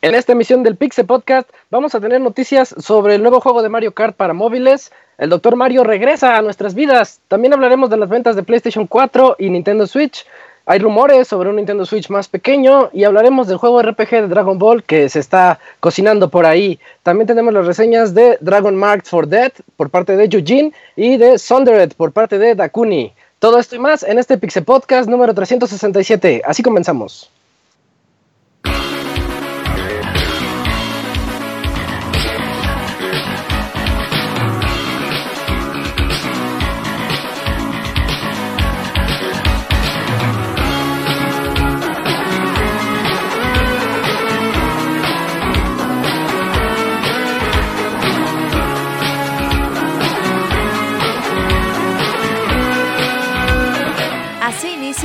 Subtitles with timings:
[0.00, 3.70] En esta emisión del Pixel Podcast vamos a tener noticias sobre el nuevo juego de
[3.70, 4.92] Mario Kart para móviles.
[5.16, 5.56] El Dr.
[5.56, 7.20] Mario regresa a nuestras vidas.
[7.28, 10.26] También hablaremos de las ventas de PlayStation 4 y Nintendo Switch.
[10.70, 14.58] Hay rumores sobre un Nintendo Switch más pequeño y hablaremos del juego RPG de Dragon
[14.58, 16.78] Ball que se está cocinando por ahí.
[17.02, 21.38] También tenemos las reseñas de Dragon Marked for Dead por parte de Eugene y de
[21.38, 23.14] Sundered por parte de Dakuni.
[23.38, 26.42] Todo esto y más en este Pixel Podcast número 367.
[26.44, 27.30] Así comenzamos.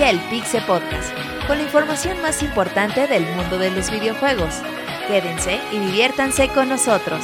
[0.02, 1.13] El Pixel Podcast,
[1.45, 4.55] con la información más importante del mundo de los videojuegos.
[5.08, 7.23] Quédense y diviértanse con nosotros.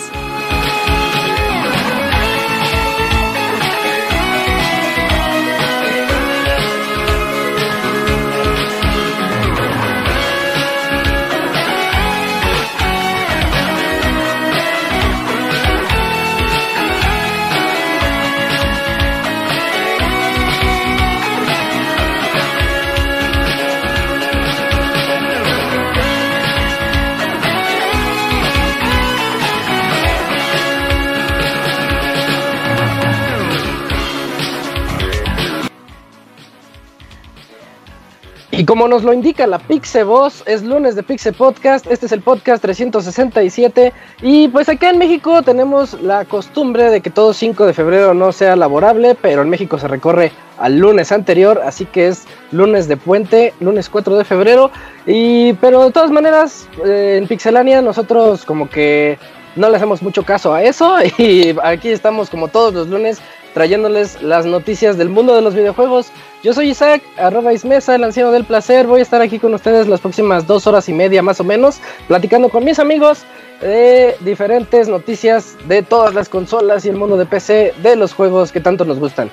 [38.59, 42.11] Y como nos lo indica la Pixe Voz, es lunes de Pixe Podcast, este es
[42.11, 47.65] el podcast 367 y pues acá en México tenemos la costumbre de que todo 5
[47.65, 52.09] de febrero no sea laborable, pero en México se recorre al lunes anterior, así que
[52.09, 54.71] es lunes de puente, lunes 4 de febrero,
[55.05, 59.17] y pero de todas maneras eh, en Pixelania nosotros como que
[59.55, 63.21] no le hacemos mucho caso a eso y aquí estamos como todos los lunes
[63.59, 66.14] trayéndoles las noticias del mundo de los videojuegos.
[66.43, 68.87] Yo soy Isaac, arroba Ismesa, el anciano del placer.
[68.87, 71.81] Voy a estar aquí con ustedes las próximas dos horas y media más o menos,
[72.08, 73.25] platicando con mis amigos
[73.59, 78.53] de diferentes noticias de todas las consolas y el mundo de PC de los juegos
[78.53, 79.30] que tanto nos gustan.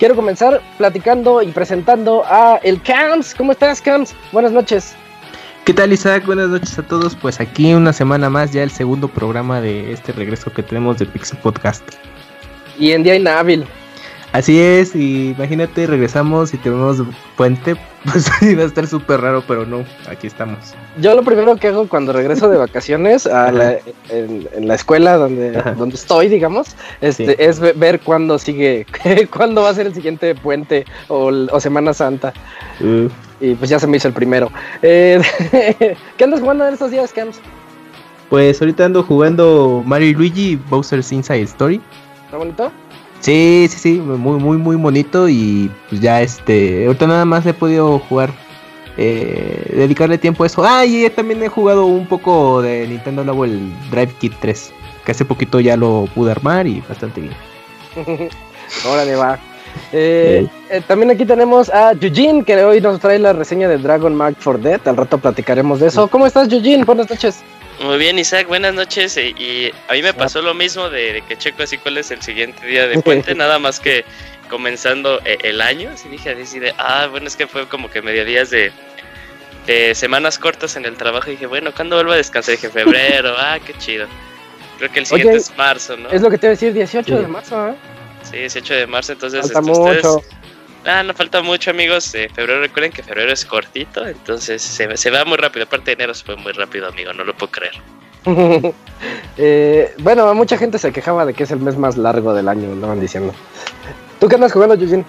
[0.00, 3.32] Quiero comenzar platicando y presentando a el Cams.
[3.32, 4.12] ¿Cómo estás, Cams?
[4.32, 4.96] Buenas noches.
[5.64, 6.26] ¿Qué tal Isaac?
[6.26, 7.14] Buenas noches a todos.
[7.14, 11.06] Pues aquí una semana más, ya el segundo programa de este regreso que tenemos del
[11.06, 11.84] Pixel Podcast.
[12.78, 13.66] Y en día inhábil.
[14.32, 17.02] Así es, y imagínate, regresamos y tenemos
[17.34, 20.74] puente, pues iba a estar súper raro, pero no, aquí estamos.
[21.00, 23.78] Yo lo primero que hago cuando regreso de vacaciones a la,
[24.10, 28.84] en, la escuela donde, donde estoy, digamos, este, es ver cuándo sigue,
[29.34, 32.34] cuándo va a ser el siguiente puente o, Semana Santa.
[33.40, 34.52] Y pues ya se me hizo el primero.
[34.82, 35.22] Eh,
[36.18, 37.40] ¿Qué andas jugando en estos días, Cams?
[38.28, 41.80] Pues ahorita ando jugando Mario y Luigi Bowser's Inside Story.
[42.28, 42.70] ¿Está bonito?
[43.20, 47.54] Sí, sí, sí, muy, muy, muy bonito y pues ya este, ahorita nada más he
[47.54, 48.28] podido jugar,
[48.98, 50.62] eh, dedicarle tiempo a eso.
[50.62, 54.72] Ah, y también he jugado un poco de Nintendo nuevo el Drive Kit 3,
[55.06, 57.34] que hace poquito ya lo pude armar y bastante bien.
[58.86, 59.38] Órale, va.
[59.90, 64.14] Eh, eh, también aquí tenemos a Eugene, que hoy nos trae la reseña de Dragon
[64.14, 64.86] Mark for Dead.
[64.86, 66.08] Al rato platicaremos de eso.
[66.08, 66.84] ¿Cómo estás, Eugene?
[66.84, 67.42] Buenas noches.
[67.80, 69.16] Muy bien, Isaac, buenas noches.
[69.16, 72.66] Y, a mí me pasó lo mismo de, que checo así cuál es el siguiente
[72.66, 74.04] día de puente, nada más que
[74.50, 75.90] comenzando eh, el año.
[75.90, 78.72] Así dije así de, ah, bueno, es que fue como que media días de,
[79.94, 81.28] semanas cortas en el trabajo.
[81.28, 82.56] Y dije, bueno, ¿cuándo vuelvo a descansar?
[82.56, 84.08] Dije, febrero, ah, qué chido.
[84.78, 86.10] Creo que el siguiente es marzo, ¿no?
[86.10, 87.74] Es lo que te iba a decir, 18 de marzo, ¿eh?
[88.22, 89.44] Sí, 18 de marzo, entonces...
[89.44, 90.22] Este, mucho.
[90.88, 92.14] Ah, no falta mucho, amigos.
[92.14, 95.64] Eh, febrero, recuerden que febrero es cortito, entonces se, se va muy rápido.
[95.66, 97.74] Aparte de enero se fue muy rápido, amigo, no lo puedo creer.
[99.36, 102.74] eh, bueno, mucha gente se quejaba de que es el mes más largo del año,
[102.80, 103.34] van diciendo.
[104.18, 105.04] ¿Tú qué andas jugando, Yujin?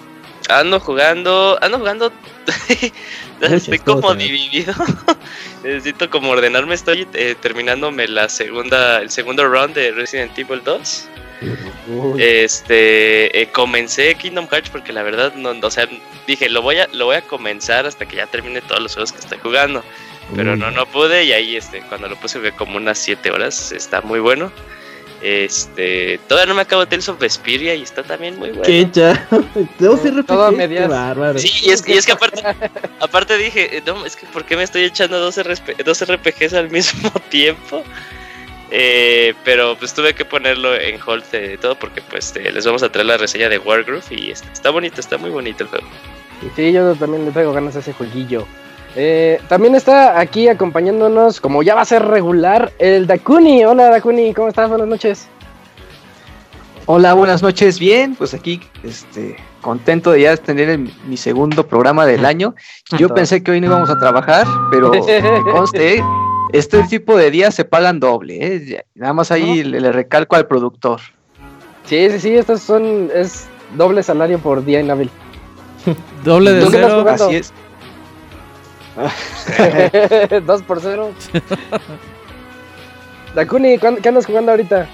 [0.50, 2.12] Ando jugando, ando jugando.
[3.40, 4.74] Estoy como dividido.
[5.64, 6.74] Necesito como ordenarme.
[6.74, 11.08] Estoy eh, terminándome la segunda, el segundo round de Resident Evil 2.
[12.18, 15.88] Este, eh, comencé Kingdom Hearts porque la verdad, no, o sea,
[16.26, 19.12] dije, lo voy a, lo voy a comenzar hasta que ya termine todos los juegos
[19.12, 19.82] que estoy jugando.
[20.36, 23.72] Pero no, no pude y ahí, este, cuando lo puse fue como unas 7 horas,
[23.72, 24.52] está muy bueno.
[25.22, 28.62] Este, todavía no me acabo Tales of Vesperia y está también muy bueno.
[28.62, 29.28] ¿Qué ya?
[30.26, 30.88] Todo media
[31.36, 32.42] Sí, y es, y es que aparte,
[33.00, 35.38] aparte dije, no, es que ¿por qué me estoy echando dos,
[35.84, 37.84] dos RPGs al mismo tiempo?
[38.72, 42.82] Eh, pero pues tuve que ponerlo en hold de todo porque pues eh, les vamos
[42.84, 45.86] a traer la reseña de Wargroove y está, está bonito, está muy bonito el juego.
[46.54, 48.46] Sí, yo también le traigo ganas a ese jueguillo.
[48.96, 53.64] Eh, también está aquí acompañándonos, como ya va a ser regular, el Dakuni.
[53.64, 54.68] Hola Dakuni, ¿cómo estás?
[54.68, 55.28] Buenas noches.
[56.86, 57.78] Hola, buenas noches.
[57.78, 62.54] Bien, pues aquí, este, contento de ya tener el- mi segundo programa del año.
[62.98, 65.00] Yo pensé que hoy no íbamos a trabajar, pero que
[65.52, 66.02] conste,
[66.52, 68.38] este tipo de días se pagan doble.
[68.40, 68.84] ¿eh?
[68.94, 71.00] Nada más ahí le, le recalco al productor.
[71.86, 75.10] Sí, sí, sí, estos son, es doble salario por día inhábil.
[76.24, 77.00] Doble de ¿Tú qué estás cero.
[77.00, 77.26] jugando?
[77.26, 77.52] Así es.
[80.46, 81.10] Dos por cero.
[83.34, 84.86] Dakuni, ¿cuán- ¿qué andas jugando ahorita?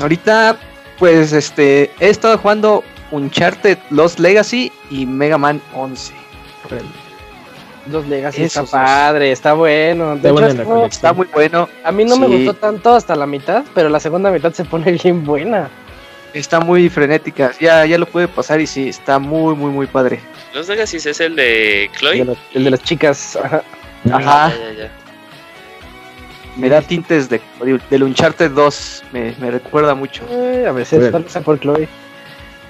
[0.00, 0.56] Ahorita,
[0.98, 2.82] pues, este, he estado jugando
[3.12, 6.12] Uncharted Lost Legacy y Mega Man 11.
[7.86, 10.16] Dos Legacy, está padre, está bueno.
[10.16, 10.86] De Está hecho, buena.
[10.86, 11.68] Está muy bueno.
[11.84, 14.92] a mí no me gustó tanto hasta la mitad, pero la segunda mitad se pone
[15.02, 15.68] bien buena.
[16.32, 17.52] Está muy frenética.
[17.60, 20.20] Ya, ya lo pude pasar y sí, está muy, muy, muy padre.
[20.54, 22.24] Los Legacy es el de El Chloe.
[22.24, 23.36] de, el de las chicas.
[23.36, 23.62] ajá.
[24.10, 24.50] Ajá.
[24.50, 24.90] Ya, ya, ya.
[26.56, 27.40] Me da tintes de,
[27.90, 29.02] del Uncharted 2.
[29.12, 30.22] Me, me recuerda mucho.
[30.30, 31.12] Eh, a veces, Bueno.
[31.12, 31.88] tal vez sea por Chloe.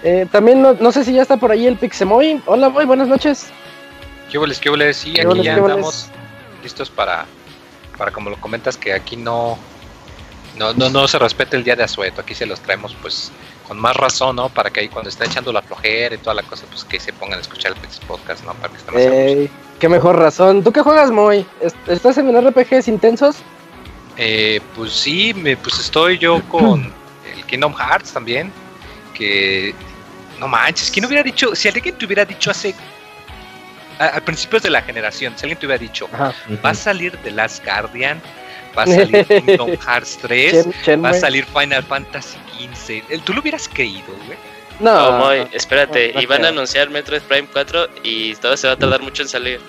[0.03, 2.43] Eh, también no, no sé si ya está por ahí el Pixemoy.
[2.47, 3.47] Hola, Moy, buenas noches.
[4.31, 4.97] ¿Qué hueles, qué hueles?
[4.97, 6.09] Sí, ¿Qué aquí ya andamos
[6.63, 7.27] listos para,
[7.97, 9.59] para, como lo comentas, que aquí no,
[10.57, 12.21] no, no, no se respete el día de asueto.
[12.23, 13.31] Aquí se los traemos, pues,
[13.69, 14.49] con más razón, ¿no?
[14.49, 17.13] Para que ahí cuando está echando la flojera y toda la cosa, pues, que se
[17.13, 18.55] pongan a escuchar el Podcast, ¿no?
[18.55, 19.03] Para que estén más.
[19.05, 20.63] Ey, qué mejor razón.
[20.65, 21.47] ¿Tú qué juegas, Moy?
[21.61, 23.37] ¿Est- ¿Estás en RPGs intensos?
[24.17, 26.93] Eh, pues sí, me, pues estoy yo con
[27.35, 28.53] el Kingdom Hearts también.
[29.15, 29.75] Que
[30.41, 31.55] no manches, ¿quién hubiera dicho?
[31.55, 32.75] Si alguien te hubiera dicho hace.
[33.99, 36.35] A, a principios de la generación, si alguien te hubiera dicho, Ajá.
[36.65, 38.21] va a salir The Last Guardian,
[38.77, 43.03] va a salir Kingdom Hearts 3, Chen- va a salir Final Fantasy XV.
[43.11, 44.39] El- ¿Tú lo hubieras creído, güey?
[44.81, 48.77] No, espérate, no y van a anunciar Metroid Prime 4 y todo se va a
[48.77, 49.61] tardar mucho en salir.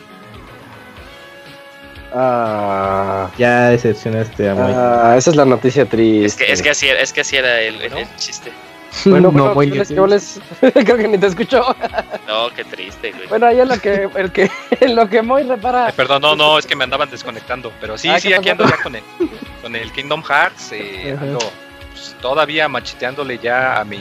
[2.13, 4.71] Ah, Ya decepcionaste a Moy.
[4.75, 6.25] ah, esa es la noticia triste.
[6.25, 7.98] Es que, es que así era, es que así era el, Bueno.
[8.00, 8.51] el chiste.
[9.06, 10.39] Bueno, No, bueno, Moy, ¿qué ni les- qué les-
[10.86, 11.75] Creo que ni te escuchó.
[12.27, 13.27] No, qué triste, güey.
[13.27, 14.50] Bueno, ahí es lo que, el que,
[14.80, 15.88] en lo que Moy repara.
[15.88, 17.71] Ay, perdón, no, no, es que me andaban desconectando.
[17.81, 19.03] Pero sí, Ah, sí, ¿qué aquí ando ya con el,
[19.62, 20.71] con el Kingdom Hearts.
[20.71, 21.39] eh, ando
[21.92, 23.97] pues, todavía macheteándole ya a mi.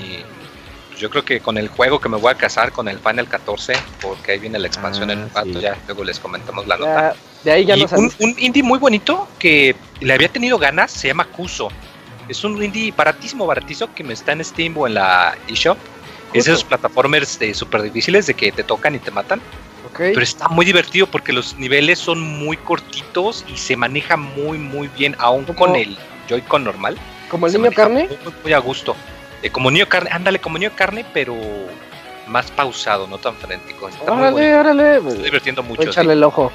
[0.88, 3.29] pues, yo creo que con el juego que me voy a casar con el Final
[3.29, 5.61] 14, porque ahí viene la expansión Ah, en un rato, sí.
[5.61, 7.14] ya luego les comentamos la nota.
[7.14, 7.14] Ya,
[7.44, 10.91] de ahí ya y no un, un indie muy bonito que le había tenido ganas
[10.93, 11.69] se llama Kuso.
[12.29, 15.79] Es un indie baratísimo, baratizo que me está en Steam o en la eShop.
[16.32, 19.41] Es esos plataformers de súper difíciles de que te tocan y te matan.
[19.87, 19.99] Ok.
[19.99, 24.88] Pero está muy divertido porque los niveles son muy cortitos y se maneja muy, muy
[24.88, 25.59] bien, aún ¿Cómo?
[25.59, 25.97] con el
[26.29, 26.99] Joy-Con normal.
[27.29, 28.09] Como el niño carne.
[28.43, 28.97] Muy, a gusto.
[29.43, 31.37] Eh, como niño carne, ándale, como niño carne, pero
[32.27, 33.88] más pausado, no tan frenético.
[33.88, 35.00] Está Órale, órale.
[35.00, 35.82] Me estoy divirtiendo mucho.
[35.82, 35.88] Sí.
[35.91, 36.50] echarle el ojo.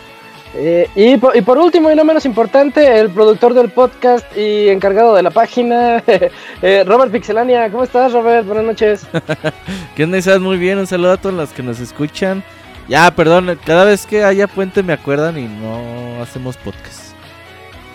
[0.56, 4.70] Eh, y, por, y por último, y no menos importante, el productor del podcast y
[4.70, 6.04] encargado de la página,
[6.62, 7.70] eh, Robert Pixelania.
[7.70, 8.46] ¿Cómo estás, Robert?
[8.48, 9.08] Buenas noches.
[9.96, 10.18] ¿Qué onda?
[10.18, 10.80] Estás muy bien.
[10.80, 12.44] Un saludo a todos los que nos escuchan.
[12.88, 17.14] Ya, perdón, cada vez que haya puente me acuerdan y no hacemos podcast.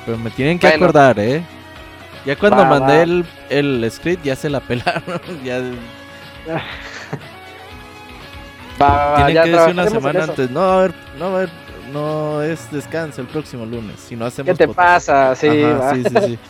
[0.06, 0.84] Pero me tienen que Bueno.
[0.84, 1.42] acordar, ¿eh?
[2.24, 3.02] Ya cuando Va, mandé va.
[3.02, 5.20] el, el script ya se la pelaron.
[5.44, 5.60] ya
[8.80, 10.50] Va, tienen ya que decir una semana antes.
[10.50, 11.48] No, a ver, no, a ver,
[11.94, 14.00] no es descanso el próximo lunes.
[14.00, 15.08] Si no hacemos ¿Qué te podcast.
[15.08, 15.36] pasa?
[15.36, 16.38] Sí, Ajá, sí, sí, sí.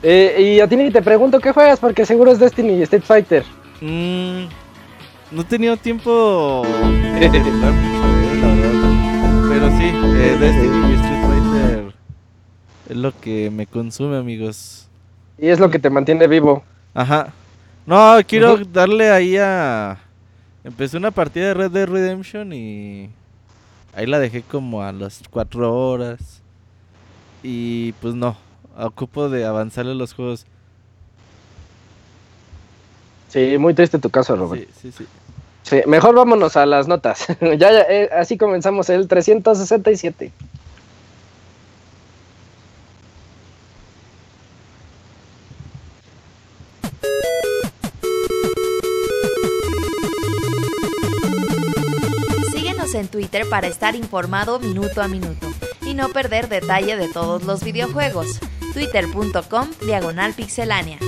[0.00, 3.42] Eh, y a ti te pregunto qué juegas, porque seguro es Destiny y Street Fighter.
[3.80, 4.44] Mm,
[5.32, 6.62] no he tenido tiempo
[7.20, 7.28] eh.
[9.48, 11.94] Pero sí, eh, Destiny y Street Fighter
[12.88, 14.88] es lo que me consume, amigos.
[15.36, 16.62] Y es lo que te mantiene vivo.
[16.94, 17.32] Ajá.
[17.84, 19.98] No, quiero darle ahí a...
[20.62, 23.10] Empecé una partida de Red Dead Redemption y
[23.98, 26.40] ahí la dejé como a las 4 horas.
[27.42, 28.36] Y pues no,
[28.76, 30.46] ocupo de avanzarle los juegos.
[33.28, 34.68] Sí, muy triste tu caso, Robert.
[34.80, 35.06] Sí, sí, sí.
[35.64, 37.26] Sí, mejor vámonos a las notas.
[37.40, 40.32] ya, ya, eh, así comenzamos el 367.
[52.98, 55.46] En Twitter para estar informado minuto a minuto
[55.82, 58.40] y no perder detalle de todos los videojuegos.
[58.74, 60.98] Twitter.com Diagonal Pixelánea.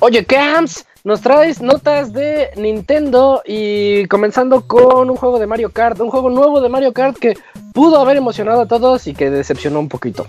[0.00, 5.98] Oye, Camps, nos traes notas de Nintendo y comenzando con un juego de Mario Kart,
[6.00, 7.38] un juego nuevo de Mario Kart que
[7.72, 10.26] pudo haber emocionado a todos y que decepcionó un poquito.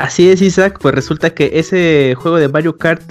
[0.00, 3.02] Así es, Isaac, pues resulta que ese juego de Mario Kart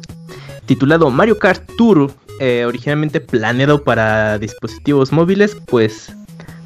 [0.65, 6.11] titulado Mario Kart Tour, eh, originalmente planeado para dispositivos móviles, pues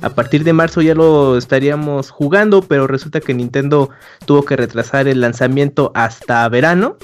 [0.01, 3.89] a partir de marzo ya lo estaríamos jugando, pero resulta que Nintendo
[4.25, 6.95] tuvo que retrasar el lanzamiento hasta verano.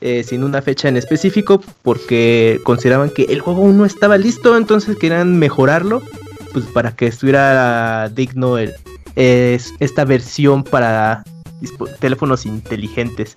[0.00, 4.56] eh, sin una fecha en específico porque consideraban que el juego aún no estaba listo
[4.56, 6.02] entonces querían mejorarlo
[6.52, 8.74] pues para que estuviera digno el,
[9.16, 11.24] es- esta versión para
[12.00, 13.36] teléfonos inteligentes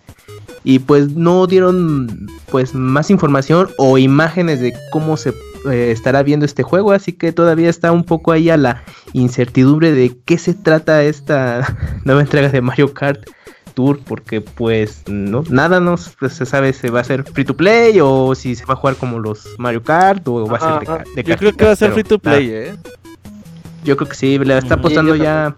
[0.63, 5.33] y pues no dieron pues más información o imágenes de cómo se
[5.69, 9.91] eh, estará viendo este juego así que todavía está un poco ahí a la incertidumbre
[9.91, 13.27] de qué se trata esta nueva entrega de Mario Kart
[13.73, 17.99] Tour porque pues no nada no se sabe si va a ser free to play
[18.01, 21.23] o si se va a jugar como los Mario Kart o va a ser de,
[21.23, 22.75] Yo creo que va a ser free to play, ¿eh?
[23.83, 24.81] yo creo que sí, le está Ujú.
[24.81, 25.55] apostando Sí, ya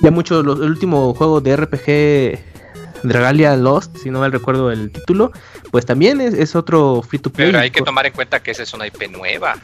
[0.00, 2.38] ya mucho los- el último juego de RPG
[3.02, 5.32] Dragalia Lost, si no mal recuerdo el título,
[5.70, 7.48] pues también es, es otro free to play.
[7.48, 9.56] Pero hay que tomar en cuenta que esa es una IP nueva.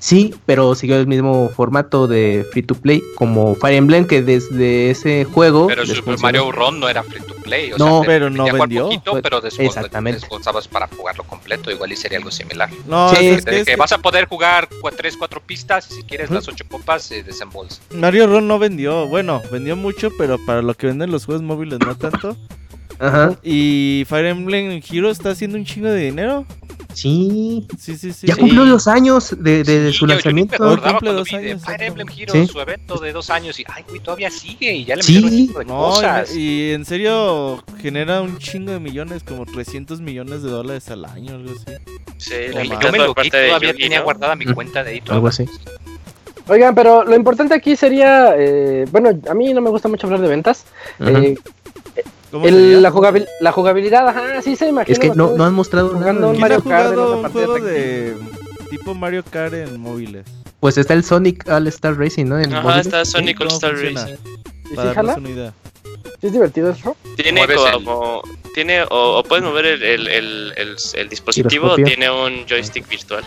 [0.00, 4.90] Sí, pero siguió el mismo formato de free to play como Fire Emblem que desde
[4.90, 6.22] ese juego Pero Super funcionó.
[6.22, 7.70] Mario Run no era free to play.
[7.72, 8.84] O No, sea, pero no vendió.
[8.84, 10.20] poquito, Pues, pero después exactamente.
[10.20, 11.70] descansabas para jugarlo completo.
[11.70, 12.70] Igual y sería algo similar.
[12.88, 15.94] No, Sí, es que, es que que vas a poder jugar 3, 4 pistas y
[15.96, 16.34] si quieres Ujú.
[16.36, 17.82] las 8 copas, eh, desembolsa.
[17.92, 19.06] Mario Run no vendió.
[19.06, 22.38] Bueno, vendió mucho, pero para lo que venden los juegos móviles no tanto.
[22.98, 23.34] Ajá.
[23.42, 26.46] Y Fire Emblem Hero está haciendo un chingo de dinero.
[27.00, 27.66] Sí.
[27.78, 28.26] Sí, sí, sí.
[28.26, 28.40] ya sí.
[28.40, 30.56] cumplió dos años de, de Sí, su yo- yo lanzamiento.
[30.58, 31.82] me acordaba Cumple dos de años, Fire.
[31.82, 32.46] Emblem Hero, Sí.
[32.46, 35.14] su evento de dos años y, ay, güey, todavía sigue y ya le Sí.
[35.14, 36.34] metieron un chingo de No, cosas.
[36.36, 41.04] y, y en serio genera un chingo de millones, como 300 millones de dólares al
[41.04, 41.64] año, algo así.
[42.18, 44.04] Sí, la yo me lo de todavía tenía ¿no?
[44.04, 44.54] guardada mi Ujú.
[44.54, 45.02] cuenta de ahí.
[45.08, 45.44] Algo así.
[46.48, 50.20] Oigan, pero lo importante aquí sería, eh, bueno, a mí no me gusta mucho hablar
[50.20, 50.64] de ventas.
[50.98, 51.10] Ajá.
[51.22, 51.36] eh,
[52.30, 52.80] ¿Cómo el- sería?
[52.80, 54.92] la, jugabil- la jugabilidad, ajá, sí se imagina.
[54.92, 56.32] Es que no, no han mostrado jugando nada.
[56.32, 58.16] ¿Quién Mario ha Kart en jugado un juego de
[58.70, 60.24] tipo Mario Kart en móviles?
[60.60, 62.38] Pues está el Sonic All Star Racing, ¿no?
[62.38, 62.86] En Ajá, móviles.
[62.86, 63.72] está Sonic ¿Cómo All Star?
[63.74, 64.16] Racing.
[64.70, 65.52] ¿Y Para darnos una idea.
[66.20, 66.96] ¿Sí es divertido eso?
[67.16, 68.22] Tiene el- como.
[68.54, 72.86] Tiene, o, o puedes mover el, el, el, el, el dispositivo o tiene un joystick
[72.88, 73.22] virtual.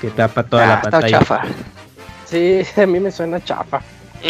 [0.00, 1.18] Que tapa toda Ah, la está pantalla.
[1.20, 1.42] chafa.
[2.26, 3.80] Sí, a mí me suena chafa.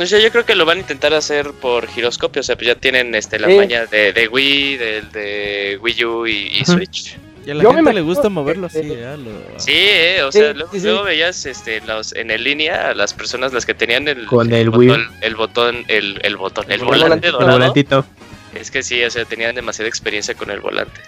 [0.00, 2.40] O sea, yo creo que lo van a intentar hacer por giroscopio.
[2.40, 3.54] O sea, pues ya tienen este, la Sí.
[3.56, 6.64] maña de, de Wii, del de Wii U y.
[6.64, 7.16] Switch.
[7.46, 9.16] Y a la Yo me gente le imagino gusta moverlo así, eh.
[9.18, 10.86] Lo- Sí, eh, o Sí, sea, luego, sí, sí.
[10.86, 14.50] luego veías este, los, en el línea a las personas las que tenían el, Con
[14.52, 14.88] el Wii.
[14.88, 17.28] botón, el botón, el, el botón, el El volante.
[17.28, 18.06] El volantito.
[18.54, 21.00] Es que sí, o sea, tenían demasiada experiencia con el volante.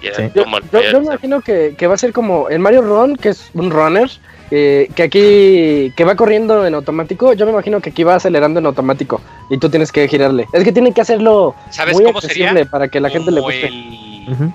[0.00, 0.30] Sí.
[0.34, 0.46] Yo,
[1.00, 4.10] me imagino que, que va a ser como el Mario Run, que es un runner,
[4.50, 7.32] eh, que aquí que va corriendo en automático.
[7.34, 10.46] Yo me imagino que aquí va acelerando en automático y tú tienes que girarle.
[10.52, 12.64] Es que tienen que hacerlo ¿Sabes muy cómo accesible sería?
[12.70, 13.66] para que la gente le guste.
[13.66, 14.50] el-.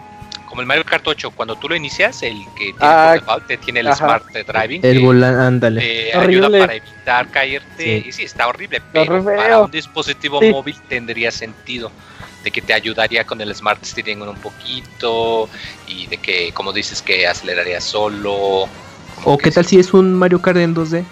[0.48, 3.82] Como el Mario Kart 8, cuando tú lo inicias, el que tiene Ah, te tiene
[3.82, 3.98] el ajá.
[3.98, 4.86] Smart Driving.
[4.86, 6.14] El volante, ándale.
[6.14, 8.02] ayuda para evitar caerte.
[8.02, 8.06] Sí.
[8.08, 10.52] Y sí, está horrible, pero para un dispositivo Sí.
[10.52, 11.92] móvil tendría sentido
[12.46, 15.50] de que te ayudaría con el Smart Steering un poquito
[15.88, 18.68] y de que, como dices, que aceleraría solo.
[19.26, 21.04] ¿O qué tal si es un Mario Kart en 2D?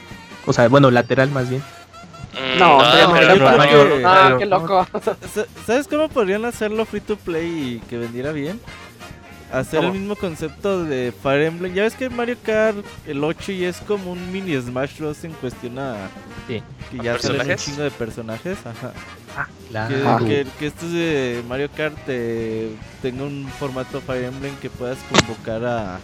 [0.45, 1.61] O sea, bueno, lateral más bien.
[2.33, 3.11] Mm, No, no,
[3.57, 4.87] Mario- que- Ah, Mario- qué loco.
[5.33, 8.59] Sa- ¿Sabes cómo podrían hacerlo free to play y que vendiera bien?
[9.53, 9.93] Hacer ¿Cómo?
[9.93, 11.73] el mismo concepto de Fire Emblem.
[11.73, 15.23] Ya ves que Mario Kart el 8 ya es como un mini Smash Bros.
[15.23, 15.95] en cuestión a.
[16.47, 16.61] Sí.
[16.91, 18.57] Que ¿A ya salen un chingo de personajes.
[18.65, 18.91] Ajá.
[19.87, 20.25] Que, Claro.
[20.25, 22.69] que, que estos de Mario Kart eh,
[23.01, 25.99] tenga un formato Fire Emblem que puedas convocar a,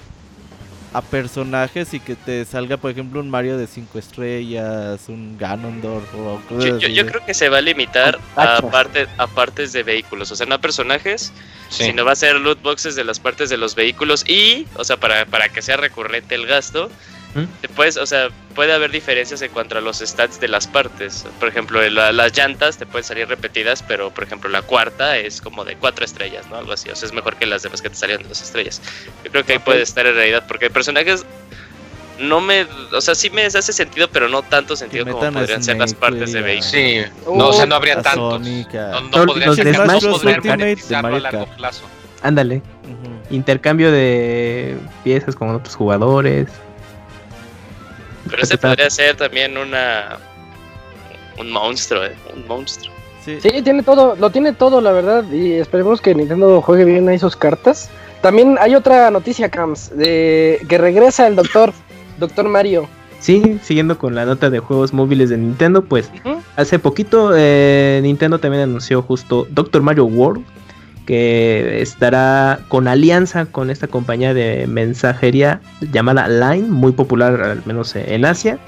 [0.93, 6.13] a personajes y que te salga, por ejemplo, un Mario de 5 estrellas, un Ganondorf
[6.15, 9.83] o cosas Yo, yo- creo que se va a limitar a, parte- a partes de
[9.83, 11.31] vehículos, o sea, no a personajes,
[11.69, 11.83] Sí.
[11.85, 14.97] sino va a ser loot boxes de las partes de los vehículos y, o sea,
[14.97, 16.89] para, para que sea recurrente el gasto,
[17.35, 17.43] ¿Mm?
[17.61, 21.25] te puedes, o sea, puede haber diferencias en cuanto a los stats de las partes.
[21.39, 25.39] Por ejemplo, la- las llantas te pueden salir repetidas, pero por ejemplo la cuarta es
[25.39, 26.55] como de cuatro estrellas, ¿no?
[26.57, 28.81] Algo así, o sea, es mejor que las demás que te salieron de dos estrellas.
[29.23, 31.23] Yo creo que ahí puede estar en realidad, porque personajes
[32.19, 35.77] no me, o sea, sí me hace sentido, pero no tanto sentido como podrían ser
[35.77, 36.71] las partes de vehículos.
[36.71, 38.41] Sí, no, o sea, no habría tantos.
[38.41, 41.83] No, no Los- podrían los ser de tantos, no podrían a largo plazo.
[42.21, 42.57] Ándale.
[42.83, 43.33] Ujú.
[43.35, 46.47] Intercambio de piezas con otros jugadores.
[48.29, 50.17] Pero ese podría ser también una
[51.39, 52.15] un monstruo, ¿eh?
[52.35, 52.93] Un monstruo.
[53.23, 53.37] Sí.
[53.41, 55.29] Sí, tiene todo, lo tiene todo, la verdad.
[55.31, 57.89] Y esperemos que Nintendo juegue bien ahí sus cartas.
[58.21, 61.73] también hay otra noticia, Cams, de que regresa el doctor,
[62.19, 62.87] doctor Mario.
[63.19, 66.09] Sí, siguiendo con la nota de juegos móviles de Nintendo, pues
[66.55, 70.45] hace poquito eh, Nintendo también anunció justo Doctor Mario World,
[71.09, 75.59] que estará con alianza con esta compañía de mensajería
[75.91, 78.59] llamada Line, muy popular al menos en Asia.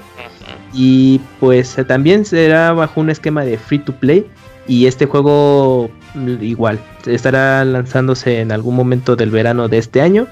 [0.72, 4.26] Y pues eh, también será bajo un esquema de free to play.
[4.66, 10.26] Y este juego mm, igual estará lanzándose en algún momento del verano de este año.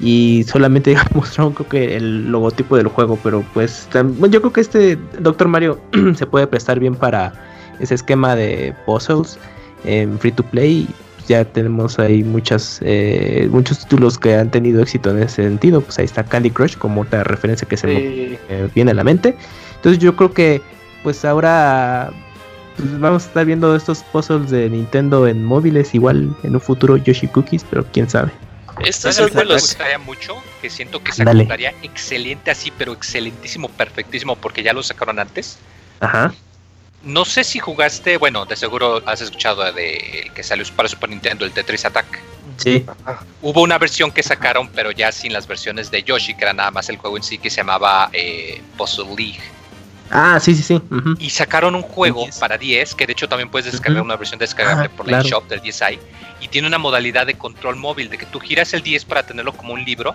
[0.00, 3.18] Y solamente mostraron creo que el logotipo del juego.
[3.22, 5.78] Pero pues yo creo que este Doctor Mario
[6.16, 7.34] se puede prestar bien para
[7.78, 9.38] ese esquema de puzzles
[9.84, 10.88] en free to play.
[11.32, 15.80] Ya tenemos ahí muchas eh, muchos títulos que han tenido éxito en ese sentido.
[15.80, 17.96] Pues ahí está Candy Crush como otra referencia que se me
[18.50, 19.34] eh, viene a la mente.
[19.76, 20.60] Entonces yo creo que
[21.02, 22.10] pues ahora
[22.76, 26.98] pues, vamos a estar viendo estos puzzles de Nintendo en móviles igual en un futuro
[26.98, 28.30] Yoshi Cookies, pero quién sabe.
[28.90, 30.36] ¿Sabes son algo que me gustaría mucho?
[30.60, 35.56] Que siento que acomodaría excelente así, pero excelentísimo, perfectísimo, porque ya lo sacaron antes.
[36.00, 36.34] Ajá.
[37.04, 41.10] No sé si jugaste, bueno, de seguro has escuchado de el que salió para Super
[41.10, 42.06] Nintendo, el Tetris Attack.
[42.58, 42.84] Sí.
[43.40, 46.70] Hubo una versión que sacaron, pero ya sin las versiones de Yoshi, que era nada
[46.70, 49.40] más el juego en sí, que se llamaba eh, Puzzle League.
[50.10, 50.80] Ah, sí, sí, sí.
[51.18, 52.38] Y sacaron un juego 10.
[52.38, 55.22] para 10, que de hecho también puedes descargar una versión descargable Ah, por claro.
[55.22, 55.98] la eShop del 10i.
[56.40, 59.54] Y tiene una modalidad de control móvil, de que tú giras el 10 para tenerlo
[59.54, 60.14] como un libro.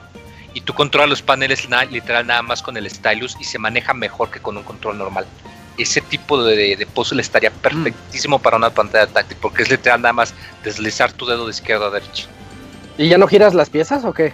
[0.53, 3.94] Y tú controlas los paneles na- literal nada más con el stylus y se maneja
[3.94, 5.25] mejor que con un control normal.
[5.78, 10.14] Ese tipo de, de puzzle estaría perfectísimo para una pantalla táctil, porque es literal nada
[10.14, 12.28] más deslizar tu dedo de izquierda a derecha.
[12.98, 14.34] ¿Y ya no giras las piezas o qué?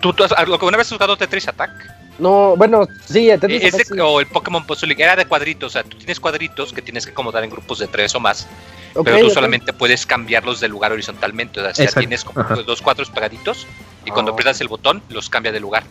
[0.00, 1.70] ¿Tú, tú has, ¿Alguna vez has jugado Tetris Attack?
[2.18, 4.00] No, bueno, sí, Tetris Attack sí.
[4.00, 7.04] o el Pokémon Puzzle League era de cuadritos, o sea, tú tienes cuadritos que tienes
[7.06, 8.48] que acomodar en grupos de tres o más,
[9.04, 12.56] pero tú solamente puedes cambiarlos de lugar horizontalmente, o sea, Exacto, tienes como ajá.
[12.56, 13.68] dos cuadros pegaditos
[14.04, 14.34] y cuando Ah.
[14.34, 15.84] aprietas el botón los cambia de lugar.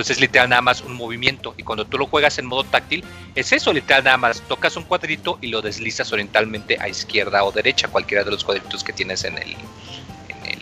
[0.00, 3.04] Entonces literal nada más un movimiento y cuando tú lo juegas en modo táctil
[3.34, 7.52] es eso, literal nada más tocas un cuadrito y lo deslizas orientalmente a izquierda o
[7.52, 10.58] derecha, cualquiera de los cuadritos que tienes en el, en el,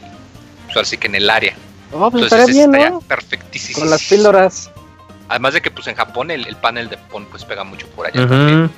[0.65, 1.55] pues ahora sí que en el área.
[1.93, 3.01] Oh, pues Entonces estaría bien, estaría ¿no?
[3.01, 3.79] perfectísimo.
[3.79, 4.71] Con las píldoras.
[5.29, 8.07] Además de que pues en Japón el, el panel de Pon pues pega mucho por
[8.07, 8.27] allá.
[8.27, 8.71] también.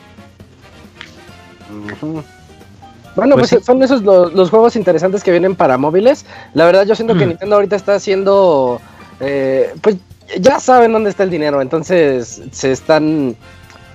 [3.16, 3.66] Bueno, Pues pues, sí.
[3.66, 6.26] son esos los, los juegos interesantes que vienen para móviles.
[6.52, 7.24] La verdad, yo siento que.
[7.26, 8.80] Nintendo ahorita está haciendo.
[9.20, 9.96] eh, pues
[10.38, 13.36] ya saben dónde está el dinero, entonces se están.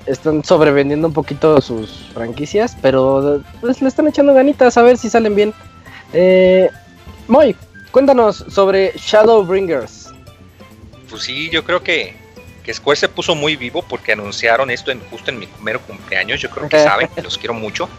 [0.05, 5.09] Están sobrevendiendo un poquito sus franquicias, pero pues le están echando ganitas a ver si
[5.09, 5.51] salen bien.
[6.13, 6.69] Eh,
[7.27, 7.55] Moy,
[7.89, 10.13] cuéntanos sobre Shadowbringers.
[11.09, 12.15] Pues sí, yo creo que,
[12.63, 16.39] que Square se puso muy vivo porque anunciaron esto en, justo en mi mero cumpleaños.
[16.39, 17.89] Yo creo que saben, que los quiero mucho.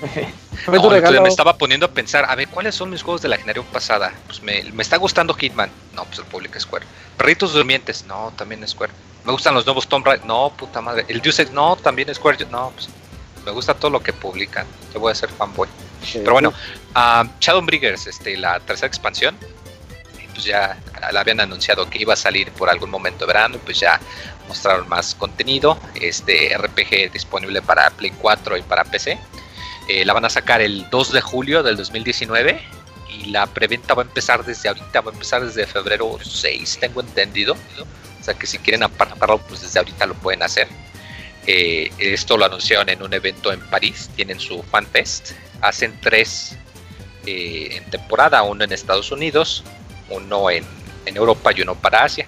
[0.66, 0.90] No,
[1.22, 4.12] me estaba poniendo a pensar, a ver, ¿cuáles son mis juegos de la generación pasada?
[4.26, 5.70] Pues me, me está gustando Hitman.
[5.94, 6.86] No, pues el público es Square.
[7.16, 8.04] Perritos Durmientes.
[8.06, 8.92] No, también es Square.
[9.24, 10.26] Me gustan los nuevos Tomb Raider.
[10.26, 11.04] No, puta madre.
[11.08, 11.50] El Deus Ex.
[11.52, 12.46] No, también es Square.
[12.50, 12.88] No, pues
[13.44, 14.66] me gusta todo lo que publican.
[14.92, 15.68] Yo voy a ser fanboy.
[16.12, 16.52] Pero bueno,
[16.94, 19.36] ah, Shadowbringers, este, la tercera expansión,
[20.32, 20.78] pues ya
[21.12, 24.00] la habían anunciado que iba a salir por algún momento de verano, y pues ya
[24.48, 29.18] mostraron más contenido, este RPG disponible para Play 4 y para PC.
[29.88, 32.60] Eh, la van a sacar el 2 de julio del 2019
[33.10, 37.00] y la preventa va a empezar desde ahorita, va a empezar desde febrero 6, tengo
[37.00, 37.56] entendido.
[38.20, 40.68] O sea que si quieren apartarlo, pues desde ahorita lo pueden hacer.
[41.46, 45.32] Eh, esto lo anunciaron en un evento en París, tienen su FanFest.
[45.60, 46.56] Hacen tres
[47.26, 49.64] eh, en temporada, uno en Estados Unidos,
[50.10, 50.64] uno en,
[51.06, 52.26] en Europa y uno para Asia.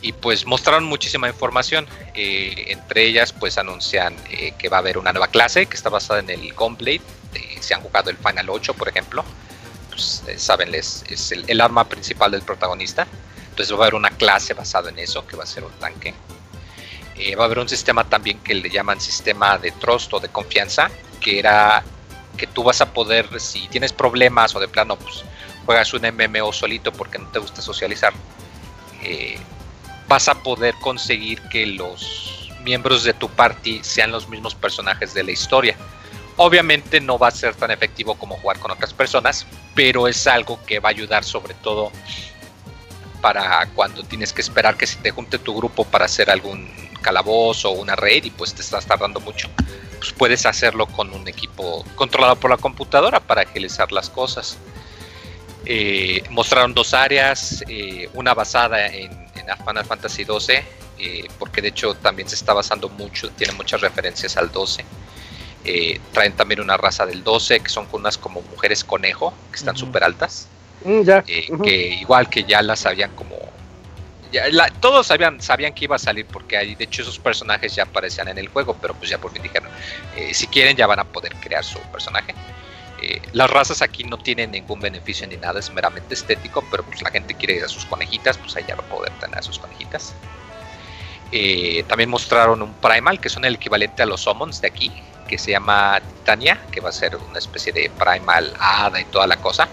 [0.00, 1.86] Y pues mostraron muchísima información.
[2.14, 4.14] eh, entre ellas, pues anuncian
[4.58, 7.00] que va a haber una nueva clase que está basada en el Gunblade.
[7.60, 9.24] si han jugado el Final 8, por ejemplo,
[9.98, 13.06] pues eh, saben, es, el arma principal del protagonista.
[13.50, 16.14] Entonces va a haber una clase basada en eso, que va a ser un tanque.
[17.16, 20.28] Eh, va a haber un sistema también que le llaman sistema de trust o de
[20.28, 20.88] confianza,
[21.20, 21.82] que era
[22.36, 25.24] que tú vas a poder, si tienes problemas o de plano, pues
[25.66, 28.12] juegas un MMO solito porque no te gusta socializar,
[29.02, 29.36] eh,
[30.06, 35.24] vas a poder conseguir que los miembros de tu party sean los mismos personajes de
[35.24, 35.76] la historia.
[36.38, 40.58] Obviamente no va a ser tan efectivo como jugar con otras personas, pero es algo
[40.64, 41.92] que va a ayudar sobre todo
[43.20, 46.70] para cuando tienes que esperar que se te junte tu grupo para hacer algún
[47.02, 49.48] calabozo o una raid y pues te estás tardando mucho,
[49.98, 54.56] pues puedes hacerlo con un equipo controlado por la computadora para agilizar las cosas.
[55.64, 59.28] Eh, mostraron dos áreas, eh, una basada en,
[59.66, 60.56] Final Fantasy XII,
[60.98, 64.84] eh, porque de hecho también se está basando mucho, tiene muchas referencias al 12.
[65.64, 69.74] Eh, traen también una raza del 12 que son unas como mujeres conejo, que están
[69.76, 69.86] Ujú.
[69.86, 70.46] súper altas.
[70.84, 71.24] Mm, ya.
[71.26, 73.36] eh, que igual que ya las sabían como
[74.30, 77.74] ya la- todos sabían sabían que iba a salir porque ahí de hecho esos personajes
[77.74, 79.68] ya aparecían en el juego pero pues ya por fin dijeron
[80.16, 82.32] eh, si quieren ya van a poder crear su personaje
[83.02, 87.00] Eh, las razas aquí no tienen ningún beneficio ni nada es meramente estético pero pues
[87.02, 89.58] la gente quiere a sus conejitas pues ahí ya va a poder tener a sus
[89.58, 90.12] conejitas
[91.30, 94.90] Eh, también mostraron un primal que son el equivalente a los summons de aquí
[95.28, 99.26] que se llama Titania que va a ser una especie de primal hada y toda
[99.26, 99.68] la cosa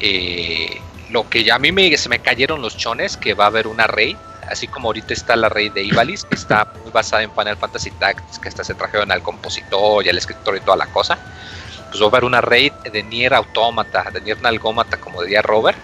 [0.00, 3.46] eh, lo que ya a mí me, se me cayeron los chones, que va a
[3.48, 4.16] haber una raid,
[4.48, 7.90] así como ahorita está la raid de Ivalice, que está muy basada en Final Fantasy
[7.92, 11.18] Tactics, que hasta se trajeron al compositor y al escritor y toda la cosa.
[11.88, 15.78] Pues va a haber una raid de Nier Automata, de Nier Nalgómata, como diría Robert.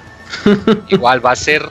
[0.88, 1.66] Igual va a ser,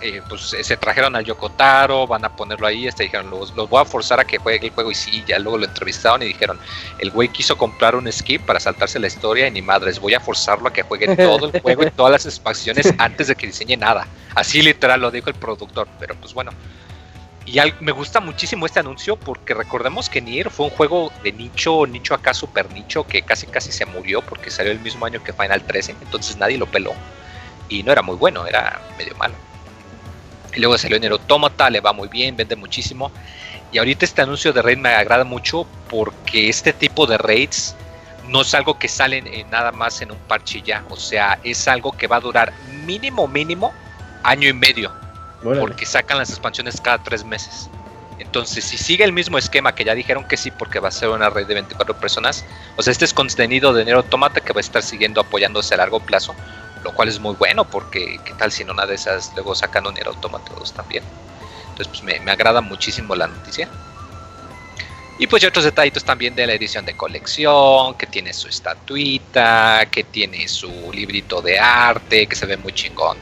[0.00, 3.80] eh, pues se trajeron al Yokotaro, van a ponerlo ahí, este, dijeron, los, los voy
[3.82, 6.58] a forzar a que juegue el juego y sí, ya luego lo entrevistaron y dijeron,
[6.98, 10.20] el güey quiso comprar un skip para saltarse la historia y ni madres, voy a
[10.20, 13.76] forzarlo a que juegue todo el juego y todas las expansiones antes de que diseñe
[13.76, 14.06] nada.
[14.34, 16.50] Así literal lo dijo el productor, pero pues bueno.
[17.46, 21.32] Y al- me gusta muchísimo este anuncio porque recordemos que Nier fue un juego de
[21.32, 25.22] nicho, nicho acá super nicho, que casi casi se murió porque salió el mismo año
[25.24, 26.92] que Final 13, entonces nadie lo peló.
[27.70, 29.34] Y no era muy bueno, era medio malo.
[30.54, 33.12] Y luego salió Nier Automata, le va muy bien, vende muchísimo.
[33.70, 37.76] Y ahorita este anuncio de raid me agrada mucho porque este tipo de raids
[38.28, 40.84] no es algo que salen eh, nada más en un parche ya.
[40.88, 42.52] O sea, es algo que va a durar
[42.84, 43.72] mínimo, mínimo
[44.22, 44.92] año y medio.
[45.42, 45.60] Órale.
[45.60, 47.68] Porque sacan las expansiones cada tres meses.
[48.18, 51.08] Entonces, si sigue el mismo esquema que ya dijeron que sí, porque va a ser
[51.08, 52.44] una red de 24 personas,
[52.76, 55.78] o sea, este es contenido de Nier Automata que va a estar siguiendo apoyándose a
[55.78, 56.34] largo plazo,
[56.82, 59.86] lo cual es muy bueno, porque qué tal si en una de esas luego sacan
[59.86, 61.02] un Nier Automata 2 también.
[61.70, 63.68] Entonces, pues me, agrada muchísimo la noticia.
[65.18, 69.86] Y pues ya otros detallitos también de la edición de colección, que tiene su estatuita,
[69.90, 73.18] que tiene su librito de arte, que se ve muy chingón,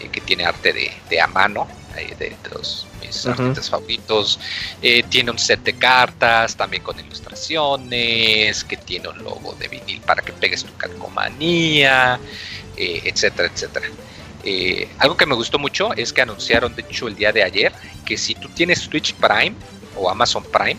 [0.00, 4.38] eh, que tiene arte de, de a mano, ahí de, de los mis artistas favoritos.
[4.80, 10.00] Eh, tiene un set de cartas, también con ilustraciones, que tiene un logo de vinil
[10.02, 12.20] para que pegues tu calcomanía,
[12.76, 13.86] eh, etcétera, etcétera.
[14.44, 17.72] Eh, algo que me gustó mucho es que anunciaron, de hecho, el día de ayer,
[18.04, 19.54] que si tú tienes Twitch Prime
[19.96, 20.78] o Amazon Prime,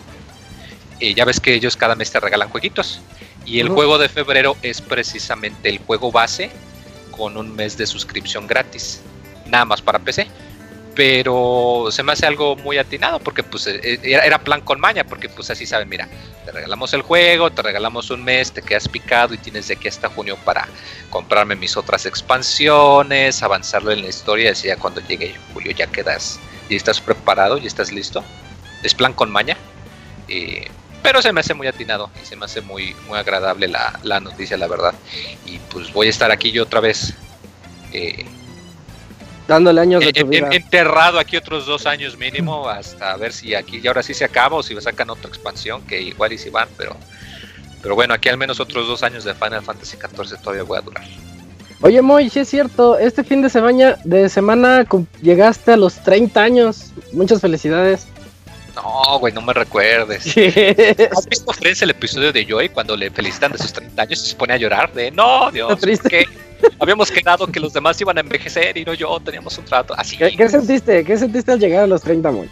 [0.98, 3.00] eh, ya ves que ellos cada mes te regalan jueguitos.
[3.46, 6.50] Y el juego de febrero es precisamente el juego base
[7.10, 9.00] con un mes de suscripción gratis.
[9.46, 10.26] Nada más para PC.
[10.94, 15.04] Pero se me hace algo muy atinado porque pues eh, era, era plan con maña,
[15.04, 16.08] porque pues así saben, mira,
[16.44, 19.88] te regalamos el juego, te regalamos un mes, te quedas picado y tienes de aquí
[19.88, 20.68] hasta junio para
[21.08, 26.40] comprarme mis otras expansiones, avanzarlo en la historia, y ya cuando llegue julio ya quedas,
[26.68, 28.24] y estás preparado y estás listo.
[28.82, 29.56] Es plan con maña.
[31.02, 34.20] pero se me hace muy atinado y se me hace muy, muy agradable la, la
[34.20, 34.94] noticia, la verdad.
[35.46, 37.14] Y pues voy a estar aquí yo otra vez.
[37.92, 38.26] eh,
[39.50, 40.48] Dándole años de tu en- en- vida.
[40.52, 44.56] enterrado aquí otros dos años mínimo hasta ver si aquí y ahora sí se acaba
[44.56, 46.96] o si sacan otra expansión que igual y si van, pero
[47.82, 50.82] pero bueno, aquí al menos otros dos años de Final Fantasy XIV todavía voy a
[50.82, 51.04] durar.
[51.82, 54.86] Oye, Moy, sí es cierto, este fin de semana, de semana
[55.22, 56.92] llegaste a los 30 años.
[57.12, 58.06] Muchas felicidades.
[58.82, 60.26] No, güey, no me recuerdes.
[61.16, 64.30] ¿Has visto Friends el episodio de Joy cuando le felicitan de sus 30 años y
[64.30, 64.92] se pone a llorar?
[64.92, 66.26] De no, Dios, que
[66.78, 70.16] habíamos quedado que los demás iban a envejecer y no yo, teníamos un trato así.
[70.16, 71.04] ¿Qué, qué sentiste?
[71.04, 72.48] ¿Qué sentiste al llegar a los 30, Moy?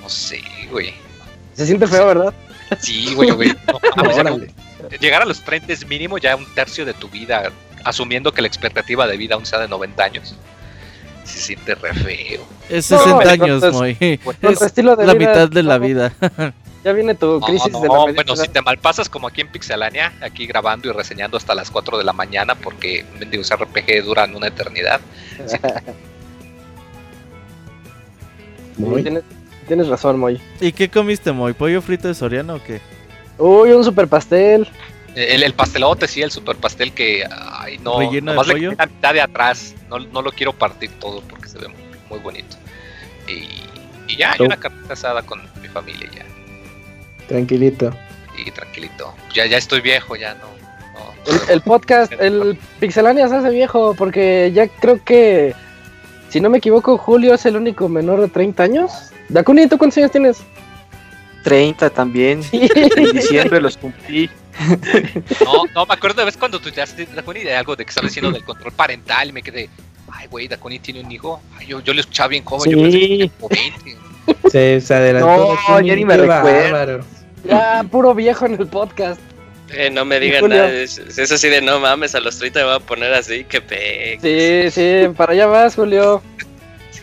[0.00, 0.92] No sé, güey.
[1.54, 2.34] Se siente feo, ¿verdad?
[2.80, 3.54] Sí, güey, güey.
[3.96, 4.40] No ya no-
[5.00, 7.50] llegar a los 30 es mínimo ya un tercio de tu vida,
[7.84, 10.34] asumiendo que la expectativa de vida aún sea de 90 años.
[11.24, 12.42] Se siente re feo.
[12.68, 13.96] Es No, 60 entonces, años, Moy.
[14.42, 16.12] Es estilo de la vida, mitad de la vida.
[16.84, 19.40] Ya viene tu No, crisis no, de la mediana bueno, si te malpasas como aquí
[19.40, 24.04] en Pixelania, aquí grabando y reseñando hasta las 4 de la mañana porque mendigos RPG
[24.04, 25.00] duran una eternidad.
[28.76, 29.02] Muy.
[29.02, 29.22] Tienes,
[29.66, 30.38] tienes razón, Moy.
[30.60, 31.54] ¿Y qué comiste, Moy?
[31.54, 32.82] ¿Pollo frito de Soriano o qué?
[33.38, 34.68] Uy, un super pastel.
[35.14, 38.86] El, el pastelote, sí, el super pastel que, ay, no, ¿Relleno de nomás le la
[38.86, 41.78] mitad de atrás, no, no lo quiero partir todo porque se ve muy,
[42.10, 42.56] muy bonito.
[43.28, 44.44] Y, y ya, Oh.
[44.44, 46.24] una carnita asada con mi familia ya,
[47.28, 47.90] Tranquilito.
[48.36, 49.14] y tranquilito.
[49.32, 50.46] Ya, ya estoy viejo, ya no.
[50.94, 51.32] no.
[51.32, 55.54] El, el podcast, el Pixelania se hace viejo porque ya creo que,
[56.28, 58.90] si no me equivoco, Julio es el único menor de 30 años.
[59.28, 60.38] Dakuni, ¿tú cuántos años tienes?
[61.44, 62.40] 30 también.
[62.52, 64.28] En diciembre los cumplí.
[65.44, 68.06] No, no, me acuerdo de vez cuando tú ya Daconi de algo de que estaba
[68.06, 69.68] diciendo del control parental y me quedé,
[70.12, 71.40] ay, güey, Daconi tiene un hijo.
[71.58, 73.08] Ay, yo, yo lo escuchaba bien joven, yo pensé que Sí.
[73.18, 74.50] tenía como 20.
[74.50, 75.58] Se, se adelantó.
[75.68, 77.04] No, ya ni me recuerdo.
[77.44, 79.20] Ya, puro viejo en el podcast.
[79.70, 80.56] Eh, no me digan Julio.
[80.58, 80.70] nada.
[80.70, 83.60] Es, es así de no mames, a los 30 me voy a poner así, que
[83.60, 84.18] pe.
[84.22, 86.22] Sí, sí, para allá vas, Julio.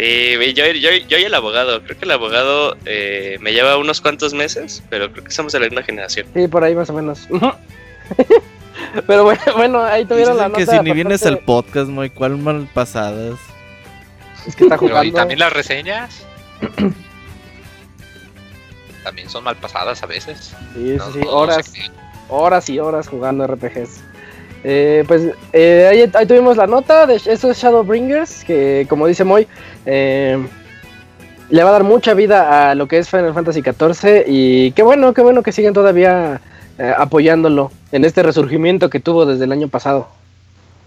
[0.01, 1.83] Sí, yo, yo, yo y el abogado.
[1.83, 5.59] Creo que el abogado eh, me lleva unos cuantos meses, pero creo que somos de
[5.59, 6.25] la misma generación.
[6.33, 7.27] Sí, por ahí más o menos.
[9.07, 10.57] Pero bueno, bueno, ahí tuvieron la nota.
[10.57, 13.37] que si ni vienes al podcast, muy cuál mal pasadas.
[14.47, 15.03] Es que está Pero, jugando.
[15.07, 16.25] y también las reseñas.
[19.03, 20.53] también son mal pasadas a veces.
[20.73, 21.71] Sí, No sí, horas,
[22.27, 24.01] horas y horas jugando RPGs.
[24.63, 29.23] Eh, pues eh, ahí, ahí tuvimos la nota de eso es Shadowbringers, que como dice
[29.23, 29.47] Moy,
[29.85, 30.37] eh,
[31.49, 34.83] le va a dar mucha vida a lo que es Final Fantasy XIV y qué
[34.83, 36.41] bueno, qué bueno que siguen todavía
[36.97, 40.07] apoyándolo en este resurgimiento que tuvo desde el año pasado.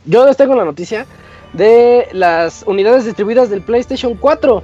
[0.07, 1.07] Yo les tengo la noticia
[1.53, 4.63] de las unidades distribuidas del PlayStation 4,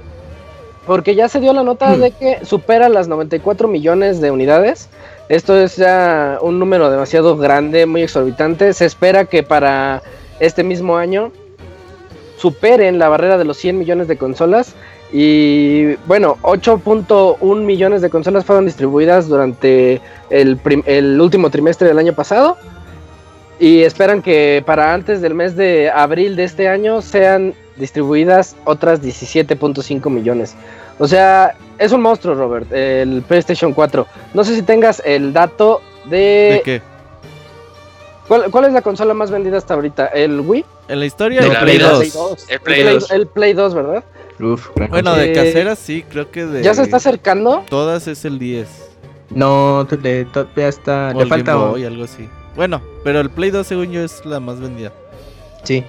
[0.87, 2.01] porque ya se dio la nota Hmm.
[2.01, 4.89] de que supera las 94 millones de unidades.
[5.31, 8.73] Esto es ya un número demasiado grande, muy exorbitante.
[8.73, 10.03] Se espera que para
[10.41, 11.31] este mismo año
[12.37, 14.75] superen la barrera de los 100 millones de consolas.
[15.13, 22.13] Y bueno, 8.1 millones de consolas fueron distribuidas durante el, el último trimestre del año
[22.13, 22.57] pasado.
[23.61, 29.01] Y esperan que para antes del mes de abril de este año sean distribuidas otras
[29.01, 30.57] 17.5 millones.
[30.99, 34.07] O sea, es un monstruo, Robert, el PlayStation 4.
[34.35, 36.17] No sé si tengas el dato de...
[36.17, 36.83] ¿De qué?
[38.29, 40.07] ¿Cuál, cuál es la consola más vendida hasta ahorita?
[40.07, 40.65] ¿El Wii?
[40.89, 41.91] En la historia De de la Play vida.
[41.91, 42.47] 2.
[42.49, 43.11] El Play Play- 2.
[43.11, 44.05] el Play 2, ¿verdad?
[44.39, 46.63] Uf, Bueno, de Eh, caseras sí, creo que de.
[46.63, 47.65] ¿Ya se está acercando?
[47.69, 48.69] Todas es el 10.
[49.31, 51.11] No, le- todavía está.
[51.15, 51.55] O Le el falta.
[51.55, 52.29] Game Boy, algo así.
[52.57, 54.93] Bueno, pero el Play 2 según yo es la más vendida.
[55.65, 55.85] Sí.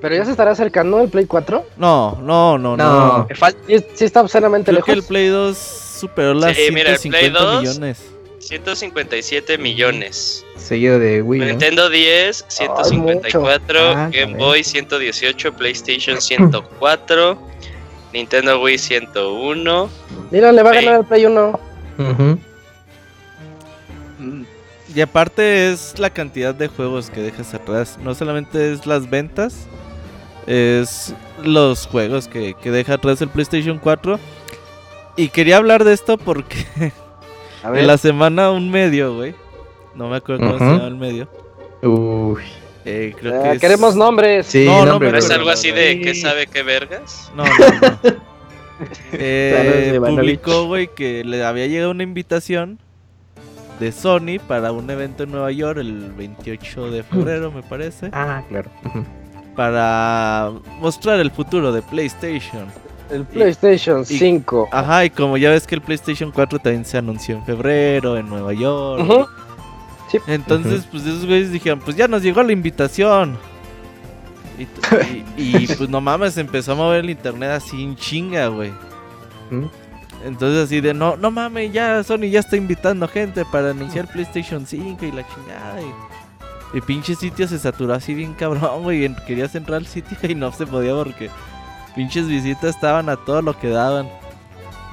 [0.00, 1.64] ¿Pero ya se estará acercando el Play 4?
[1.78, 3.18] No, no, no, No.
[3.18, 3.28] no.
[3.66, 5.08] Sí, sí está obscenamente Creo que el lejos.
[5.08, 8.02] Play 2 superó las Sí, mira, el Play 150 2 millones.
[8.40, 10.44] 157 millones.
[10.56, 11.40] Seguido de Wii.
[11.40, 11.46] ¿no?
[11.46, 13.78] Nintendo 10, 154.
[13.96, 14.34] Ah, Game.
[14.36, 15.52] Boy 118.
[15.54, 17.38] PlayStation 104.
[18.12, 19.88] Nintendo Wii 101.
[20.30, 21.60] Mira, le va a ganar el Play 1.
[21.98, 22.38] Ujú.
[24.18, 24.42] mm,
[24.94, 27.98] Y aparte es la cantidad de juegos que dejas atrás.
[28.02, 29.66] No solamente es las ventas,
[30.46, 34.18] es los juegos que, que deja atrás el PlayStation 4.
[35.16, 36.92] Y quería hablar de esto porque
[37.62, 39.34] A en la semana un medio, güey.
[39.94, 41.28] No me acuerdo cómo se llama el medio.
[41.82, 42.42] Uy.
[42.84, 44.46] Eh, creo Eh, que es- Queremos nombres.
[44.46, 47.30] Sí, No, no nombre, ¿No es pero- algo así de qué sabe qué vergas?
[47.36, 48.24] No, no, no.
[49.12, 52.80] Eh, publicó, güey, que le había llegado una invitación
[53.78, 58.42] de Sony para un evento en Nueva York el 28 de febrero, me parece, Ah,
[58.48, 58.70] claro.
[59.56, 62.66] Para mostrar el futuro de PlayStation.
[63.10, 64.68] El PlayStation y- 5.
[64.72, 68.28] Ajá, y como ya ves que el PlayStation 4 también se anunció en febrero en
[68.28, 69.02] Nueva York.
[69.08, 69.26] Ujú.
[70.28, 73.36] Entonces, pues esos güeyes dijeron, pues ya nos llegó la invitación.
[74.58, 78.46] Y, t- y- y, pues no mames, empezó a mover el internet así en chinga,
[78.48, 78.72] güey.
[80.24, 84.66] Entonces así de, no, no mames, ya Sony ya está invitando gente para anunciar PlayStation
[84.66, 85.80] 5 y la chingada.
[85.82, 85.84] Y,
[86.74, 89.14] y pinche sitio se saturó así bien cabrón, güey.
[89.26, 91.30] Querías entrar al sitio y no se podía porque
[91.94, 94.08] pinches visitas estaban a todo lo que daban.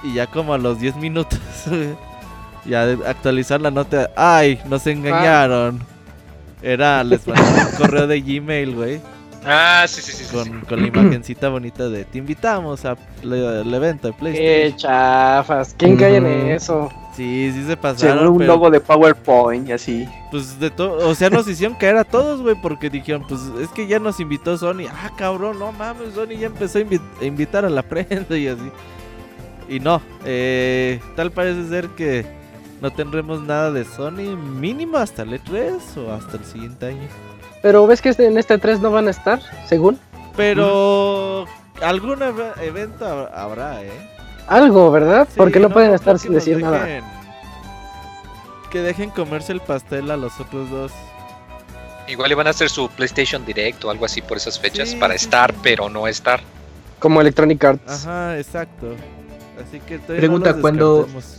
[0.03, 1.89] Y ya como a los 10 minutos, güey,
[2.65, 5.79] ya de actualizar la nota, ay, nos engañaron.
[6.61, 9.01] Era, les mandaron un correo de Gmail, güey,
[9.43, 10.23] Ah, sí, sí, sí.
[10.23, 10.35] sí, sí.
[10.35, 14.77] con, con la imagencita bonita de te invitamos a le- el evento de Qué PlayStation.
[14.77, 15.73] chafas.
[15.75, 16.91] ¿Quién cae en eso?
[17.15, 20.07] Sí, sí se Según pasaron, un pero logo de PowerPoint y así.
[20.31, 23.67] pues de todo, o sea, nos hicieron caer a todos, güey, porque dijeron, pues es
[23.69, 24.87] que ya nos invitó Sony.
[24.89, 28.47] Ah, cabrón, no mames, Sony ya empezó a, invi- a invitar a la prensa y
[28.47, 28.71] así.
[29.67, 32.25] Y no, eh, tal parece ser que
[32.81, 37.07] no tendremos nada de Sony mínimo hasta el E3 o hasta el siguiente año.
[37.61, 39.99] Pero ves que este- en este 3 no van a estar, según.
[40.37, 41.45] Pero
[41.81, 43.91] algún eve- evento hab- habrá, ¿eh?
[44.47, 45.27] Algo, ¿verdad?
[45.29, 46.87] Sí, Porque no, pueden estar sin decir nada.
[48.69, 50.91] Que dejen comerse el pastel a los otros dos.
[52.07, 55.17] Igual iban a hacer su PlayStation Direct o algo así por esas fechas Sí, para
[55.17, 55.57] sí, estar, sí.
[55.63, 56.41] pero no estar.
[56.99, 58.05] Como Electronic Arts.
[58.05, 58.95] Ajá, exacto.
[59.65, 61.37] Así que Pregunta, no los ¿cuándo- descartemos.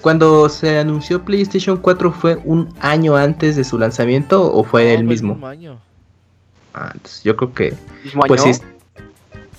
[0.00, 4.98] Cuando se anunció PlayStation 4, ¿fue un año antes de su lanzamiento o fue No,
[4.98, 5.46] el mismo?
[5.46, 5.78] año.
[6.74, 7.74] Ah, entonces yo creo que.
[8.26, 8.52] Pues año.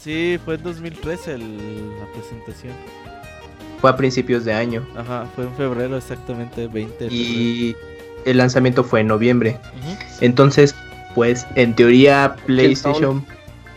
[0.03, 2.73] Sí, fue en 2013 el- la presentación.
[3.81, 4.87] fue a principios de año.
[4.97, 7.29] Ajá, fue en febrero exactamente, 20 de febrero.
[7.29, 7.75] Y
[8.25, 9.57] el lanzamiento fue en noviembre.
[10.21, 10.73] Entonces,
[11.15, 13.25] pues en teoría PlayStation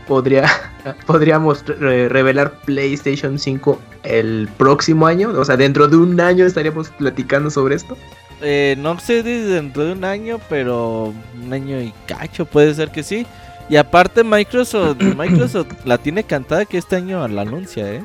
[0.06, 0.44] podría,
[1.06, 5.30] podría mostr- re- revelar PlayStation 5 el próximo año.
[5.36, 7.96] O sea, dentro de un año estaríamos platicando sobre esto.
[8.42, 11.12] Eh, no sé de dentro de un año, pero
[11.42, 13.26] un año y cacho puede ser que sí.
[13.68, 18.04] Y aparte Microsoft, Microsoft la tiene cantada que este año la anuncia, ¿eh?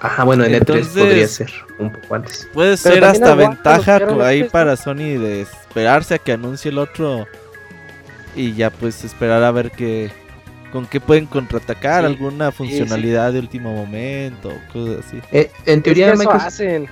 [0.00, 2.48] Ajá, bueno, en Entonces- E3 podría ser un poco antes.
[2.52, 6.78] Puede Pero ser hasta ventaja que ahí para Sony de esperarse a que anuncie el
[6.78, 7.26] otro
[8.34, 10.10] y ya pues esperar a ver qué
[10.72, 15.20] con qué pueden contraatacar, Sí, alguna funcionalidad de último momento, cosas así.
[15.30, 16.88] Eh, en Es teoría, que eso Microsoft- hacen.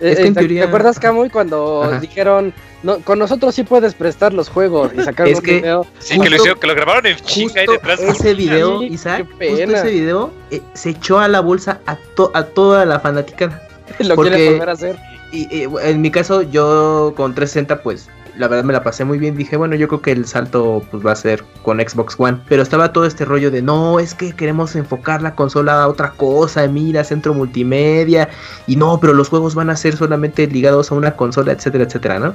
[0.00, 2.00] Es que en ¿te- teoría- ¿Te acuerdas, Camuy, cuando Ajá.
[2.00, 5.86] dijeron, no, con nosotros sí puedes prestar los juegos y sacar Es un que- video?
[5.98, 8.00] Sí, que lo, hicieron, que lo grabaron en chinga ahí Justo detrás.
[8.00, 12.30] ese video, Sí, Isaac, justo ese video eh, se echó a la bolsa a, to-
[12.34, 13.62] a toda la fanaticada.
[13.98, 14.96] Lo Porque- quieren volver a hacer.
[15.30, 15.46] Y
[15.82, 18.08] en mi caso, yo con 360, pues
[18.38, 19.36] la verdad me la pasé muy bien.
[19.36, 22.38] Dije, bueno, yo creo que el salto pues va a ser con Xbox One.
[22.48, 26.12] Pero estaba todo este rollo de no, es que queremos enfocar la consola a otra
[26.12, 26.66] cosa.
[26.68, 28.28] Mira, centro multimedia.
[28.66, 32.18] Y no, pero los juegos van a ser solamente ligados a una consola, etcétera, etcétera,
[32.20, 32.34] ¿no?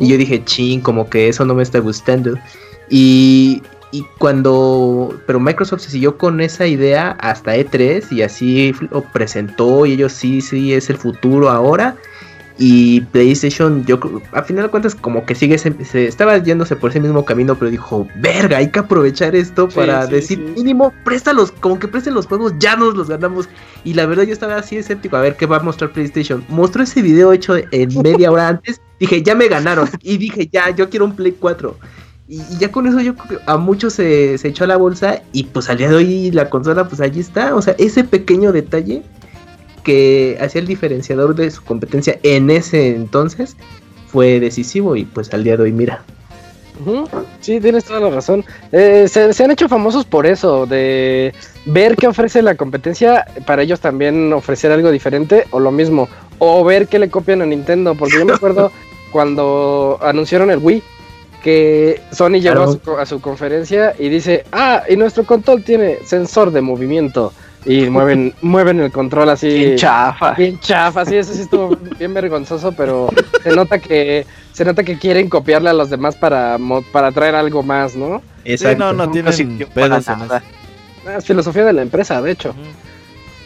[0.00, 2.34] Y yo dije, ching, como que eso no me está gustando.
[2.90, 5.16] Y, y cuando.
[5.26, 9.86] Pero Microsoft se siguió con esa idea hasta E3 y así lo presentó.
[9.86, 11.96] Y ellos sí, sí, es el futuro ahora.
[12.58, 14.00] Y PlayStation, yo
[14.32, 17.54] a final de cuentas, como que sigue, se, se estaba yéndose por ese mismo camino,
[17.54, 20.52] pero dijo, verga, hay que aprovechar esto Sí, para sí, decir, sí.
[20.62, 23.48] mínimo, préstalos, como que presten los juegos, ya nos los ganamos.
[23.84, 26.44] Y la verdad, yo estaba así escéptico, a ver qué va a mostrar PlayStation.
[26.48, 29.88] Mostró ese video hecho en media hora antes, dije, ya me ganaron.
[30.02, 31.76] Y dije, ya, yo quiero un Play 4.
[32.28, 34.76] Y, y ya con eso yo creo que a muchos se, se echó a la
[34.76, 37.54] bolsa y pues al día de hoy la consola pues allí está.
[37.54, 39.02] O sea, ese pequeño detalle
[39.86, 43.56] que hacía el diferenciador de su competencia en ese entonces
[44.08, 46.02] fue decisivo y pues al día de hoy mira.
[47.40, 48.44] Sí, tienes toda la razón.
[48.72, 51.32] Eh, se, se han hecho famosos por eso, de
[51.66, 56.64] ver qué ofrece la competencia, para ellos también ofrecer algo diferente o lo mismo, o
[56.64, 58.72] ver qué le copian a Nintendo, porque yo me acuerdo
[59.12, 60.82] cuando anunciaron el Wii,
[61.44, 65.98] que Sony llegó a su, a su conferencia y dice, ah, y nuestro control tiene
[66.04, 67.32] sensor de movimiento,
[67.66, 69.48] y mueven, mueven el control así.
[69.48, 70.32] Bien chafa.
[70.34, 73.08] Bien chafa, sí, eso sí estuvo bien vergonzoso, pero
[73.42, 77.34] se nota que se nota que quieren copiarle a los demás para mo- para traer
[77.34, 78.22] algo más, ¿no?
[78.44, 79.32] Sí, no, no tienen
[79.74, 80.34] pedos en eso.
[81.06, 82.54] Ah, Es filosofía de la empresa, de hecho.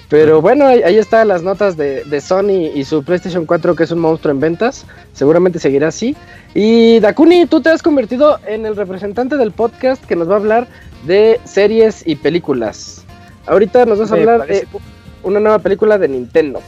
[0.08, 3.84] Pero bueno, ahí, ahí están las notas de, de Sony y su PlayStation 4, que
[3.84, 4.84] es un monstruo en ventas.
[5.12, 6.16] Seguramente seguirá así.
[6.52, 10.38] Y Dakuni, tú te has convertido en el representante del podcast que nos va a
[10.38, 10.66] hablar
[11.06, 13.04] de series y películas.
[13.46, 14.78] Ahorita nos vas a hablar parece- de
[15.22, 16.60] una nueva película de Nintendo.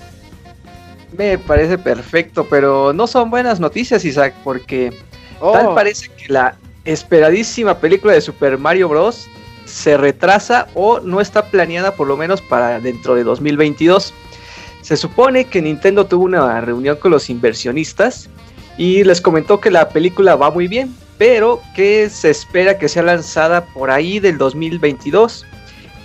[1.16, 4.92] Me parece perfecto, pero no son buenas noticias, Isaac, porque
[5.40, 9.28] Oh, tal parece que la esperadísima película de Super Mario Bros.
[9.64, 14.12] se retrasa o no está planeada por lo menos para dentro de 2022.
[14.82, 18.28] Se supone que Nintendo tuvo una reunión con los inversionistas
[18.76, 23.04] y les comentó que la película va muy bien, pero que se espera que sea
[23.04, 25.46] lanzada por ahí del 2022.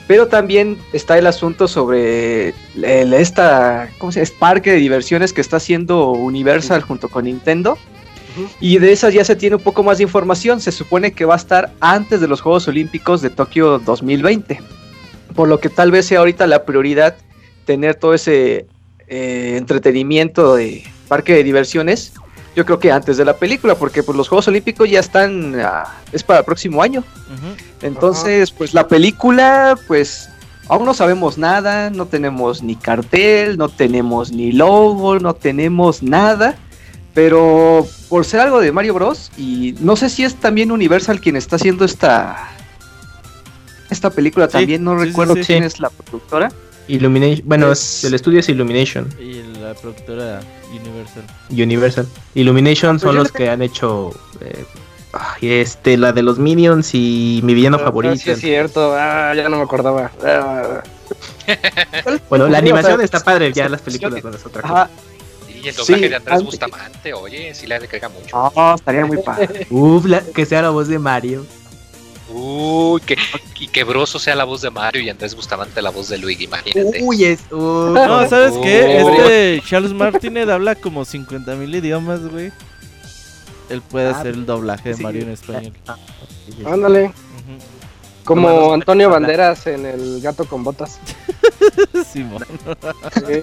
[0.08, 4.24] Pero también está el asunto sobre el- esta, ¿cómo se llama?
[4.24, 7.78] Este parque de diversiones que está haciendo Universal junto con Nintendo.
[8.62, 10.62] Y de esas ya se tiene un poco más de información.
[10.62, 14.62] Se supone que va a estar antes de los Juegos Olímpicos de Tokio 2020.
[15.36, 17.16] Por lo que tal vez sea ahorita la prioridad
[17.66, 18.68] tener todo ese
[19.08, 22.14] eh, entretenimiento de parque de diversiones.
[22.58, 25.84] Yo creo que antes de la película, porque pues, los Juegos Olímpicos ya están, ah,
[26.12, 27.04] es para el próximo año.
[27.84, 30.28] Entonces, pues la película, pues
[30.68, 36.56] aún no sabemos nada, no tenemos ni cartel, no tenemos ni logo, no tenemos nada.
[37.14, 39.32] Pero por ser algo de Mario Bros.
[39.38, 42.38] Y no sé si es también Universal quien está haciendo esta
[43.92, 45.42] esta película Sí, también, no sí, recuerdo sí.
[45.46, 45.68] quién Sí.
[45.68, 46.52] es la productora.
[46.88, 50.40] Illumination, bueno, Es- el estudio es Illumination, Y la productora
[50.72, 51.24] Universal.
[51.50, 52.08] Universal.
[52.36, 54.66] Illumination Pues son los que han hecho eh,
[55.14, 58.16] ay, este, la de los Minions y mi villano ah, favorito.
[58.18, 60.12] sí es cierto, ah, ya no me acordaba.
[60.24, 60.82] Ah,
[62.30, 64.74] Bueno, la o animación sea, está padre, ya las películas son es otra cosa.
[64.84, 64.90] Ajá.
[65.50, 68.36] Y el doblaje Sí, de Andrés Bustamante, oye, sí le agrega mucho.
[68.38, 69.66] No, Ah, estaría muy padre.
[69.72, 71.46] Uf, la- que sea la voz de Mario.
[72.30, 73.16] Uy, que,
[73.60, 76.44] y que Broso sea la voz de Mario y Andrés Bustamante la voz de Luigi,
[76.46, 77.02] imagínate.
[77.02, 77.40] Uy, es.
[77.52, 79.02] No, ¿sabes qué?
[79.04, 79.10] Oh.
[79.22, 82.52] Este Charles Martinet habla como 50 mil idiomas, güey.
[83.70, 85.04] Él puede Ah, hacer el doblaje de sí.
[85.04, 85.74] Mario en español.
[86.66, 87.14] ándale, Ujú.
[88.26, 91.00] como Antonio Banderas en El Gato con Botas.
[92.12, 92.46] Simón.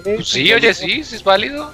[0.03, 1.71] Pues sí, oye, sí, sí es válido.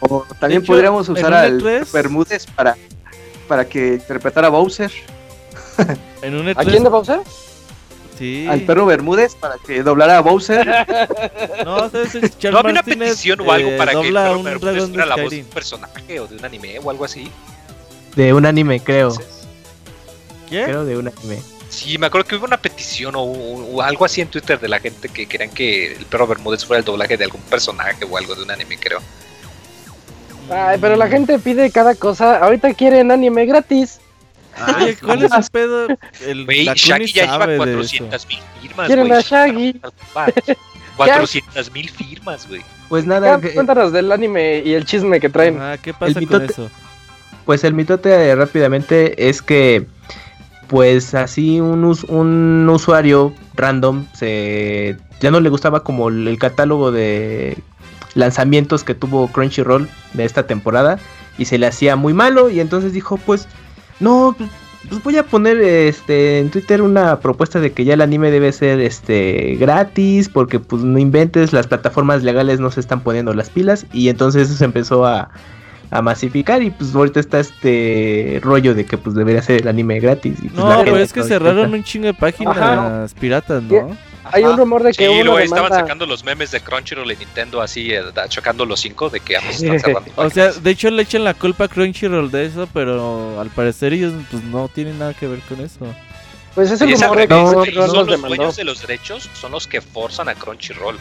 [0.00, 2.76] O también hecho, podríamos usar al E3 Bermúdez para,
[3.48, 4.92] para que interpretara a Bowser.
[6.22, 7.20] En un ¿A E3, quién de Bowser?
[8.18, 8.46] Sí.
[8.48, 10.66] al perro Bermúdez para que doblara a Bowser.
[11.64, 12.14] No, ¿sabes?
[12.14, 14.38] El Charles ¿No había una Martínez, petición o algo eh, para que el dobla perro
[14.38, 15.44] un Bermúdez dragón fuera la voz de Skyrim.
[15.46, 17.30] un personaje o de un anime o algo así?
[18.16, 19.16] De un anime, creo.
[20.48, 20.64] ¿Qué?
[20.64, 21.40] Creo de un anime.
[21.70, 24.78] Sí, me acuerdo que hubo una petición o, o algo así en Twitter de la
[24.78, 28.34] gente que querían que el perro Bermúdez fuera el doblaje de algún personaje o algo
[28.34, 29.00] de un anime, creo.
[30.50, 32.36] Ay, pero la gente pide cada cosa.
[32.38, 34.00] Ahorita quieren anime gratis.
[34.76, 35.86] Oye, ¿cuál es el pedo?
[36.26, 37.74] El, la Shaggy ya lleva sabe de eso.
[37.74, 39.18] 400 mil firmas, Quieren güey.
[39.18, 39.80] a Shaggy.
[40.96, 42.62] 400 mil firmas, güey.
[42.88, 45.58] Pues nada, Ya, que- Cuéntanos del anime y el chisme que traen.
[45.60, 46.70] Ah, ¿qué pasa El con mitote- eso?
[47.44, 49.86] pues el mitote eh, rápidamente es que
[50.68, 56.38] pues así un, us- un usuario random se ya no le gustaba como el, el
[56.38, 57.58] catálogo de
[58.14, 60.98] lanzamientos que tuvo Crunchyroll de esta temporada
[61.36, 63.48] y se le hacía muy malo y entonces dijo pues
[64.02, 64.50] no pues,
[64.88, 68.52] pues voy a poner este en Twitter una propuesta de que ya el anime debe
[68.52, 73.48] ser este gratis porque pues no inventes las plataformas legales no se están poniendo las
[73.48, 75.30] pilas y entonces se empezó a
[75.92, 80.00] a masificar y pues ahorita está este rollo de que pues debería ser el anime
[80.00, 80.38] gratis.
[80.42, 83.94] Y, pues, No, pero es que cerraron un chingo de páginas piratas, ¿no?
[84.24, 85.80] Hay un rumor de que Sí, estaban demanda.
[85.80, 89.56] sacando los memes de Crunchyroll y Nintendo así, eh, chocando los cinco de que ambos
[89.62, 90.12] están cerrando.
[90.16, 93.92] O sea, de hecho le echan la culpa a Crunchyroll de eso, pero al parecer
[93.92, 95.86] ellos pues no tienen nada que ver con eso.
[96.54, 99.28] Pues es el rumor de que güey, Crunchyroll son los los dueños de los derechos,
[99.40, 100.98] son los que forzan a Crunchyroll.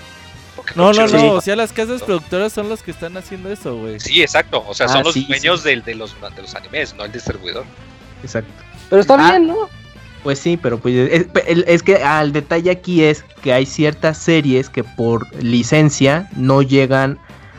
[0.75, 3.99] No, no, no, o sea, las casas productoras son las que están haciendo eso, güey.
[3.99, 4.63] Sí, exacto.
[4.67, 7.11] O sea, Ah, son los sí, dueños del- De, los, de los animes, no el
[7.11, 7.63] distribuidor.
[8.23, 8.51] Exacto.
[8.89, 9.31] Pero está Ah.
[9.31, 9.69] bien, ¿no?
[10.23, 10.95] Pues sí, pero pues
[11.67, 17.17] es, que al detalle aquí es que hay ciertas series que por licencia no llegan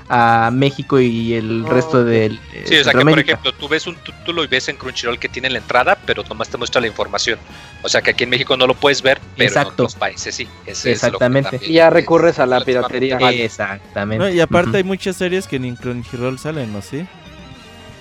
[0.09, 3.67] a México y el Oh, resto del Sí, o eh, sea que por ejemplo, tú
[3.67, 6.81] ves un título y ves en Crunchyroll que tiene la entrada, pero nomás te muestra
[6.83, 7.39] la información.
[7.83, 9.73] O sea que aquí en México no lo puedes ver, pero en Exacto.
[9.85, 10.47] otros países sí.
[10.67, 11.59] Ese Exactamente.
[11.63, 13.17] Y ya es- recurres a la piratería.
[13.33, 14.23] Exactamente.
[14.25, 16.83] No, y aparte hay muchas series que ni en Crunchyroll salen, ¿no?
[16.83, 17.07] ¿Sí?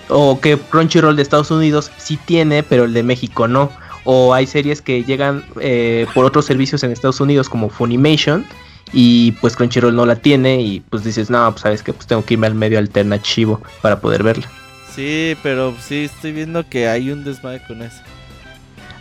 [0.08, 3.72] O que Crunchyroll de Estados Unidos sí tiene, pero el de México no.
[4.04, 8.44] O hay series que llegan eh, por otros servicios en Estados Unidos como Funimation
[8.92, 12.24] y pues Crunchyroll no la tiene y pues dices, no, pues sabes que pues tengo
[12.24, 14.46] que irme al medio alternativo para poder verla.
[14.94, 18.00] Sí, pero sí estoy viendo que hay un desmadre con eso.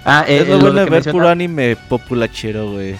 [0.05, 2.95] Ah, eh, es lo lo bueno de ver menciona- puro anime populachero, güey.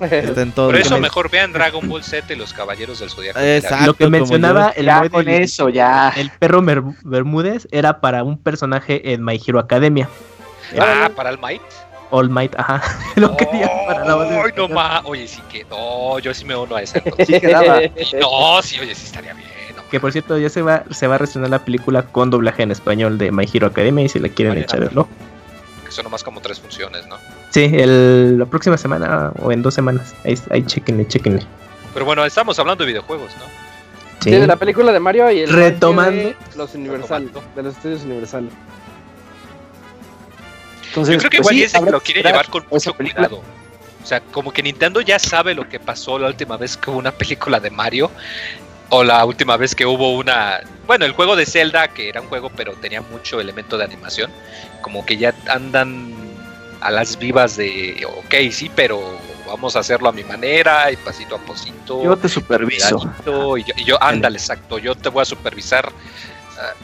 [0.00, 0.66] Está en todo.
[0.66, 3.40] Por eso mejor vean Dragon Ball Z y los Caballeros del Zodiaco.
[3.40, 3.86] Exacto.
[3.86, 6.12] lo que mencionaba el, Ya Moe con del- eso, ya.
[6.16, 10.08] el perro Mer- Bermúdez era para un personaje en My Hero Academia.
[10.78, 11.62] Ah, para el Might.
[12.10, 12.82] All Might, ajá.
[13.16, 15.00] lo quería para la de Ay, no.
[15.04, 15.64] Oye, sí que.
[15.64, 17.00] No, yo sí me uno a esa.
[17.26, 17.80] Sí quedaba.
[18.20, 19.48] No, sí, oye, sí estaría bien.
[19.76, 22.62] no Que por cierto, ya se va, se va a reestrenar la película con doblaje
[22.62, 25.02] en español de My Hero Academia y si la quieren echar verlo.
[25.02, 25.84] ¿no?
[25.84, 27.16] Que son nomás como tres funciones, ¿no?
[27.50, 30.14] Sí, el, la próxima semana o en dos semanas.
[30.24, 31.42] Ahí, ahí chequenle, chequenle.
[31.92, 33.44] Pero bueno, estamos hablando de videojuegos, ¿no?
[34.20, 34.30] Sí.
[34.30, 36.22] Sí, de la película de Mario y el Retomando.
[36.22, 37.42] de los Universal, Retomando.
[37.54, 38.48] de los estudios Universal.
[40.98, 43.28] Entonces, Yo creo que pues igual sí, es lo quiere llevar con mucho película.
[43.28, 43.44] cuidado.
[44.02, 46.98] O sea, como que Nintendo ya sabe lo que pasó la última vez que hubo
[46.98, 48.10] una película de Mario.
[48.90, 50.60] O la última vez que hubo una.
[50.86, 54.30] Bueno, el juego de Zelda, que era un juego, pero tenía mucho elemento de animación.
[54.80, 56.14] Como que ya andan
[56.80, 58.06] a las vivas de.
[58.06, 62.02] Ok, sí, pero vamos a hacerlo a mi manera y pasito a pasito.
[62.02, 63.10] Yo te superviso.
[63.58, 65.92] y yo, y yo, ándale, exacto, yo te voy a supervisar.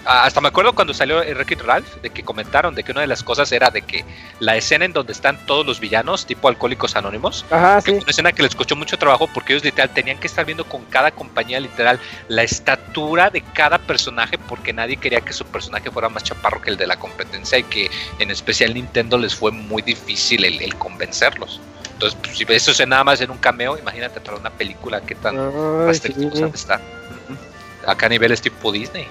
[0.07, 3.07] Ah, hasta me acuerdo cuando salió Wreck-It Ralph, de que comentaron de que una de
[3.09, 4.05] las cosas era de que
[4.39, 7.91] la escena en donde están todos los villanos, tipo Alcohólicos Anónimos, Ajá, que sí.
[7.97, 10.65] fue una escena que les costó mucho trabajo porque ellos literal tenían que estar viendo
[10.65, 11.99] con cada compañía literal
[12.29, 16.71] la estatura de cada personaje porque nadie quería que su personaje fuera más chaparro que
[16.71, 20.77] el de la competencia y que en especial Nintendo les fue muy difícil el, el
[20.77, 21.61] convencerlos.
[21.95, 25.15] Entonces, pues, si eso es nada más en un cameo, imagínate para una película qué
[25.15, 25.37] tan
[25.89, 26.13] Ay, sí.
[26.13, 26.81] de estar.
[27.87, 29.07] Acá a niveles tipo Disney.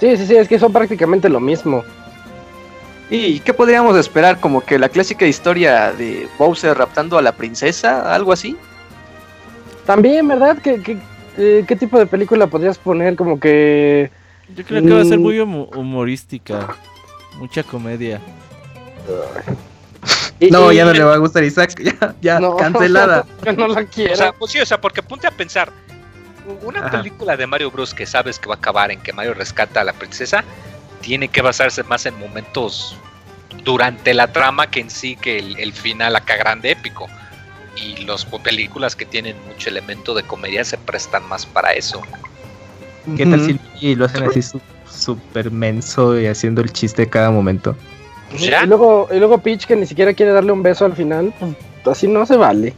[0.00, 1.84] Sí, sí, sí, es que son prácticamente lo mismo.
[3.10, 4.38] ¿Y qué podríamos esperar?
[4.38, 8.56] Como que la clásica historia de Bowser raptando a la princesa, algo así.
[9.86, 10.58] También, ¿verdad?
[10.62, 10.98] ¿Qué, qué,
[11.38, 13.16] eh, qué tipo de película podrías poner?
[13.16, 14.10] Como que...
[14.54, 15.22] Yo creo que va a ser Mm.
[15.22, 16.74] muy humo- humorística.
[17.38, 18.20] Mucha comedia.
[20.40, 21.74] y- No, y- ya no le va a gustar Isaac.
[21.82, 23.24] Ya, ya No, cancelada.
[23.44, 24.12] Yo no la quiero.
[24.12, 25.70] O sea, pues sí, o sea, porque ponte a pensar,
[26.62, 26.90] una Ajá.
[26.90, 27.94] película de Mario Bros.
[27.94, 30.44] que sabes que va a acabar en que Mario rescata a la princesa,
[31.00, 32.96] tiene que basarse más en momentos
[33.64, 37.08] durante la trama que en sí que el, el final acá grande épico.
[37.76, 42.02] Y las películas que tienen mucho elemento de comedia se prestan más para eso.
[43.16, 44.40] ¿Qué tal si y lo hacen así
[44.90, 47.76] súper menso y haciendo el chiste cada momento?
[48.36, 51.32] Y luego, y luego Peach que ni siquiera quiere darle un beso al final.
[51.38, 51.54] pues,
[51.86, 52.74] Así no se vale.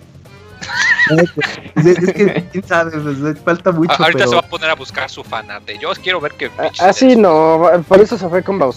[1.08, 4.28] Es, es que, quién sabe, pues, falta mucho, A- ahorita pero...
[4.30, 5.64] se va a poner a buscar su fanart.
[5.66, 6.46] de, Yo quiero ver que.
[6.46, 8.58] A- Así des- no, por eso se fue con.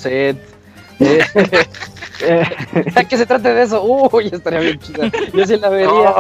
[2.21, 2.45] Eh,
[2.95, 5.11] eh, que se trate de eso, uy, estaría bien chida.
[5.33, 6.13] Yo sí la vería.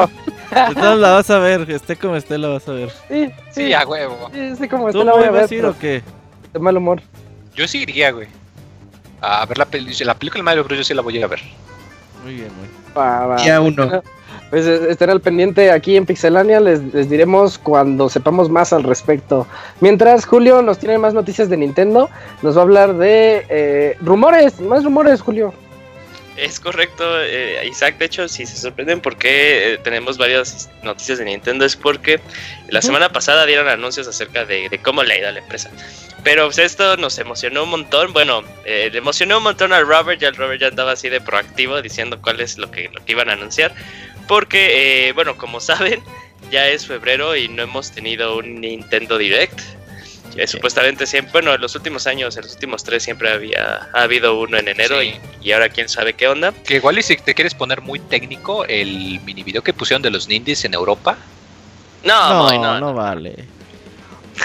[0.51, 2.89] Entonces la vas a ver, esté como esté, la vas a ver.
[3.07, 4.29] Sí, sí, Sí, a huevo.
[4.33, 5.43] sí, sí, como ¿Tú esté la voy a ver.
[5.43, 6.01] a pero o qué?
[6.51, 7.01] De mal humor.
[7.55, 8.27] Yo sí iría, güey.
[9.21, 10.79] A ver la, peli la película de Mario Bros.
[10.79, 11.41] Yo sí la voy a ir a ver.
[12.23, 12.67] Muy bien, muy.
[12.97, 13.35] Va, va.
[13.41, 14.01] Día uno.
[14.53, 19.47] Pues estén al pendiente aquí en Pixelania, les, les diremos cuando sepamos más al respecto.
[19.81, 22.07] Mientras Julio nos tiene más noticias de Nintendo,
[22.43, 25.55] nos va a hablar de eh, rumores, más rumores, Julio.
[26.37, 27.97] Es correcto, eh, Isaac.
[27.97, 32.19] De hecho, si se sorprenden por qué eh, tenemos varias noticias de Nintendo, es porque
[32.69, 35.71] la semana pasada dieron anuncios acerca de, de cómo le ha ido a la empresa.
[36.23, 38.13] Pero pues, esto nos emocionó un montón.
[38.13, 40.21] Bueno, eh, le emocionó un montón al Robert.
[40.21, 43.11] Ya el Robert ya andaba así de proactivo diciendo cuál es lo que, lo que
[43.11, 43.73] iban a anunciar.
[44.27, 46.01] Porque, eh, bueno, como saben,
[46.51, 49.59] ya es febrero y no hemos tenido un Nintendo Direct.
[50.35, 54.01] Eh, Supuestamente siempre, bueno, en los últimos años, en los últimos tres siempre había ha
[54.03, 55.13] habido uno en enero Sí.
[55.41, 56.51] y, y ahora quién sabe qué onda.
[56.65, 60.09] Que igual y si te quieres poner muy técnico, el mini video que pusieron de
[60.09, 61.17] los Nindies en Europa.
[62.03, 63.45] No, No, vale.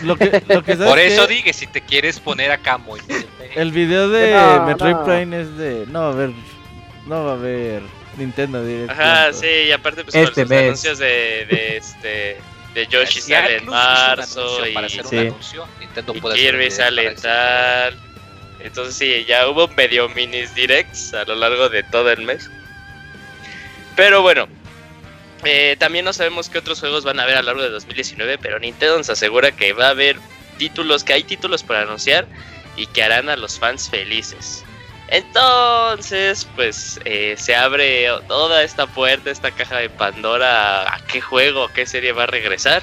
[0.02, 3.00] Lo que, lo que Por eso que dije, si te quieres poner acá muy...
[3.56, 5.04] el video de No, Metroid no.
[5.06, 5.86] Prime es de.
[5.88, 6.30] No va a haber.
[7.06, 7.82] No va a haber
[8.18, 8.90] Nintendo Direct.
[8.90, 10.62] Ajá, sí, y aparte pues Este con los mes.
[10.64, 12.36] anuncios de, de este
[12.74, 15.16] de Yoshi Si sale en marzo y, Para hacer Sí.
[15.16, 17.96] un anuncio, Nintendo y puede Kirby sale tal.
[18.60, 22.50] Entonces sí, ya hubo medio minis directs a lo largo de todo el mes.
[23.96, 24.46] Pero bueno,
[25.44, 28.38] eh, también no sabemos qué otros juegos van a haber a lo largo de 2019,
[28.38, 30.16] pero Nintendo nos asegura que va a haber
[30.58, 32.26] títulos, que hay títulos para anunciar
[32.76, 34.64] y que harán a los fans felices.
[35.08, 41.68] Entonces, pues eh, se abre toda esta puerta, esta caja de Pandora, a, qué juego,
[41.74, 42.82] qué serie va a regresar.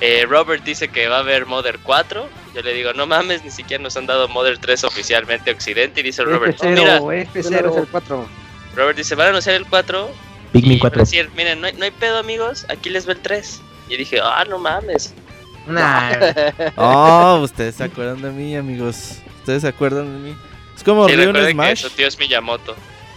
[0.00, 2.28] Eh, Robert dice que va a haber Mother 4.
[2.54, 6.00] Yo le digo, no mames, ni siquiera nos han dado Mother 3 oficialmente Occidente.
[6.00, 8.28] Y dice Robert, "Oh, mira, De una vez el 4.
[8.76, 10.10] Robert dice, van a anunciar el 4.
[10.52, 11.00] Pikmin y van a 4.
[11.00, 13.60] decir, miren, no hay, no hay pedo, amigos, aquí les va el 3.
[13.88, 15.14] Y dije, ah, no mames.
[15.66, 16.12] Nah,
[16.76, 19.16] Oh, ustedes se acuerdan de mí, amigos.
[19.40, 20.36] Ustedes se acuerdan de mí.
[20.76, 21.78] Es como Sí, Ryu en recuerden que Smash.
[21.82, 22.76] su tío es Miyamoto.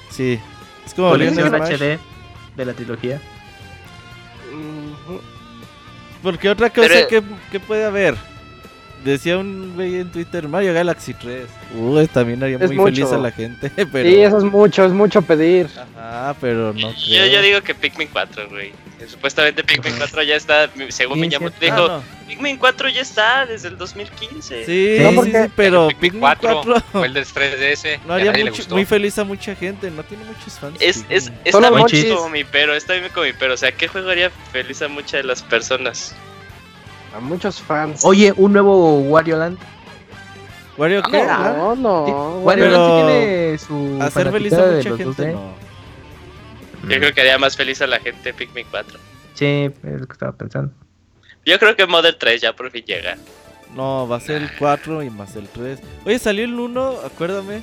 [0.09, 0.39] Sí.
[0.85, 1.73] Es como Ryu en Smash.
[1.75, 1.99] HD
[2.55, 3.21] de la trilogía.
[6.23, 8.15] Porque otra cosa Pero- que, que puede haber.
[9.03, 11.45] Decía un güey en Twitter, Mario Galaxy 3.
[11.75, 12.95] Uy, también haría Es muy mucho.
[12.95, 13.69] feliz a la gente.
[13.91, 14.09] Pero...
[14.09, 15.67] Sí, eso es mucho, es mucho pedir.
[15.97, 17.27] Ajá, pero no yo, creo.
[17.27, 18.73] yo digo que Pikmin 4, güey.
[19.07, 22.27] Supuestamente Pikmin 4 ya está, según Sí, Miyamoto dijo, Ah, no.
[22.27, 24.65] Pikmin 4 ya está desde el 2015.
[24.65, 27.99] Sí, No, sí, porque- sí, pero Pikmin Pikmin 4 4 Fue el del 3DS.
[28.05, 29.89] no haría mucho- muy feliz a mucha gente.
[29.91, 30.75] No tiene muchos fans.
[30.81, 31.39] Es, es, Pikmin.
[31.45, 33.53] está Son bien como mi pero, está bien como mi pero.
[33.53, 36.15] O sea, ¿qué juego haría feliz a muchas de las personas?
[37.15, 38.01] A muchos fans.
[38.05, 39.57] Oye, un nuevo Wario Land.
[40.77, 41.21] ¿Wario qué?
[41.21, 41.53] ¿Ah?
[41.57, 42.05] No, no.
[42.05, 42.11] Sí,
[42.45, 43.97] Wario Pero- Land tiene su.
[44.01, 45.33] Hacer feliz a mucha gente, 2D.
[45.33, 45.53] no.
[46.87, 48.97] Yo creo que haría más feliz a la gente Pikmin 4.
[49.33, 49.45] Sí,
[49.83, 50.71] es lo que estaba pensando.
[51.45, 53.17] Yo creo que Mother 3 ya por fin llega.
[53.75, 55.79] No, va a ser el 4 y más el 3.
[56.05, 57.61] Oye, salió el 1, acuérdame.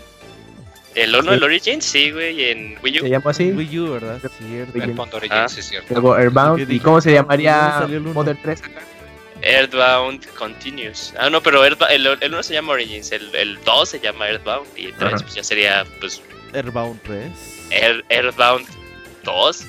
[0.94, 1.36] El 1, Sí.
[1.36, 3.02] el Origin, sí, güey, en Wii U.
[3.02, 3.50] Se llama así.
[3.52, 4.18] Wii U, ¿verdad?
[4.38, 4.78] Cierto.
[4.82, 5.48] El Pond Origins, Ah.
[5.48, 5.92] sí, es cierto.
[5.94, 6.66] Luego Airbound.
[6.66, 8.14] ¿Qué ¿Y cómo se ¿Dónde llamaría salió el uno?
[8.14, 8.80] Mother 3 acá?
[9.42, 11.12] Earthbound Continues.
[11.18, 14.28] Ah, no, pero Earthba- el, el 1 se llama Origins, el, el 2 se llama
[14.28, 15.22] Earthbound y el 3 Ajá.
[15.22, 16.22] pues, ya sería pues
[16.54, 17.30] Airbound 3.
[17.70, 18.66] Ear- Earthbound
[19.24, 19.64] 2.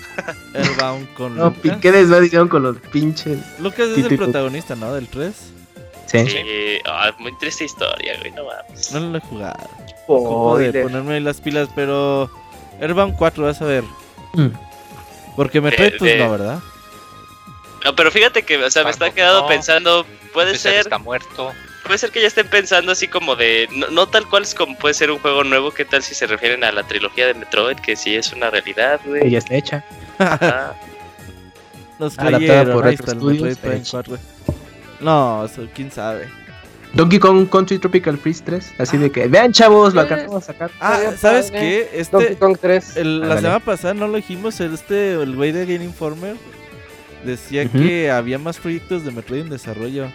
[0.54, 1.78] Airbound con No, Lucas.
[1.82, 3.40] ¿qué desvalidación con los pinches?
[3.60, 4.94] Lucas es el protagonista, ¿no?
[4.94, 5.34] Del 3.
[6.08, 6.26] Sí.
[6.30, 8.92] Sí, ah, muy triste historia, güey, no mames.
[8.94, 9.58] No lo he jugado.
[9.58, 10.84] De Spoiler.
[10.84, 12.32] ponerme las pilas, pero.
[12.80, 13.84] Airbound 4, vas a ver.
[14.34, 14.48] Mm.
[15.36, 16.60] Porque Metroid, De- pues de- no, ¿verdad?
[17.88, 19.48] No, pero fíjate que, o sea, me está quedado no.
[19.48, 21.54] pensando, puede ser, Está muerto.
[21.86, 24.78] puede ser que ya estén pensando así como de, no, no tal cual es como
[24.78, 27.78] puede ser un juego nuevo, ¿qué tal si se refieren a la trilogía de Metroid,
[27.78, 29.30] que sí es una realidad, Que güey?
[29.30, 29.86] ya está hecha.
[32.00, 33.92] Nos Adaptada creyeron, por ahí Retro Studios, Metroid Prime hecho.
[33.92, 34.18] 4.
[35.00, 36.28] No, eso quién sabe.
[36.94, 38.74] Donkey Kong Country Tropical Freeze 3.
[38.80, 40.04] Así de que, vean chavos, lo Eh.
[40.04, 40.72] alcanzamos a sacar.
[40.80, 41.90] Ah, ¿sabes qué?
[42.12, 42.98] Donkey Este, Kong 3.
[42.98, 46.36] el- la semana pasada no lo dijimos, el- este, el güey de Game Informer
[47.24, 50.08] decía que había más proyectos de Metroid en desarrollo.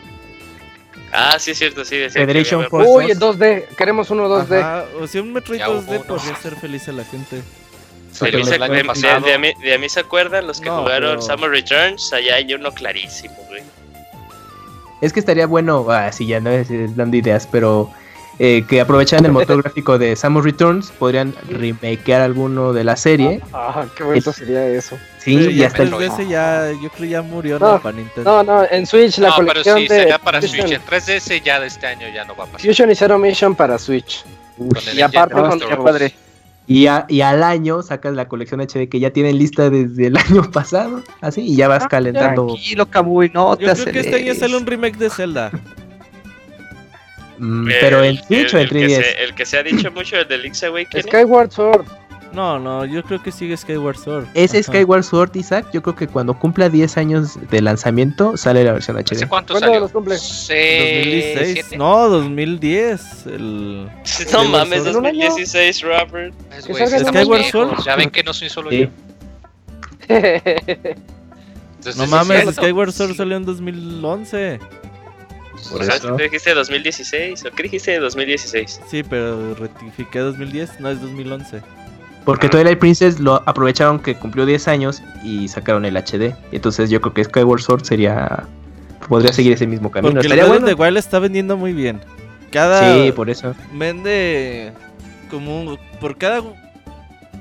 [1.13, 1.97] Ah, sí es cierto, sí.
[1.99, 2.91] decía que Federation Force.
[2.91, 3.67] Uy, en 2D.
[3.77, 4.59] Queremos uno 2D.
[4.61, 6.05] Ajá, o sea, un Metroid Ya hubo 2D uno.
[6.05, 7.43] podría ser feliz a la gente.
[8.21, 8.43] De de-
[9.31, 12.53] de- mí- de mí se acuerdan los que No, jugaron pero- Summer Returns, allá hay
[12.55, 13.63] uno clarísimo, güey.
[15.01, 17.91] Es que estaría bueno, así ya no es, es dando ideas, pero
[18.39, 23.41] eh, que aprovecharan el motor gráfico de Samus Returns, podrían remakear alguno de la serie.
[23.53, 24.99] Ah, qué bonito sería eso.
[25.19, 27.81] Sí, Pero y ya hasta el- 3DS ya, yo creo ya murió No, ¿no?
[27.83, 28.43] para Nintendo.
[28.43, 30.75] No, no, en Switch la no, pero colección sí, de sería para Fusion, Switch.
[30.75, 32.61] En 3DS ya de este año ya no va a pasar.
[32.67, 34.25] Fusion y Zero Mission para Switch.
[34.59, 36.15] El y aparte con of qué padre.
[36.67, 40.17] y, a- y al año sacas la colección HD que ya tienen lista desde el
[40.17, 42.47] año pasado, así, y ya vas Ah, calentando.
[42.49, 45.51] Tranquilo, Kamui, no te Yo creo que este año sale un remake de Zelda.
[47.45, 49.03] Mm, pero en El- Switch o el- el que 3DS.
[49.03, 51.03] se- El que se ha dicho mucho el de Link's Awakening.
[51.07, 51.85] Skyward Sword.
[52.33, 54.27] No, no, yo creo que sigue Skyward Sword.
[54.33, 54.69] Ese Ajá.
[54.73, 58.97] Skyward Sword, Isaac, yo creo que cuando cumpla 10 años de lanzamiento sale la versión
[58.97, 59.29] ¿Hace HD.
[59.29, 59.81] cuánto ¿Cuándo salió?
[59.81, 60.17] los cumple?
[60.17, 60.95] Se-
[61.35, 61.53] 2016.
[61.53, 61.77] siete.
[61.77, 63.27] No, 2010.
[63.27, 63.89] El...
[64.33, 64.95] No mames, Sword.
[64.95, 66.33] 2016, Robert.
[66.49, 67.85] Pues, Que Skyward Sword.
[67.85, 68.79] Ya ven que no soy solo Sí.
[68.83, 68.89] yo.
[70.09, 73.17] Entonces, No mames, Skyward Sword sí.
[73.17, 74.59] salió en 2011.
[75.71, 76.09] Por O sea, eso.
[76.17, 77.45] ¿tú dijiste 2016?
[77.45, 78.81] ¿O qué dijiste 2016?
[78.89, 81.63] Sí, pero rectifiqué 2010, no es 2011.
[82.25, 86.35] Porque Twilight Princess lo aprovecharon que cumplió 10 años y sacaron el HD.
[86.53, 88.45] Y entonces yo creo que Skyward Sword sería.
[89.09, 90.13] Podría seguir ese mismo camino.
[90.15, 90.67] Porque el Estaría of bueno.
[90.67, 92.01] the Wild está vendiendo muy bien.
[92.53, 93.55] Cada Sí, por eso.
[93.73, 94.73] vende
[95.31, 96.41] como un- por cada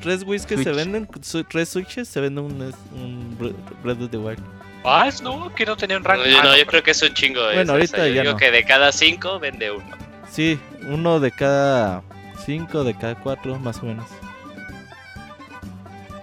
[0.01, 2.53] tres Wii's que se venden, su- tres Switches, se vende un,
[2.95, 3.53] un Bre-
[3.84, 4.39] Breath of the Wild.
[4.84, 6.25] Ah, es no, que no tenía un No, rango.
[6.25, 7.41] yo, Ah, no, yo pero- creo que es un chingo.
[7.43, 8.38] Bueno, eso, ahorita o sea, yo ya digo no.
[8.39, 9.86] que de cada cinco vende uno.
[10.29, 12.01] Sí, uno de cada
[12.45, 14.05] cinco, de cada cuatro, más o menos.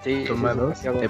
[0.03, 0.25] Sí,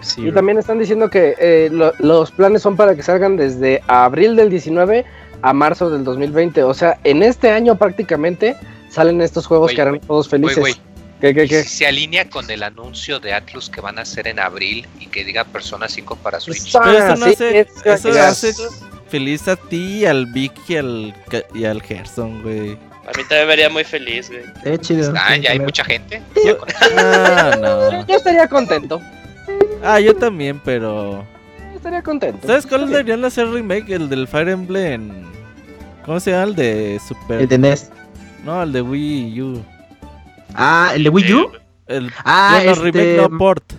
[0.02, 0.28] sí.
[0.28, 4.36] Y también están diciendo que eh, lo- los planes son para que salgan desde abril
[4.36, 5.06] del 19
[5.42, 6.64] a marzo del 2020.
[6.64, 8.58] O sea, en este año prácticamente
[8.90, 10.58] salen estos juegos Güey, que harán güey, todos felices.
[10.60, 10.74] güey,
[11.22, 11.64] ¿Qué, qué, ¿y qué?
[11.64, 15.08] si se alinea con el anuncio de Atlus que van a hacer en abril y
[15.08, 16.74] que diga Persona 5 para Switch.
[16.76, 21.16] Ah, Pero eso no sí, hace, eso feliz a ti, al Vic y al,
[21.54, 22.78] y al Gerson, güey.
[23.06, 24.44] A mí también me vería muy feliz, güey.
[24.44, 25.14] Estaría chido.
[25.18, 26.22] Ah, ya hay mucha gente.
[26.96, 28.06] Ah, no.
[28.06, 29.02] Yo estaría contento.
[29.84, 31.26] Ah, yo también, pero...
[31.72, 32.46] Yo estaría contento.
[32.46, 33.90] ¿Sabes cuál deberían hacer remake?
[33.90, 35.26] El del Fire Emblem.
[36.06, 36.44] ¿Cómo se llama?
[36.44, 37.42] El de Super.
[37.42, 37.90] El de NES.
[38.44, 39.66] No, el de Wii U.
[40.56, 41.52] Ah, ¿el de Wii U?
[41.88, 42.12] El...
[42.24, 43.74] Ah, bueno, este, remake no port.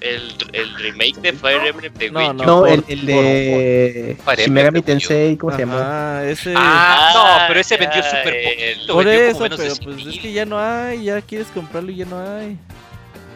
[0.00, 2.32] El, el remake de Fire Emblem de No, Wii U.
[2.34, 2.44] no.
[2.44, 4.82] No, por- el, el de Fire Shin Megami.
[4.82, 5.80] Tensei, ¿cómo se llama?
[6.18, 6.52] Ah, ese.
[6.56, 8.92] Ah, Ah, no, pero ese vendió súper el- poquito.
[8.94, 11.04] por eso, pero 100 pues es que ya no hay.
[11.04, 12.58] Ya quieres comprarlo y ya no hay.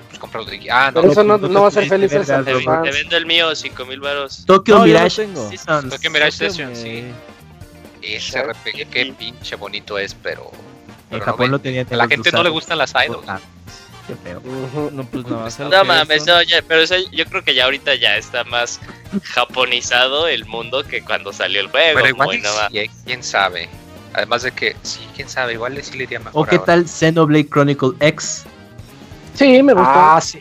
[0.09, 2.53] Pues cómpralo de- Ah, no, Pero eso no, no va a ser feliz verdad, Te,
[2.53, 4.45] te vendo el mío, 5000 varos.
[4.47, 5.51] Tokyo No, Mirage tengo.
[5.91, 7.05] Tokyo Mirage Sessions, sí.
[8.03, 10.51] Ese RPG, qué pinche bonito es, pero.
[11.11, 11.85] En pero no Japón lo vende.
[11.85, 13.27] tenía A la gente no le gustan las idols.
[13.29, 13.41] Ah,
[14.07, 14.41] Qué feo.
[14.93, 18.43] No, pues No mames, no, ya, pero eso, yo creo que ya ahorita ya está
[18.45, 18.81] más
[19.23, 21.97] japonizado el mundo que cuando salió el juego.
[22.01, 22.41] Pero igual,
[22.71, 23.69] sí, quién sabe.
[24.15, 26.33] Además de que, sí, quién sabe, igual le- sí le iría mejor.
[26.43, 26.65] ¿O qué ahora.
[26.67, 28.45] tal Xenoblade Chronicle X?
[29.35, 30.17] Sí, me gusta.
[30.17, 30.41] Ah, sí.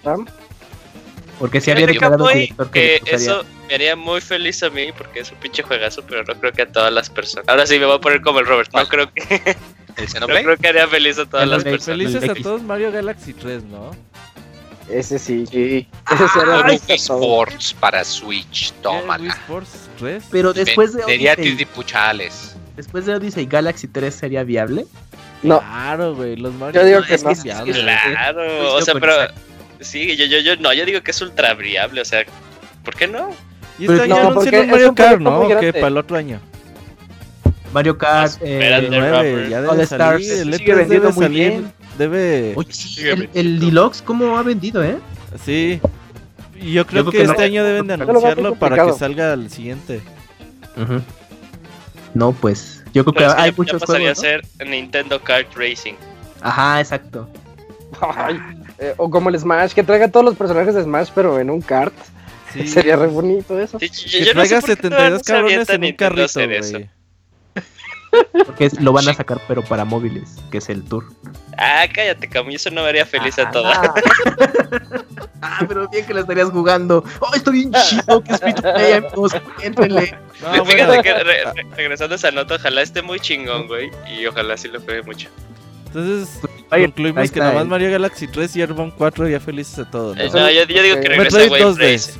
[1.38, 3.16] Porque si había declarado que, que gustaría.
[3.16, 6.52] eso me haría muy feliz a mí porque es un pinche juegazo, pero no creo
[6.54, 7.48] que a todas las personas.
[7.50, 8.72] Ahora sí me voy a poner como el Robert.
[8.74, 9.56] No creo que,
[9.98, 10.44] ¿El no Xenoblade?
[10.44, 11.98] creo que haría feliz a todas las personas.
[12.12, 13.92] Felices a todos Mario Galaxy 3, ¿no?
[14.90, 15.44] Ese sí.
[15.44, 16.82] Ese sí Ah, a todos.
[16.90, 19.34] Sports para Switch, ¿Qué, Wii tómala.
[19.34, 20.24] Sports 3?
[20.32, 22.56] Pero después de Odyssey, Disney Puchales.
[22.76, 24.86] después de Odyssey Galaxy 3 sería viable.
[25.44, 26.36] No, Claro, güey.
[26.38, 27.34] Los Mario Yo digo que es no.
[27.44, 27.74] viable.
[27.74, 29.14] Claro, Pues o yo sea, pero
[29.82, 32.24] sí, yo, yo, yo, no, yo digo que es ultra viable, o sea,
[32.84, 33.30] ¿por qué no?
[33.78, 35.48] Y este no, año porque anuncian un Mario Kart, ¿no?
[35.50, 35.74] grande.
[35.74, 36.40] Para el otro año.
[37.78, 39.50] Mario Kart, eh, de El 9, Robert.
[39.50, 41.50] ya All Stars, sigue E3 vendiendo debe muy salir.
[41.52, 41.72] bien.
[41.98, 42.54] Debe.
[42.56, 44.98] Oye, sí, el, el Deluxe, ¿cómo ha vendido, eh?
[45.44, 45.80] Sí.
[46.60, 47.32] Y yo creo creo que, que no.
[47.32, 50.02] este año deben de Yo anunciarlo para que salga el siguiente.
[52.14, 54.44] No, pues, yo creo que Pero es que hay ya- muchos pasaría juegos, a ¿no?
[54.60, 55.94] ser Nintendo Kart Racing.
[56.42, 57.30] Ajá, exacto.
[58.02, 58.40] Ay,
[58.80, 61.62] eh, o como el Smash, que traiga todos los personajes de Smash, pero en un
[61.62, 61.94] kart.
[62.54, 62.68] Sí.
[62.68, 63.78] Sería re bonito eso.
[63.80, 65.92] Sí, yo- Que yo no sé traiga por qué 72 no se cabrones en un
[65.94, 66.40] carrito, eso.
[66.78, 66.90] güey.
[68.46, 71.06] Porque es- lo van a sacar, pero para móviles, que es el tour.
[71.58, 73.78] Ah, cállate, Camu, eso no me haría feliz a todas.
[73.78, 73.94] Ah,
[75.42, 77.04] Ah, pero bien que lo estarías jugando.
[77.20, 79.34] Oh, está bien chido, que es free to play, amigos.
[79.62, 80.18] Éntrenle.
[80.42, 83.92] No, Fíjate bueno, que re- re- regresando a esa nota, ojalá esté muy chingón, güey.
[84.20, 85.30] Y ojalá sí lo juegue mucho.
[85.88, 86.40] Entonces,
[86.72, 89.90] Ahí- concluimos ahí que nomás el- Mario Galaxy 3 y Airborne 4 ya felices a
[89.90, 90.24] todos, ¿no?
[90.24, 91.94] Eh, no, yo, yo digo que regresa Metroid Wave 2D.
[91.94, 92.12] Race.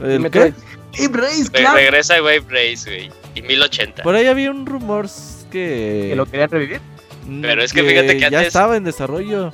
[0.00, 0.54] ¿El Metroid.
[0.92, 1.04] qué?
[1.04, 1.76] ¡Eh, Brace, Re- claro!
[1.76, 3.10] regresa Wave Race, güey.
[3.34, 4.02] Y 1080.
[4.04, 5.08] Por ahí había un rumor
[5.50, 6.06] que...
[6.10, 6.80] ¿Que lo querían revivir?
[7.26, 9.52] mm, Pero es que fíjate que ya antes- estaba en desarrollo.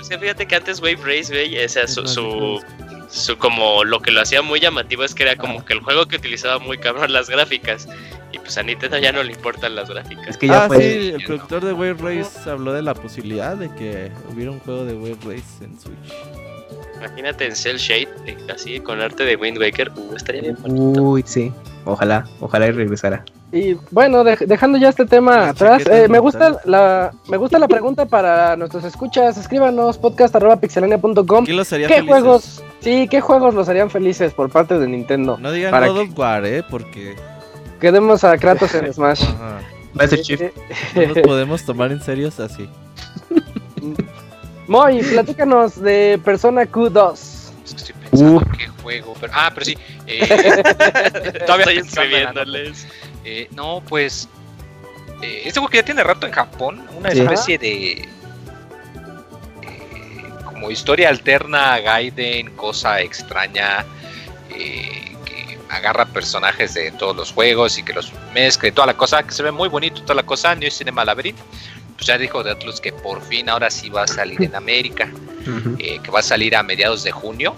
[0.00, 2.60] Es que fíjate que antes Wave Race, güey, o sea, Es su, su,
[3.10, 6.06] su- como lo que lo hacía muy llamativo es que era como que el juego
[6.06, 7.88] que utilizaba muy cabrón las gráficas.
[8.32, 10.28] Y pues a Nintendo ya no le importan las gráficas.
[10.28, 10.78] Es que ya ah, fue.
[10.80, 14.84] sí, el productor de Wave Race habló de la posibilidad de que hubiera un juego
[14.84, 16.12] de Wave Race en Switch.
[16.98, 21.02] Imagínate en Cell Shade, eh, así con arte de Wind Waker, uh, estaría bien bonito.
[21.02, 21.52] Uy, sí.
[21.88, 23.24] Ojalá, ojalá y regresara.
[23.52, 27.68] Y bueno, dej- dejando ya este tema atrás, eh, me gusta la me gusta la
[27.68, 29.36] pregunta para nuestros escuchas.
[29.38, 31.44] Escríbanos podcast@pixelania.com.
[31.44, 32.12] ¿Quién los haría ¿Qué felices?
[32.20, 32.62] juegos?
[32.80, 35.38] Sí, ¿qué juegos los harían felices por parte de Nintendo?
[35.38, 37.14] No digan Para God of War, eh, porque
[37.80, 39.22] Quedemos a Kratos en Smash.
[39.22, 39.60] ajá,
[39.94, 40.40] Master Chief.
[40.40, 40.52] Eh,
[40.96, 42.68] no nos podemos tomar en serio así.
[44.66, 47.35] Moy, platícanos de Persona Q2.
[47.66, 48.42] Es que estoy pensando Uf.
[48.56, 49.14] qué juego.
[49.20, 49.76] Pero, ah, pero sí.
[50.06, 50.20] eh,
[51.46, 52.86] todavía Estoy escribiéndoles.
[53.24, 54.28] Eh, no, pues.
[55.22, 57.20] eh, este juego que ya tiene rato en Japón, una Sí.
[57.20, 57.90] especie de.
[57.92, 58.08] eh,
[60.44, 63.84] como historia alterna, Gaiden, cosa extraña.
[64.48, 65.16] que
[65.68, 69.32] agarra personajes de todos los juegos y que los mezcla y toda la cosa, que
[69.32, 70.54] se ve muy bonito toda la cosa.
[70.54, 71.38] New Cinema Labyrinth.
[71.96, 75.10] Pues ya dijo de Atlus que por fin ahora sí va a salir en América
[75.78, 77.54] eh, que va a salir a mediados de junio.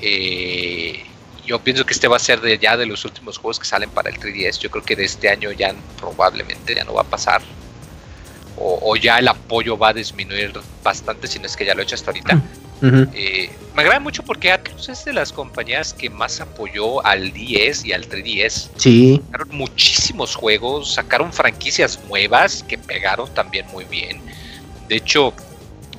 [0.00, 1.04] Eh,
[1.46, 3.90] yo pienso que este va a ser de, ya de los últimos juegos que salen
[3.90, 4.58] para el 3DS.
[4.58, 7.42] Yo creo que de este año ya probablemente ya no va a pasar.
[8.56, 10.52] O, o ya el apoyo va a disminuir
[10.82, 12.40] bastante, si no es que ya lo he hecho hasta ahorita.
[12.82, 17.84] Eh, me agrada mucho porque Atlus es de las compañías que más apoyó al 10
[17.86, 18.70] y al 3DS.
[18.76, 19.20] Sí.
[19.26, 24.20] Sacaron muchísimos juegos, sacaron franquicias nuevas que pegaron también muy bien.
[24.88, 25.32] De hecho,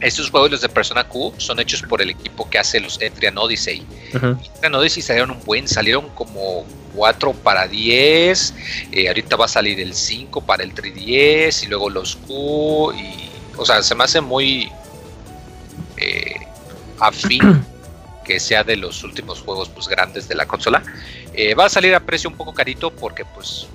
[0.01, 3.37] estos juegos, los de Persona Q, son hechos por el equipo que hace los Etrian
[3.37, 3.85] Odyssey.
[4.13, 4.37] Ujú.
[4.55, 6.65] Etrian Odyssey salieron un buen, salieron como
[6.95, 8.53] 4 para 10.
[8.91, 12.93] eh, ahorita va a salir el 5 para el 3DS y luego los Q.
[12.93, 14.71] Y, o sea, se me hace muy
[15.97, 16.35] eh,
[16.99, 17.63] afín
[18.23, 20.83] que sea de los últimos juegos pues, grandes de la consola.
[21.33, 23.67] Eh, va a salir a precio un poco carito porque pues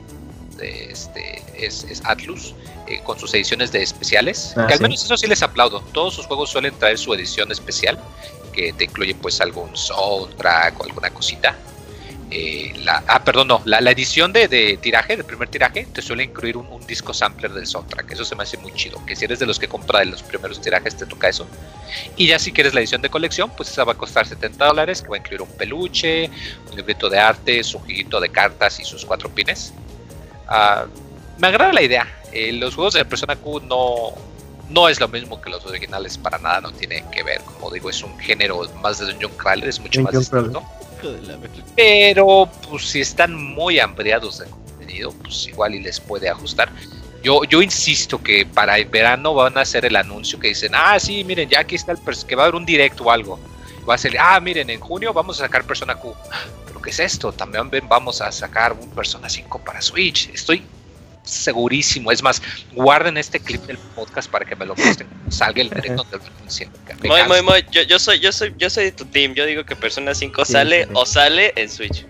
[0.61, 2.55] este es, es Atlus
[2.87, 4.55] eh, con sus ediciones de especiales.
[4.57, 4.83] Ah, que al sí.
[4.83, 5.81] menos eso sí les aplaudo.
[5.93, 7.99] Todos sus juegos suelen traer su edición especial
[8.53, 11.57] que te incluye pues algún soundtrack o alguna cosita.
[12.33, 16.01] Eh, la, ah, perdón, no, la, la edición de, de tiraje, del primer tiraje, te
[16.01, 18.13] suele incluir un, un disco sampler del soundtrack.
[18.13, 19.05] Eso se me hace muy chido.
[19.05, 21.47] Que si eres de los que compra de los primeros tirajes, te toca eso.
[22.17, 25.03] Y ya si quieres la edición de colección, pues esa va a costar 70 dólares,
[25.03, 26.31] que va a incluir un peluche,
[26.71, 29.73] un librito de arte, su jueguito de cartas y sus cuatro pines.
[30.47, 30.87] Ah,
[31.39, 32.07] me agrada la idea.
[32.33, 34.15] Eh, los juegos de Persona Q no,
[34.69, 37.41] no es lo mismo que los originales, para nada, no tiene que ver.
[37.41, 40.63] Como digo, es un género más de Dungeon Crawler, es mucho más distinto.
[41.77, 46.71] Pero pues si están muy hambriados de contenido, pues igual y les puede ajustar.
[47.23, 50.99] Yo, yo insisto que para el verano van a hacer el anuncio que dicen, ah,
[50.99, 53.39] sí, miren, ya aquí está el que va a haber un directo o algo.
[53.89, 56.15] Va a ser, ah, miren, en junio vamos a sacar Persona Q.
[56.67, 57.33] ¿Pero qué es esto?
[57.33, 60.31] También vamos a sacar un Persona 5 para Switch.
[60.31, 60.63] Estoy
[61.31, 62.13] segurísimo.
[62.13, 65.71] Es más, guarden este clip del podcast para que me lo muestren cuando salga el
[65.71, 66.21] directo del
[67.09, 67.65] Muy, muy, muy.
[67.71, 69.35] Yo, yo soy, yo soy, yo soy de tu team.
[69.35, 70.91] Yo digo que Persona 5 Sí, sale sí.
[70.95, 72.05] o sale en Switch.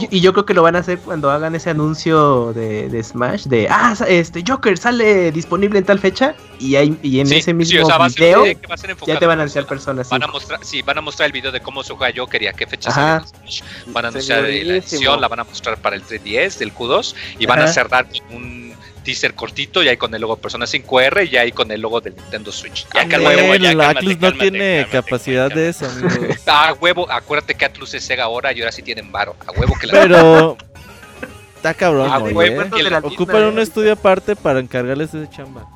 [0.00, 3.02] Y, y yo creo que lo van a hacer cuando hagan ese anuncio de, de
[3.02, 7.36] Smash de ah este Joker sale disponible en tal fecha y, ahí, y en Sí,
[7.36, 10.02] ese sí, mismo o sea, video ser ya te van a anunciar Persona.
[10.02, 10.08] personas.
[10.10, 10.32] Van a sí.
[10.32, 12.66] mostrar, sí, van a mostrar el video de cómo se juega Joker y a qué
[12.66, 13.24] fecha Ajá.
[13.26, 13.64] sale Switch.
[13.86, 17.46] Van a anunciar la edición, la van a mostrar para el 3DS del Q2 y
[17.46, 18.74] van a cerrar un
[19.08, 22.14] teaser cortito y ahí con el logo Persona 5R y ahí con el logo del
[22.14, 22.86] Nintendo Switch.
[22.92, 25.60] Ya Ah, cálmate, ya cálmate, Atlus no tiene cálmate, capacidad cálmate.
[25.60, 26.40] de eso, amigos.
[26.46, 29.34] A huevo, acuérdate que Atlus es Sega ahora y ahora sí tienen varo.
[29.46, 30.58] A huevo que la Pero
[31.56, 32.68] está cabrón, Ah, güey, ¿eh?
[32.90, 35.66] la Ocupan un estudio aparte para encargarles esa chamba.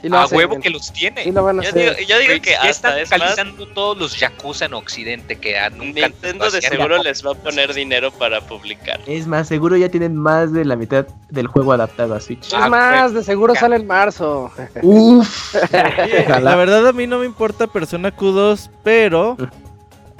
[0.00, 0.62] Sí a hacen huevo bien.
[0.62, 1.24] que los tiene.
[1.24, 1.96] Sí lo van a Yo hacer.
[1.96, 3.18] digo, yo digo Güey, que ya hasta están es más.
[3.20, 7.34] localizando todos los Yakuza en Occidente que a- nunca Nintendo de seguro les va a
[7.34, 9.00] poner dinero para publicar.
[9.06, 12.46] Es más, seguro ya tienen más de la mitad del juego adaptado a Switch.
[12.46, 14.50] Es Ah, más, de seguro sale en marzo.
[14.82, 15.54] Uf.
[15.72, 19.36] La verdad a mí no me importa Persona Q2, pero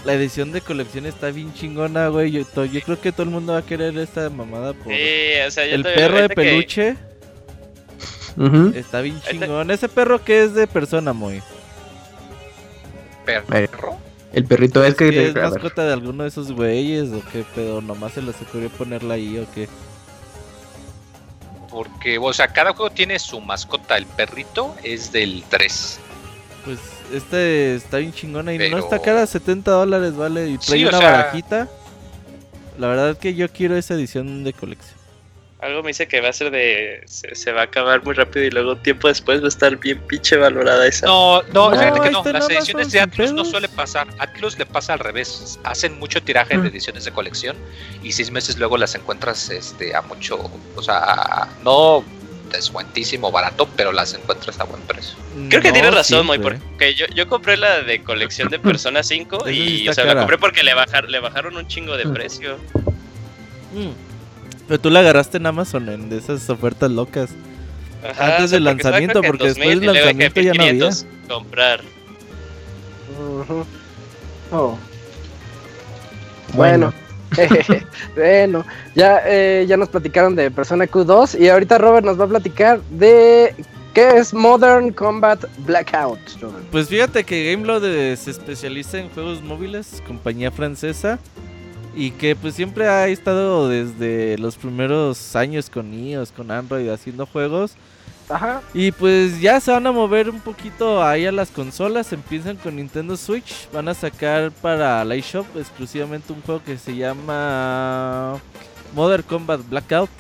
[0.05, 2.31] la edición de colección está bien chingona, güey.
[2.31, 5.01] Yo, creo que todo el mundo va a querer esta mamada por Sí,
[5.47, 6.35] o sea, yo el perro de que-
[8.75, 9.71] Está bien chingón.
[9.71, 11.43] Ese perro que es de persona, muy.
[13.25, 13.99] Perro.
[14.33, 15.29] El perrito es que.
[15.29, 17.81] ¿Es mascota de alguno de esos güeyes o qué pedo?
[17.81, 19.69] Nomás se les ocurrió ponerla ahí o qué.
[21.71, 23.97] Porque, o sea, cada juego tiene su mascota.
[23.97, 26.01] El perrito es del 3.
[26.65, 26.79] Pues
[27.13, 30.49] este está bien chingona y no está cara, 70 dólares vale.
[30.49, 31.69] Y trae Sí, o una sea- barajita.
[32.79, 34.98] La verdad que yo quiero esa edición de colección.
[35.61, 37.03] Algo me dice que va a ser de.
[37.07, 39.99] Se, se va a acabar muy rápido y luego tiempo después va a estar bien
[40.07, 41.07] pinche valorada esa.
[41.07, 42.23] No, no, No, fíjate que ahí no.
[42.33, 44.07] Las ediciones de Atlus no suele pasar.
[44.19, 45.59] Atlus le pasa al revés.
[45.65, 47.57] Hacen mucho tiraje de ediciones de colección
[48.05, 50.39] y seis meses luego las encuentras este, a mucho.
[50.77, 52.05] O sea, a- no
[52.53, 55.17] descuentísimo, barato, pero las encuentras a buen precio.
[55.51, 59.03] Creo que No tienes razón, Moy, porque yo, yo compré la de colección de Persona
[59.03, 61.97] 5 Esa sí y, o sea, la compré porque le, bajar, le bajaron un chingo
[61.97, 62.13] de Mm.
[62.15, 62.59] precio.
[63.75, 63.91] Mm.
[64.69, 67.31] Pero tú la agarraste en Amazon, en de esas ofertas locas.
[68.09, 70.41] Ajá, Antes o sea, del porque lanzamiento, porque después del 2000 y luego dije, lanzamiento
[70.41, 70.73] ya no había.
[70.73, 71.81] 1500 comprar.
[73.41, 73.67] Ujú.
[74.53, 74.79] Oh.
[76.55, 76.93] Bueno.
[78.17, 78.65] bueno,
[78.95, 82.81] ya, eh, ya nos platicaron de Persona Q2 y ahorita Robert nos va a platicar
[82.91, 83.55] de
[83.93, 86.19] qué es Modern Combat Blackout.
[86.41, 86.65] Robert.
[86.71, 87.83] Pues fíjate que Gameload
[88.17, 91.19] se especializa en juegos móviles, compañía francesa,
[91.99, 97.27] y que pues siempre ha estado desde los primeros años con iOS, con Android, haciendo
[97.27, 97.73] juegos.
[98.29, 98.63] Ajá.
[98.73, 102.13] Y pues ya se van a mover un poquito ahí a las consolas.
[102.13, 103.69] Empiezan con Nintendo Switch.
[103.73, 108.39] Van a sacar para la eShop exclusivamente un juego que se llama
[108.95, 110.11] Modern Combat Blackout.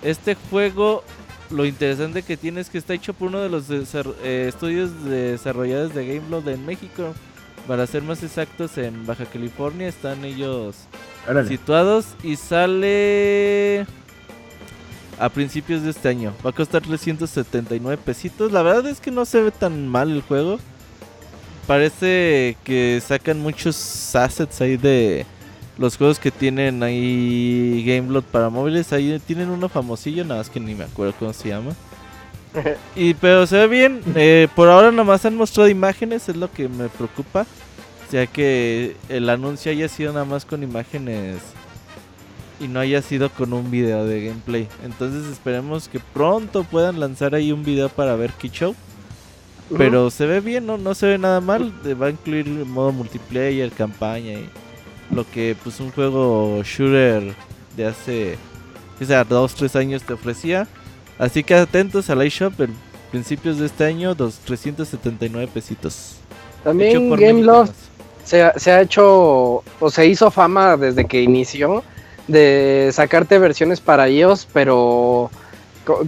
[0.00, 1.02] Este juego,
[1.50, 5.32] lo interesante que tiene es que está hecho por uno de los eh, estudios de
[5.32, 7.14] desarrolladores de Gameload en México.
[7.66, 10.76] Para ser más exactos, en Baja California están ellos
[11.48, 13.86] situados y sale
[15.18, 16.34] a principios de este año.
[16.44, 18.52] Va a costar 379 pesitos.
[18.52, 20.58] La verdad es que no se ve tan mal el juego.
[21.66, 25.24] Parece que sacan muchos assets ahí de
[25.78, 28.92] los juegos que tienen ahí Gameload para móviles.
[28.92, 31.72] Ahí tienen uno famosillo, nada más que ni me acuerdo cómo se llama.
[32.96, 34.00] Y pero se ve bien.
[34.14, 37.46] eh, por ahora nomás han mostrado imágenes, es lo que me preocupa.
[38.06, 41.38] O sea que el anuncio haya sido nada más con imágenes
[42.60, 44.68] y no haya sido con un video de gameplay.
[44.84, 48.74] Entonces esperemos que pronto puedan lanzar ahí un video para ver qué show.
[49.76, 50.76] Pero se ve bien, ¿no?
[50.76, 51.72] No se ve nada mal.
[51.86, 54.48] eh, Va a incluir modo multiplayer, campaña y
[55.10, 57.34] lo que pues un juego shooter
[57.76, 58.38] de hace,
[59.00, 60.68] o sea, dos, tres años te ofrecía.
[61.18, 62.74] Así que atentos al iShop en
[63.10, 66.16] principios de este año, dos, 379 pesitos.
[66.64, 66.92] También
[67.26, 67.72] Gameloft
[68.24, 71.84] se, ha- se ha hecho o se hizo fama desde que inició
[72.26, 75.30] de sacarte versiones para iOS, pero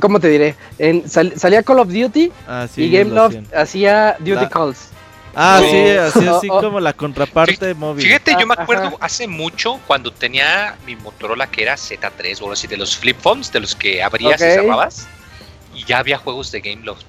[0.01, 0.55] ¿cómo te diré?
[0.79, 4.89] En, sal- salía Call of Duty Ah, sí, y Gameloft hacía Duty Calls.
[5.39, 5.69] Ah, No.
[5.71, 6.61] sí, así, así Oh, oh.
[6.63, 8.07] como la contraparte móvil.
[8.07, 8.97] Fíjate, yo me acuerdo ajá.
[9.01, 13.19] hace mucho cuando tenía mi Motorola que era Z3 o algo así, de los flip
[13.21, 14.49] phones, de los que abrías Ok.
[14.49, 15.07] y cerrabas.
[15.75, 17.05] Y ya había juegos de Gameloft.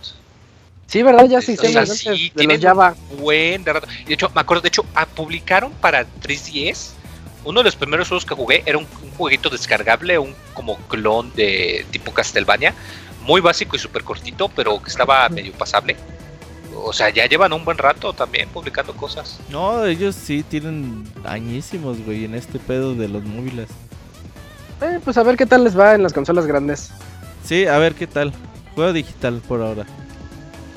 [0.88, 1.26] Sí, ¿verdad?
[1.26, 2.04] Ya sí, de los
[2.36, 2.96] tienen Java.
[3.18, 3.88] buen de rato.
[4.06, 6.92] De hecho, me acuerdo, de hecho, ah, publicaron para 3DS.
[7.46, 11.32] Uno de los primeros juegos que jugué era un, un jueguito descargable, un como clon
[11.34, 12.74] de tipo Castlevania.
[13.22, 15.96] Muy básico y súper cortito, pero que estaba medio pasable.
[16.84, 19.40] O sea, ya llevan un buen rato también publicando cosas.
[19.50, 23.68] No, ellos sí tienen añísimos, güey, en este pedo de los móviles.
[24.82, 26.92] Eh, pues a ver qué tal les va en las consolas grandes.
[27.44, 28.32] Sí, a ver qué tal.
[28.76, 29.86] Juego digital por ahora.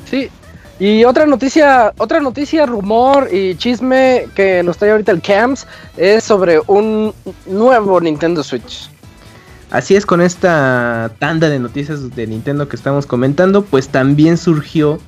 [0.09, 0.31] Sí.
[0.79, 5.67] Y otra noticia, otra noticia, rumor y chisme que nos trae ahorita el Camps
[5.99, 7.13] es sobre un
[7.45, 8.89] nuevo Nintendo Switch.
[9.71, 14.99] Así es, con esta tanda de noticias de Nintendo que estamos comentando, pues también surgió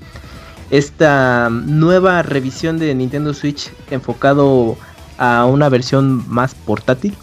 [0.73, 4.79] esta nueva revisión de Nintendo Switch enfocado
[5.19, 7.15] a una versión más portátil.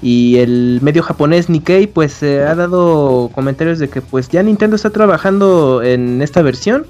[0.00, 4.76] Y el medio japonés Nikkei pues eh, ha dado comentarios de que pues ya Nintendo
[4.76, 6.86] está trabajando en esta versión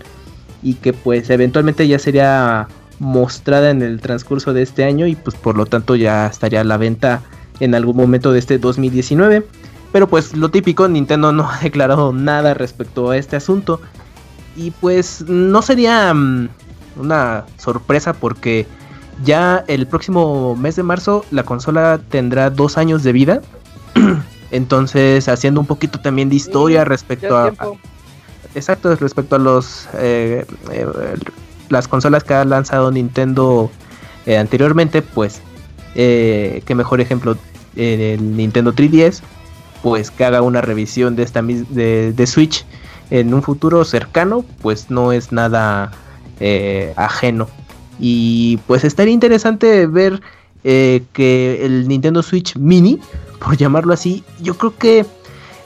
[0.63, 2.69] y que pues eventualmente ya sería
[3.01, 6.65] mostrada en el transcurso de este año y pues por lo tanto ya estaría a
[6.65, 7.23] la venta
[7.59, 9.45] en algún momento de este 2019.
[9.93, 13.81] Pero pues lo típico, Nintendo no ha declarado nada respecto a este asunto.
[14.57, 16.49] Y pues no sería mm,
[16.97, 18.67] una sorpresa porque
[19.25, 23.43] ya el próximo mes de marzo la consola tendrá dos años de vida.
[24.51, 27.67] Entonces haciendo un poquito también de historia respecto es a.
[28.55, 30.87] Exacto, respecto a los eh, eh,
[31.69, 33.71] las consolas que ha lanzado Nintendo
[34.25, 35.43] eh, anteriormente, pues
[35.95, 37.37] qué mejor ejemplo
[37.75, 39.21] el Nintendo 3DS,
[39.83, 42.65] pues que haga una revisión de esta de, de Switch
[43.11, 45.93] en un futuro cercano, pues no es nada
[46.41, 47.49] eh, ajeno.
[47.99, 50.21] Y pues estaría interesante ver
[50.65, 53.01] eh, que el Nintendo Switch Mini,
[53.39, 55.07] por llamarlo así, yo creo que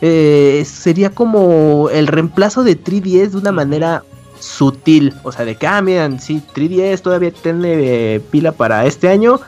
[0.00, 4.04] eh, sería como el reemplazo de 3DS de una manera
[4.38, 5.14] sutil.
[5.22, 9.40] O sea, de que, ah, miren, sí, 3DS todavía tiene eh, pila para este año.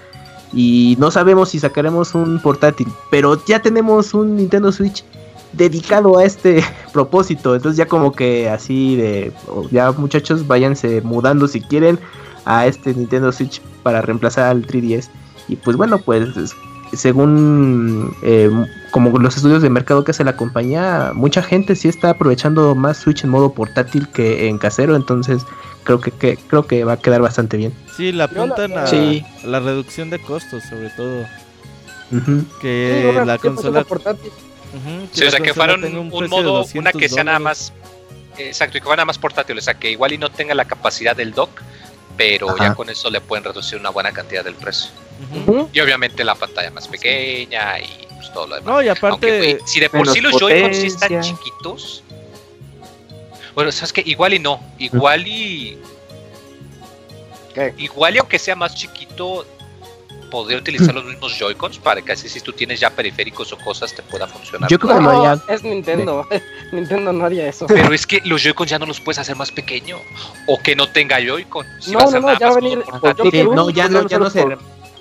[0.55, 2.89] Y no sabemos si sacaremos un portátil.
[3.11, 5.05] Pero ya tenemos un Nintendo Switch
[5.53, 7.55] dedicado a este propósito.
[7.55, 9.33] Entonces ya como que así de,
[9.71, 11.99] ya muchachos, váyanse mudando si quieren
[12.45, 15.09] a este Nintendo Switch para reemplazar al 3DS.
[15.49, 16.29] Y pues bueno, pues
[16.93, 18.51] según eh,
[18.91, 22.99] como los estudios de mercado que hace la compañía, mucha gente sí está aprovechando más
[22.99, 25.43] Switch en modo portátil que en casero, entonces
[25.85, 27.73] creo que, que creo que va a quedar bastante bien.
[27.97, 29.25] Sí, la apuntan a Sí.
[29.45, 31.25] la reducción de costos, sobre todo.
[32.61, 33.85] Que Sí, la ¿qué pasó consola.
[33.85, 33.99] con
[35.13, 37.73] Sí, o sea, que fueran un, modo, 200 una que sea nada más.
[38.39, 40.65] Exacto, y que fuera nada más portátil, o sea, que igual y no tenga la
[40.65, 41.51] capacidad del dock,
[42.17, 42.69] pero Ajá.
[42.69, 44.91] ya con eso le pueden reducir una buena cantidad del precio.
[45.73, 48.67] Y obviamente la pantalla más pequeña y pues, todo lo demás.
[48.67, 52.03] No, y Aunque, aparte, güey, si de por sí los Joy-Con sí están chiquitos.
[53.55, 55.79] Bueno, sabes que igual y no, igual y.
[57.55, 57.75] ¿Qué?
[57.77, 59.47] Igual y aunque sea más chiquito,
[60.33, 63.95] podría utilizar los mismos Joy-Cons para que así si tú tienes ya periféricos o cosas
[63.95, 64.71] te pueda funcionar.
[64.71, 65.43] Yo creo que No, haría.
[65.47, 66.27] es Nintendo.
[66.73, 67.67] Nintendo no haría eso.
[67.67, 69.99] Pero es que los Joy-Cons ya no los puedes hacer más pequeño.
[70.47, 71.67] O que no tenga Joy-Con.
[71.81, 73.71] Si No, va a no, ser no, nada ya va a venir- portátil, Sí, no,
[73.71, 74.39] ya no, ya no se,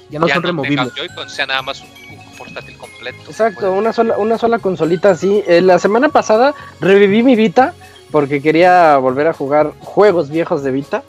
[0.10, 0.94] ya no ya son no removibles.
[0.96, 3.18] Joy-Con, sea nada más un, un portátil completo.
[3.30, 5.42] Exacto, una sola, una sola consolita así.
[5.48, 7.74] Eh, la semana pasada reviví mi Vita
[8.12, 11.04] porque quería volver a jugar juegos viejos de Vita.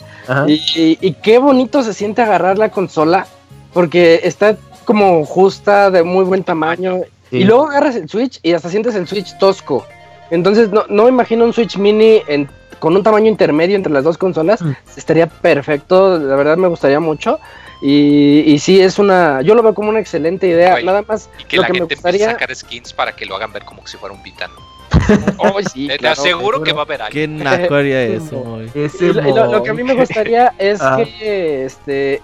[0.47, 3.27] Y- y qué bonito se siente agarrar la consola
[3.73, 7.01] porque está como justa, de muy buen tamaño.
[7.31, 7.39] Sí.
[7.39, 9.87] Y luego agarras el Switch y hasta sientes el Switch tosco.
[10.31, 12.49] Entonces no, no me imagino un Switch mini en-
[12.79, 14.61] con un tamaño intermedio entre las dos consolas.
[14.61, 14.73] Mm.
[14.97, 17.39] Estaría perfecto, la verdad me gustaría mucho.
[17.81, 20.81] Y, y sí, es una, yo lo veo como una excelente idea.
[20.83, 23.15] Nada más Y que lo la que me gente empiece a gustaría- sacar skins para
[23.15, 24.49] que lo hagan ver como si fuera un Vita.
[24.49, 24.55] ¿no?
[25.39, 26.63] Oh, sí, Te- claro, aseguro seguro.
[26.65, 27.13] que va a haber algo.
[27.13, 28.59] ¿qué naco haría eso,
[29.01, 30.97] lo- lo que a mí me gustaría es Ah.
[31.03, 32.21] que este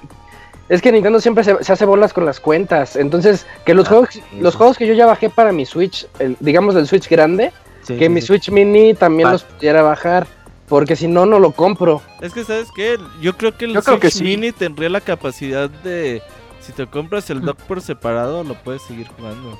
[0.68, 2.96] es que Nintendo siempre se, se hace bolas con las cuentas.
[2.96, 4.58] Entonces, que los Ah, juegos, sí, los sí.
[4.58, 7.52] juegos que yo ya bajé para mi Switch, el- digamos del Switch grande,
[7.82, 8.26] Sí, que sí, mi sí.
[8.26, 10.26] Switch mini también los pudiera bajar.
[10.68, 12.02] Porque si no, no lo compro.
[12.20, 12.98] Es que, ¿sabes qué?
[13.22, 14.24] Yo creo que el Yo creo Switch que sí.
[14.24, 16.20] Mini tendría la capacidad de.
[16.60, 19.58] Si te compras el dock por separado, lo puedes seguir jugando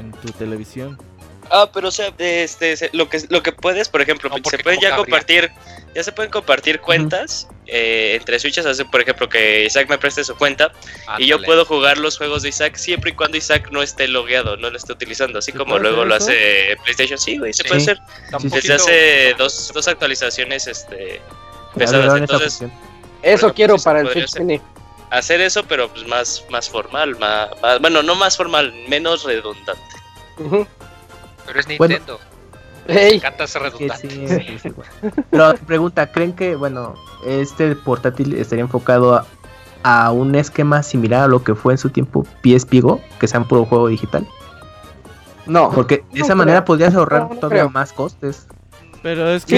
[0.00, 0.98] en tu televisión.
[1.54, 4.58] Ah, pero o sea, este, se- lo que lo que puedes, por ejemplo, No, se
[4.58, 4.96] pueden ya cabría.
[5.04, 5.50] compartir,
[5.94, 10.24] ya se pueden compartir cuentas eh, entre switches, así, por ejemplo, que Isaac me preste
[10.24, 10.72] su cuenta
[11.18, 14.56] y yo puedo jugar los juegos de Isaac siempre y cuando Isaac no esté logueado,
[14.56, 17.18] no lo esté utilizando, así ¿Se como luego lo hace PlayStation.
[17.18, 17.68] Sí, güey, se Sí.
[17.68, 17.98] puede hacer.
[18.40, 18.48] Sí.
[18.48, 21.20] Desde hace dos, dos actualizaciones este,
[21.76, 22.54] pesadas, entonces.
[22.54, 22.70] Eso
[23.22, 24.42] ejemplo, quiero para el Switch hacer.
[24.42, 24.60] mini.
[25.10, 29.82] hacer eso, pero pues más, más formal, más, más- bueno, no más formal, menos redundante.
[31.46, 31.94] Pero es Bueno.
[31.94, 32.20] Nintendo.
[32.88, 34.10] Me Ey, redundante.
[34.10, 34.90] sí, sí, sí, bueno.
[35.30, 39.26] Pero pregunta, ¿creen que, bueno, este portátil estaría enfocado a,
[39.84, 43.38] a un esquema similar a lo que fue en su tiempo PSP Go, que sea
[43.40, 44.26] un puro juego digital?
[45.46, 46.36] No, Porque de No esa creo.
[46.36, 47.70] manera podrías ahorrar No, no todavía creo.
[47.70, 48.46] más costes.
[49.02, 49.56] Pero es que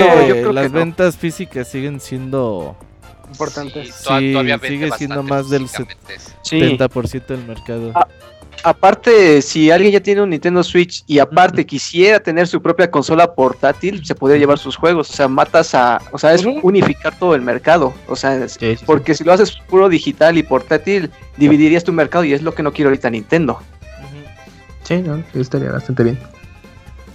[0.53, 0.75] las que no.
[0.79, 2.77] ventas físicas siguen siendo
[3.29, 3.85] importante.
[3.87, 6.17] Sí, to- Sí, todavía sigue siendo más del físicamente.
[6.43, 6.61] sí.
[6.61, 7.93] 70% del mercado.
[7.95, 8.07] Ah,
[8.67, 13.35] Aparte, si alguien ya tiene un Nintendo Switch y aparte quisiera tener su propia consola
[13.35, 15.11] portátil, se podría llevar sus juegos.
[15.11, 16.01] O sea, matas a.
[16.13, 17.93] O sea, es unificar todo el mercado.
[18.09, 18.85] O sea, es- Sí, sí, sí.
[18.87, 22.63] porque si lo haces puro digital y portátil, dividirías tu mercado y es lo que
[22.63, 23.53] no quiere ahorita Nintendo.
[24.01, 24.25] Ujú.
[24.83, 26.19] Sí, no, estaría bastante bien.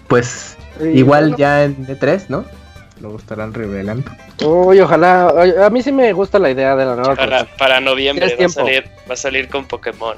[0.08, 0.56] Pues
[0.94, 2.46] igual bueno, ya en E3, ¿no?
[3.02, 4.12] Lo estarán revelando.
[4.46, 5.34] Uy, ojalá.
[5.66, 7.58] A mí sí me gusta la idea de la nueva Para, consola.
[7.58, 10.18] para noviembre va a, salir, va a salir con Pokémon.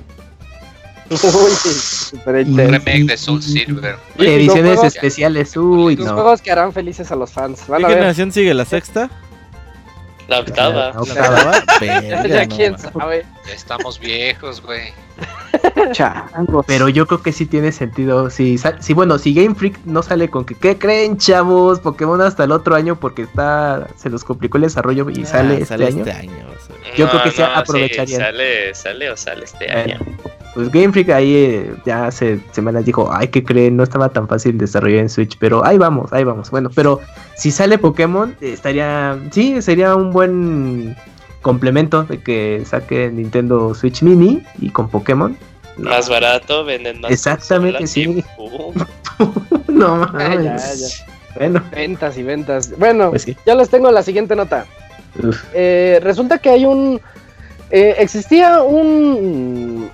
[1.11, 2.71] Uy, super Y- intenso.
[2.71, 3.97] Remake de Soul Silver.
[4.17, 6.13] Ediciones juegos- especiales, uy, Los no.
[6.13, 7.61] juegos que harán felices a los fans.
[7.67, 8.53] ¿Qué generación sigue?
[8.53, 9.09] ¿La sexta?
[10.27, 10.73] La octava.
[10.73, 11.63] La ¿La octava.
[11.81, 13.25] Verga, Ya quién sabe.
[13.45, 14.93] Ya estamos viejos, güey.
[15.91, 16.63] Changos.
[16.65, 18.29] Pero yo creo que sí tiene sentido.
[18.29, 21.81] Si, si bueno, si Game Freak no sale con que, ¿qué creen, chavos?
[21.81, 25.53] Pokémon hasta el otro año porque está se los complicó el desarrollo y Ah, sale
[25.55, 26.47] este sale este año.
[26.47, 26.95] o sea.
[26.95, 28.21] Yo creo que sí sí, aprovecharían.
[28.21, 29.99] sale, sale o sale este Bueno, año.
[30.53, 34.27] Pues Game Freak ahí eh, ya hace semanas dijo, ay, que creen, no estaba tan
[34.27, 36.51] fácil desarrollar en Switch, pero ahí vamos, ahí vamos.
[36.51, 36.99] Bueno, pero
[37.35, 40.95] si sale Pokémon, eh, estaría, sí, sería un buen
[41.41, 45.37] complemento de que saque Nintendo Switch Mini y con Pokémon.
[45.77, 47.11] No, Más barato, venden más.
[47.11, 48.23] Exactamente, sí.
[49.69, 51.05] no ya, mames.
[51.05, 51.11] ya.
[51.37, 52.77] Bueno, Ventas y ventas.
[52.77, 53.37] Bueno, pues sí.
[53.45, 54.65] ya les tengo la siguiente nota.
[55.53, 56.99] Eh, resulta que hay un.
[57.69, 59.89] eh, existía un.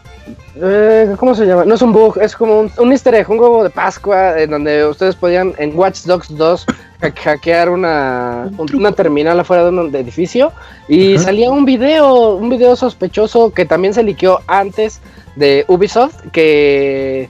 [0.61, 1.65] Eh, ¿Cómo se llama?
[1.65, 4.49] No es un bug, es como un, un easter egg, un huevo de Pascua, en
[4.51, 6.65] donde ustedes podían en Watch Dogs 2
[7.01, 10.51] ha- hackear una, un- una terminal afuera de un edificio
[10.87, 14.99] y salía un video, un video sospechoso que también se liqueó antes
[15.35, 17.29] de Ubisoft, que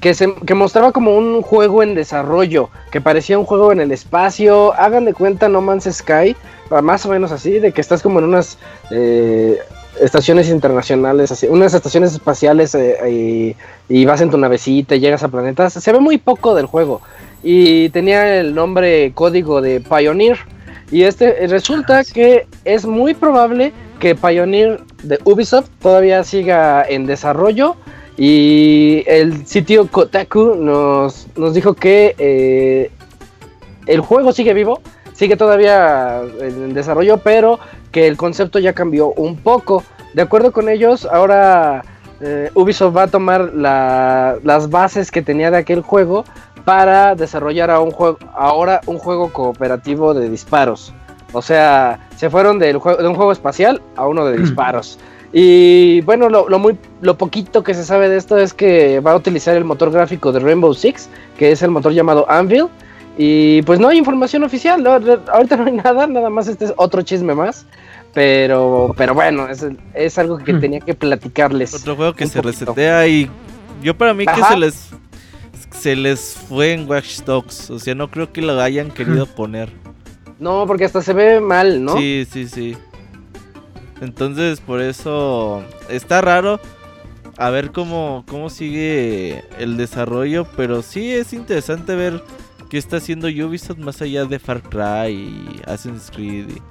[0.00, 3.92] que, se, que mostraba como un juego en desarrollo, que parecía un juego en el
[3.92, 4.72] espacio.
[4.72, 6.34] Hagan de cuenta No Man's Sky,
[6.82, 8.56] más o menos así, de que estás como en unas
[8.90, 9.58] eh,
[10.00, 13.56] estaciones internacionales, así, unas estaciones espaciales eh, y,
[13.88, 15.72] y vas en tu navecita y llegas a planetas.
[15.72, 17.00] Se ve muy poco del juego
[17.42, 20.38] y tenía el nombre código de Pioneer.
[20.90, 27.76] Y este resulta que es muy probable que Pioneer de Ubisoft todavía siga en desarrollo.
[28.16, 32.90] Y el sitio Kotaku nos, nos dijo que eh,
[33.86, 34.82] el juego sigue vivo,
[35.14, 37.58] sigue todavía en desarrollo, pero
[37.92, 39.82] que el concepto ya cambió un poco.
[40.14, 41.82] De acuerdo con ellos, ahora
[42.20, 46.24] eh, Ubisoft va a tomar la- las bases que tenía de aquel juego
[46.64, 50.92] para desarrollar a un juego, ahora un juego cooperativo de disparos.
[51.32, 54.98] O sea, se fueron del de un juego espacial a uno de disparos.
[55.32, 59.12] Y bueno, lo, lo muy, lo poquito que se sabe de esto es que va
[59.12, 62.66] a utilizar el motor gráfico de Rainbow Six, que es el motor llamado Anvil.
[63.16, 67.02] Y pues no hay información oficial, ahorita no hay nada, nada más este es otro
[67.02, 67.64] chisme más.
[68.12, 70.60] Pero, pero bueno, es, es algo que Hmm.
[70.60, 71.74] tenía que platicarles.
[71.74, 72.64] Otro juego que se poquito.
[72.66, 73.30] resetea y
[73.82, 74.90] yo para mí que se les
[75.70, 79.70] se les fue en Watch Dogs, o sea, no creo que lo hayan querido poner.
[80.40, 81.96] No, porque hasta se ve mal, ¿no?
[81.96, 82.76] Sí, sí, sí.
[84.00, 86.58] Entonces, por eso está raro
[87.36, 92.22] a ver cómo cómo sigue el desarrollo, pero sí es interesante ver
[92.68, 96.48] qué está haciendo Ubisoft más allá de Far Cry y Assassin's Creed.
[96.50, 96.62] y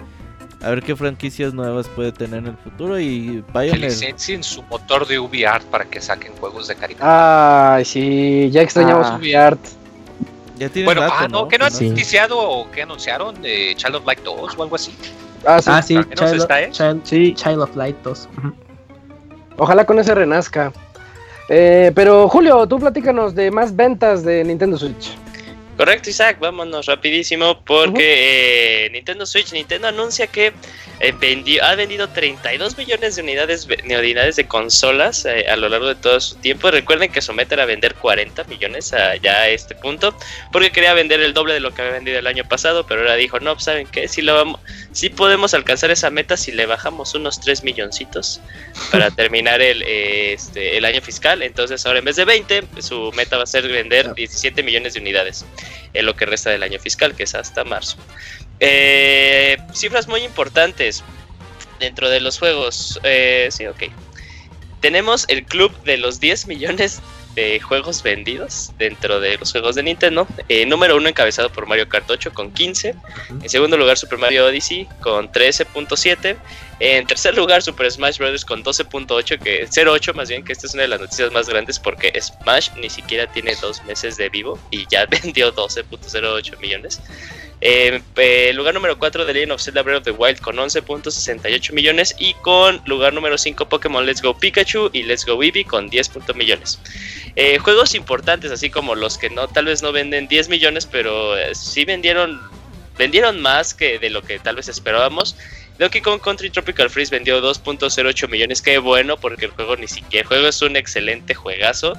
[0.61, 3.79] a ver qué franquicias nuevas puede tener en el futuro y Que Pioneer.
[3.79, 7.75] licencien su motor de UbiArt para que saquen juegos de caricatura.
[7.75, 9.15] Ay, sí, ya extrañamos Ah.
[9.17, 9.59] UbiArt.
[10.57, 11.89] Ya tiene bueno, rato, ah, no, ¿qué no han Sí.
[11.89, 14.93] noticiado o qué anunciaron de Child of Light 2 o algo así?
[15.45, 15.69] Ah, sí.
[15.71, 16.69] Ah, sí, al menos Child, está, ¿eh?
[16.71, 17.33] Child- Sí.
[17.33, 18.27] Child of Light 2.
[18.37, 18.53] Ujú.
[19.57, 20.73] Ojalá con ese renazca.
[21.47, 25.17] Eh, pero Julio, tú platícanos de más ventas de Nintendo Switch.
[25.79, 30.51] Correcto, Isaac, vámonos rapidísimo porque eh, Nintendo Switch, Nintendo anuncia que
[30.99, 35.69] eh, vendió, ha vendido 32 millones de unidades, de unidades de consolas eh, a lo
[35.69, 36.69] largo de todo su tiempo.
[36.69, 40.13] Recuerden que someten a vender 40 millones a, ya a este punto
[40.51, 43.15] porque quería vender el doble de lo que había vendido el año pasado, pero ahora
[43.15, 44.09] dijo, no, pues, ¿saben qué?
[44.09, 44.59] Si, lo vamos,
[44.91, 48.41] si podemos alcanzar esa meta si le bajamos unos 3 milloncitos
[48.91, 51.41] para terminar el, este, el año fiscal.
[51.41, 54.99] Entonces ahora en vez de 20, su meta va a ser vender 17 millones de
[54.99, 55.45] unidades
[55.93, 57.97] en lo que resta del año fiscal, que es hasta marzo.
[58.59, 61.03] Eh, cifras muy importantes
[61.79, 62.99] dentro de los juegos.
[63.03, 63.83] Eh, sí, ok.
[64.81, 67.01] Tenemos el club de los 10 millones
[67.35, 70.27] de juegos vendidos dentro de los juegos de Nintendo.
[70.47, 72.95] Eh, número uno encabezado por Mario Kart 8 con 15.
[73.41, 76.37] En segundo lugar Super Mario Odyssey con 13.7.
[76.79, 78.45] En tercer lugar Super Smash Bros.
[78.45, 81.77] con 12.8, que 0.8 más bien, que esta es una de las noticias más grandes
[81.77, 87.01] porque Smash ni siquiera tiene dos meses de vivo y ya vendió 12.08 millones.
[87.61, 91.73] Eh, eh, lugar número 4 de Legend of Zelda Breath of the Wild con 11.68
[91.73, 95.89] millones y con lugar número 5 Pokémon Let's Go Pikachu y Let's Go Eevee con
[95.89, 96.79] 10 punto millones.
[97.41, 101.37] Eh, juegos importantes así como los que no tal vez no venden 10 millones pero
[101.37, 102.37] eh, sí vendieron
[102.97, 105.37] vendieron más que de lo que tal vez esperábamos.
[105.77, 110.23] Donkey Kong Country Tropical Freeze vendió 2.08 millones, qué bueno porque el juego ni siquiera
[110.23, 111.93] el juego es un excelente juegazo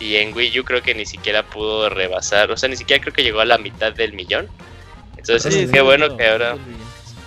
[0.00, 3.12] y en Wii U creo que ni siquiera pudo rebasar, o sea, ni siquiera creo
[3.14, 4.48] que llegó a la mitad del millón.
[5.16, 6.60] Entonces, Sí, qué sí, bueno no, que ahora sí,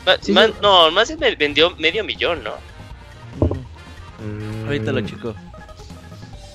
[0.05, 0.53] Ma- Sí, más- sí.
[0.61, 2.55] no, más bien vendió medio millón, ¿no?
[4.19, 5.33] Mm, Ahorita lo chico.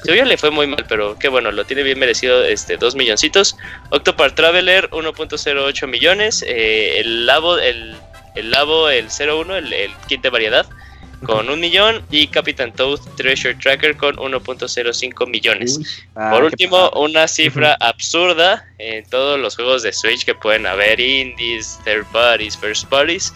[0.04, 3.56] Seguro le fue muy mal, pero qué bueno, lo tiene bien merecido, este, 2 milloncitos.
[3.90, 6.44] Octopart Traveler, 1.08 millones.
[6.46, 7.96] eh, el Labo, el,
[8.36, 10.66] el Labo, el 01, el, el kit de variedad,
[11.24, 12.04] con un millón.
[12.12, 15.78] Y Captain Toad Treasure Tracker con 1.05 millones.
[15.78, 20.64] Uy, Ah, Por último, una cifra absurda en todos los juegos de Switch que pueden
[20.66, 23.32] haber, indies, third parties, first parties.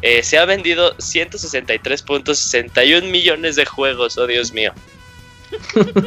[0.00, 4.72] Eh, se ha vendido 163.61 millones de juegos, oh Dios mío.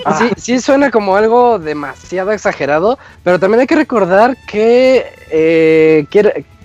[0.05, 0.19] Ah.
[0.19, 6.05] Sí, sí suena como algo demasiado exagerado, pero también hay que recordar que, eh,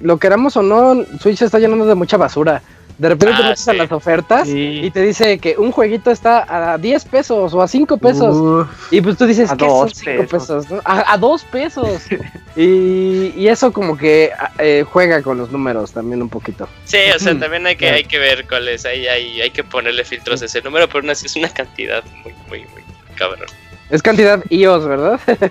[0.00, 2.62] lo queramos o no, Switch está llenando de mucha basura.
[2.98, 4.80] De repente Ah, te metes a las ofertas Sí.
[4.84, 8.34] y te dice que un jueguito está a 10 pesos o a 5 pesos.
[8.34, 10.66] uf, Y pues tú dices, ¿qué son dos 5 pesos.
[10.66, 10.70] pesos?
[10.70, 10.80] no?
[10.84, 12.02] A, a 2 pesos.
[12.56, 16.68] y, y eso como que eh, juega con los números también un poquito.
[16.84, 20.02] Sí, o sea, también hay que, hay que ver cuáles, hay, hay, hay que ponerle
[20.04, 22.82] filtros a ese número, pero así es una cantidad muy, muy, muy
[23.14, 23.46] cabrón.
[23.90, 25.20] Es cantidad iOS, ¿verdad?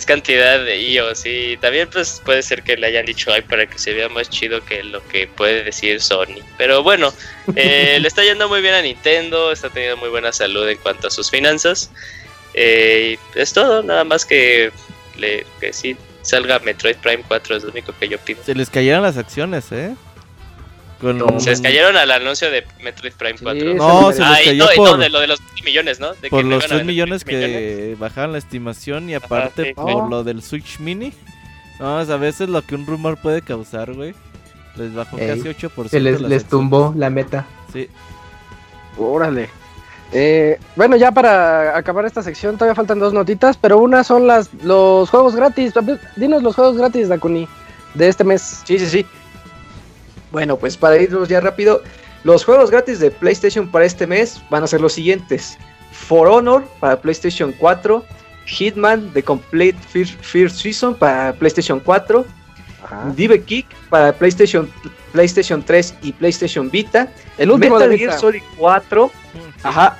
[0.00, 3.66] Es cantidad de IOS y también pues puede ser que le hayan dicho ay para
[3.66, 6.40] que se vea más chido que lo que puede decir Sony.
[6.56, 7.12] Pero bueno,
[7.54, 11.08] eh, le está yendo muy bien a Nintendo, está teniendo muy buena salud en cuanto
[11.08, 11.90] a sus finanzas.
[12.54, 14.72] Eh, es todo, nada más que,
[15.18, 18.42] le, que sí salga Metroid Prime 4, es lo único que yo pido.
[18.42, 19.94] Se les cayeron las acciones, ¿eh?
[21.00, 21.40] Con...
[21.40, 23.74] Se les cayeron al anuncio de Metroid Prime Sí, 4.
[23.74, 25.98] No, se les Ah, y cayó no, y no, por, de lo de los millones,
[26.00, 26.12] ¿no?
[26.14, 29.08] De por que los le iban a 3 vender millones 3 que bajaron la estimación
[29.08, 29.74] y aparte sí.
[29.74, 30.08] por Oh.
[30.08, 31.12] lo del Switch Mini.
[31.78, 34.14] No, a veces lo que un rumor puede causar, güey.
[34.76, 35.88] Les bajó Ey, casi 8%.
[35.88, 37.46] Se les, les tumbó la meta.
[37.72, 37.88] Sí.
[38.98, 39.48] Órale.
[40.12, 44.52] Eh, bueno, ya para acabar esta sección todavía faltan dos notitas, pero una son las
[44.62, 45.72] los juegos gratis.
[46.16, 47.46] Dinos los juegos gratis, Dakuni,
[47.94, 48.62] de este mes.
[48.64, 49.06] Sí, sí, sí.
[50.30, 51.82] Bueno, pues para irnos ya rápido,
[52.24, 55.58] los juegos gratis de PlayStation para este mes van a ser los siguientes:
[55.92, 58.04] For Honor para PlayStation 4,
[58.46, 59.78] Hitman The Complete
[60.20, 62.24] First, Season para PlayStation 4,
[62.84, 63.12] Ajá.
[63.16, 64.70] Dive Kick para PlayStation,
[65.12, 67.08] PlayStation 3 y PlayStation Vita,
[67.38, 68.18] El último Metal de Gear.
[68.18, 69.10] Solid 4,
[69.62, 69.96] Ajá.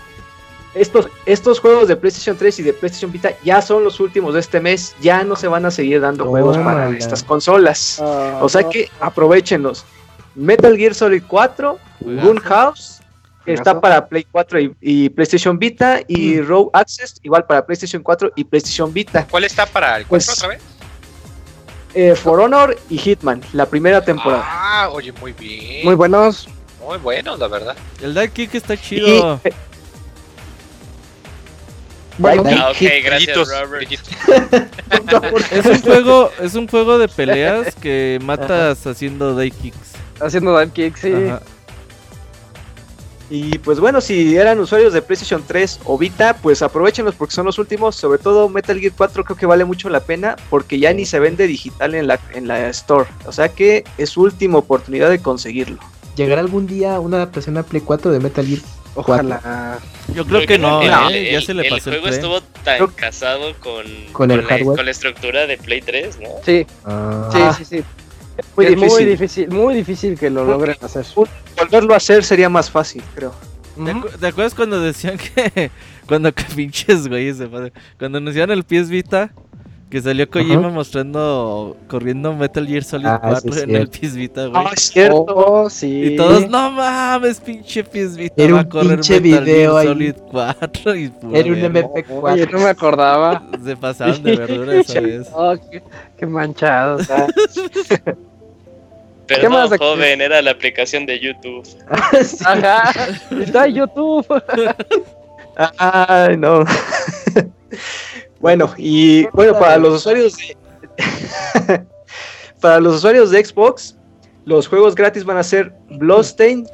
[0.73, 4.41] Estos, estos juegos de PlayStation 3 y de PlayStation Vita ya son los últimos de
[4.41, 4.95] este mes.
[5.01, 7.99] Ya no se van a seguir dando juegos para estas consolas.
[8.01, 9.85] Ah, O sea que aprovechenlos.
[10.41, 12.27] Metal Gear Solid 4, Juegazo.
[12.29, 13.01] Gun House,
[13.45, 16.47] que está para Play 4 y, y PlayStation Vita, y Mm.
[16.47, 19.27] Row Access, igual para PlayStation 4 y PlayStation Vita.
[19.31, 20.63] ¿Cuál está para el 4 Pues, otra vez?
[21.95, 24.45] Eh, For Honor y Hitman, la primera temporada.
[24.47, 25.85] Ah, oye, muy bien.
[25.85, 26.49] Muy buenos.
[26.87, 27.77] Muy bueno, la verdad.
[28.01, 29.41] El Dive Kick está Y, chido.
[29.45, 29.53] eh,
[32.19, 32.73] Bueno, Ah,
[33.05, 33.91] gracias, Robert.
[35.51, 39.93] Es un juego, es un juego de peleas que matas haciendo dive kicks.
[40.21, 41.13] Haciendo dive kick, sí.
[41.13, 41.41] Ajá.
[43.33, 47.47] Y pues bueno, si eran usuarios de PlayStation 3 o Vita, pues aprovechenlos porque son
[47.47, 47.95] los últimos.
[47.95, 51.21] Sobre todo Metal Gear 4 creo que vale mucho la pena porque ya ni se
[51.21, 53.09] vende digital en la, en la Store.
[53.27, 55.79] O sea que es su última oportunidad de conseguirlo.
[56.17, 58.61] ¿Llegará algún día una adaptación a Play 4 de Metal Gear?
[58.97, 59.79] Ojalá.
[60.13, 61.29] Yo creo que no, el, ¿eh?
[61.29, 64.39] el- ya se le el pasó el juego estuvo tan Creo- casado con, Con el
[64.39, 64.77] la, hardware.
[64.77, 66.29] con la estructura de Play 3, ¿no?
[66.45, 67.85] Sí, Ah, sí, Ah, sí, sí.
[68.57, 68.91] Muy es difícil.
[68.91, 71.05] muy difícil, muy difícil que lo logren hacer.
[71.59, 73.33] Volverlo a hacer sería más fácil, creo.
[73.77, 75.71] ¿Te, acu- te acuerdas cuando decían que
[76.07, 77.39] cuando que pinches güeyes?
[77.99, 79.31] Cuando anunciaron el PS Vita
[79.89, 83.89] que salió Kojima mostrando corriendo Metal Gear Solid Ah, 4 sí, en el.
[83.89, 84.63] PS Vita, güey.
[84.65, 85.25] Ah, es cierto.
[85.29, 86.13] Oh, sí.
[86.13, 89.73] y todos, no mames, pinche PS Vita Era va a un correr pinche Metal video
[89.73, 89.87] Gear ahí.
[89.89, 91.89] Solid 4 y pura Era un verga.
[91.91, 92.05] MP4.
[92.23, 93.43] Oye, no me acordaba.
[93.65, 95.29] Se pasaron de verdura esa vez.
[95.33, 95.83] Oh, qué,
[96.19, 97.09] qué manchados.
[99.37, 101.65] Perdón, joven, era la aplicación de YouTube.
[102.25, 102.45] Sí.
[102.45, 102.93] Ajá.
[103.41, 104.27] Está en YouTube.
[105.79, 106.65] Ay, no.
[108.41, 110.57] bueno, y bueno, para los usuarios de
[112.61, 113.97] para los usuarios de Xbox,
[114.45, 116.69] los juegos gratis van a ser Bloodstained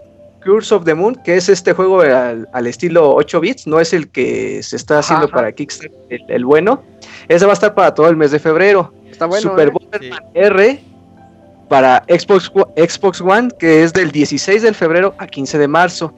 [0.45, 3.93] Curse of the Moon, que es este juego al, al estilo 8 bits, no es
[3.93, 5.35] el que se está haciendo Ajá.
[5.35, 6.83] para Kickstarter, el, el bueno.
[7.29, 8.93] Ese va a estar para todo el mes de febrero.
[9.11, 9.51] Está bueno.
[9.51, 9.71] Super ¿eh?
[9.73, 10.81] Bomberman R
[11.69, 16.13] para Xbox, One- Xbox One, que es del 16 de febrero a 15 de marzo.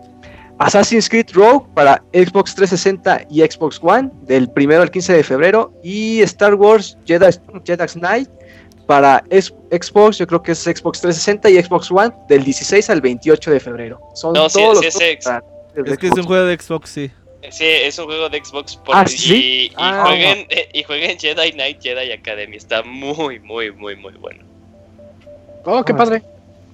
[0.59, 5.73] Assassin's Creed Rogue para Xbox 360 y Xbox One, del 1 al 15 de febrero.
[5.85, 7.27] Y Star Wars Jedi,
[7.65, 8.29] Jedi Knight
[8.87, 13.51] para Xbox, yo creo que es Xbox 360 y Xbox One, del 16 al 28
[13.53, 14.01] de febrero.
[14.15, 15.45] Son No, sí, todos sí, los sí, juegos ex- para-
[15.85, 17.11] de Es que es un juego de Xbox, sí.
[17.51, 19.35] Sí, es un juego de Xbox por- Ah, y, ¿sí?
[19.71, 20.03] y Ah.
[20.07, 22.57] jueguen eh, y jueguen Jedi Knight Jedi Academy.
[22.57, 24.45] Está muy, muy, muy, muy bueno.
[25.65, 26.23] Oh, qué padre.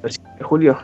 [0.03, 0.79] de julio.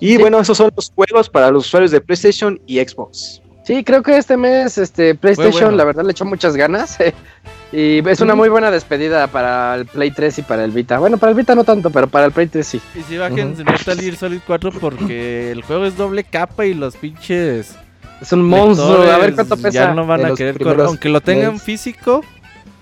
[0.00, 3.42] Y bueno, esos son los juegos para los usuarios de PlayStation y Xbox.
[3.64, 5.76] Sí, creo que este mes este PlayStation bueno.
[5.76, 6.96] la verdad le echó muchas ganas.
[7.72, 10.98] y es una muy buena despedida para el Play 3 y para el Vita.
[10.98, 12.80] Bueno, para el Vita no tanto, pero para el Play 3 sí.
[12.94, 16.96] Y si bajen Metal Gear Solid 4 porque el juego es doble capa y los
[16.96, 17.76] pinches
[18.22, 19.02] Es un monstruo.
[19.02, 19.70] A ver cuánto pesa.
[19.70, 20.86] Ya no van a querer correr.
[20.86, 22.22] Aunque lo tengan físico,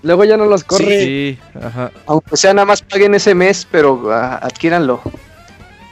[0.07, 1.03] Luego ya no los corre.
[1.03, 1.91] sí, ajá.
[2.05, 5.01] Aunque sea nada más paguen ese mes, pero ah, adquiéranlo.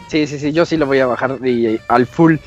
[0.07, 2.37] Sí, sí, sí, yo sí lo voy a bajar y, y al full.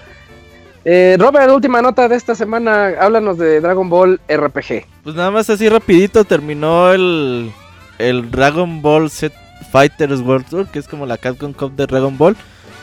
[0.86, 2.94] Eh, Robert, última nota de esta semana.
[2.98, 4.86] Háblanos de Dragon Ball RPG.
[5.04, 7.52] Pues nada más así rapidito terminó el,
[7.98, 9.36] el Dragon Ball Z
[9.70, 12.34] Fighters World Tour, que es como la Capcom Cup de Dragon Ball.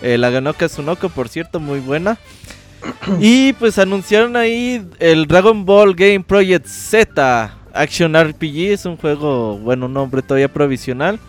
[0.04, 2.20] Eh, la ganó Kazunoko, por cierto, muy buena.
[3.20, 8.72] Y pues anunciaron ahí el Dragon Ball Game Project Z Action RPG.
[8.72, 11.20] Es un juego, bueno, un nombre todavía provisional.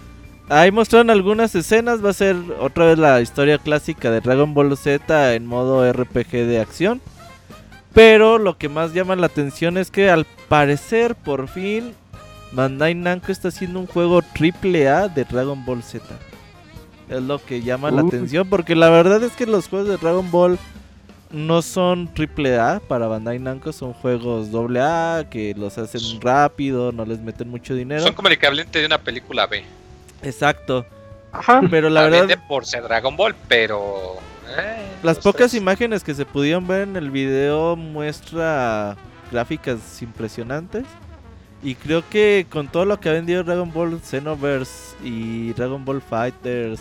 [0.49, 2.05] Ahí mostraron algunas escenas.
[2.05, 6.31] Va a ser otra vez la historia clásica de Dragon Ball Z en modo RPG
[6.31, 7.01] de acción.
[7.93, 11.95] Pero lo que más llama la atención es que al parecer, por fin,
[12.53, 16.05] Bandai Namco está haciendo un juego triple A de Dragon Ball Z.
[17.09, 20.31] Es lo que llama la atención, porque la verdad es que los juegos de Dragon
[20.31, 20.59] Ball
[21.37, 26.91] no son triple A para Bandai Namco, son juegos doble A que los hacen rápido,
[26.93, 28.03] no les meten mucho dinero.
[28.03, 29.63] Son como el equivalente de una película B.
[30.23, 30.85] Exacto.
[31.33, 31.61] Ajá.
[31.71, 34.15] Pero la La verdad, venden por ser Dragon Ball, pero.
[34.57, 38.97] eh, las pocas tres- imágenes que se pudieron ver en el video muestra
[39.31, 40.85] gráficas impresionantes.
[41.63, 46.01] Y creo que con todo lo que ha vendido Dragon Ball Xenoverse y Dragon Ball
[46.01, 46.81] Fighters,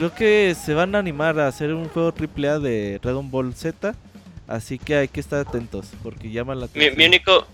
[0.00, 3.94] creo que se van a animar a hacer un juego AAA de Dragon Ball Z.
[4.48, 6.96] Así que hay que estar atentos porque llama la Mi, atención.
[6.96, 7.46] mi único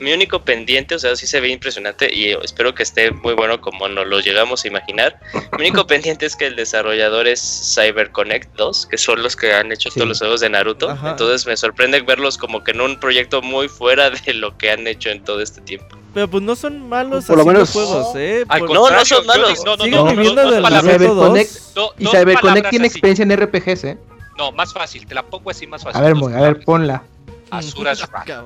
[0.00, 3.60] mi único pendiente, o sea, sí se ve impresionante y espero que esté muy bueno
[3.60, 5.18] como nos lo llegamos a imaginar.
[5.58, 7.40] Mi único pendiente es que el desarrollador es
[7.74, 9.96] CyberConnect 2, que son los que han hecho Sí.
[9.96, 10.90] todos los juegos de Naruto.
[10.90, 11.10] Ajá.
[11.10, 14.86] Entonces me sorprende verlos como que en un proyecto muy fuera de lo que han
[14.86, 15.96] hecho en todo este tiempo.
[16.14, 18.44] Pero pues no son malos Por lo menos- juegos, ¿eh?
[18.48, 19.50] Por- No, no son malos.
[19.50, 20.60] digo- No, no, Sigo no, no.
[20.70, 21.74] Naruto Cyberconnect 2.
[21.74, 22.92] Do- Y Cyberconnect tiene así.
[22.98, 23.98] experiencia en RPGs, ¿eh?
[24.38, 26.00] No, más fácil, te la pongo así más fácil.
[26.00, 27.02] A ver, Moy, a ver, ponla.
[27.50, 28.30] Azura's Wrath.
[28.30, 28.42] Ah,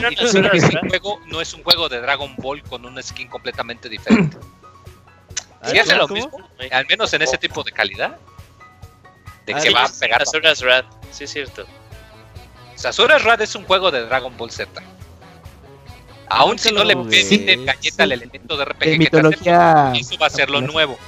[0.00, 3.88] no es un juego- no es un juego de Dragon Ball con un skin completamente
[3.88, 4.36] diferente.
[5.66, 6.20] Si Ah, hace lo ¿cómo?
[6.20, 8.18] mismo, al menos en ese tipo de calidad,
[9.46, 10.20] de Ah, que va a pegar.
[10.20, 11.62] Azura's Wrath, sí es cierto.
[12.74, 14.70] O sea, Azura's Wrath es un juego de Dragon Ball Z.
[16.28, 19.92] Aún si no lo le meten galleta al elemento de RPG que te hace, mitología.
[19.96, 20.98] eso va a ser lo nuevo.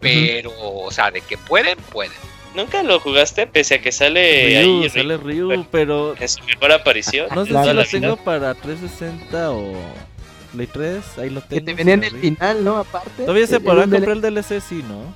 [0.00, 2.12] Pero, o sea, de que pueden, pueden.
[2.54, 6.42] ¿Nunca lo jugaste pese a que sale Ryu, ahí sale Ryu Ryu, pero en su
[6.44, 7.26] mejor aparición?
[7.34, 9.72] no sé si lo tengo para 360 o
[10.52, 11.64] Play 3, ahí lo Que tengo.
[11.66, 12.76] te venía en el final, ¿no?
[12.78, 13.22] Aparte.
[13.24, 15.14] Todavía se Eh, podrá comprar el DLC, sí, ¿no?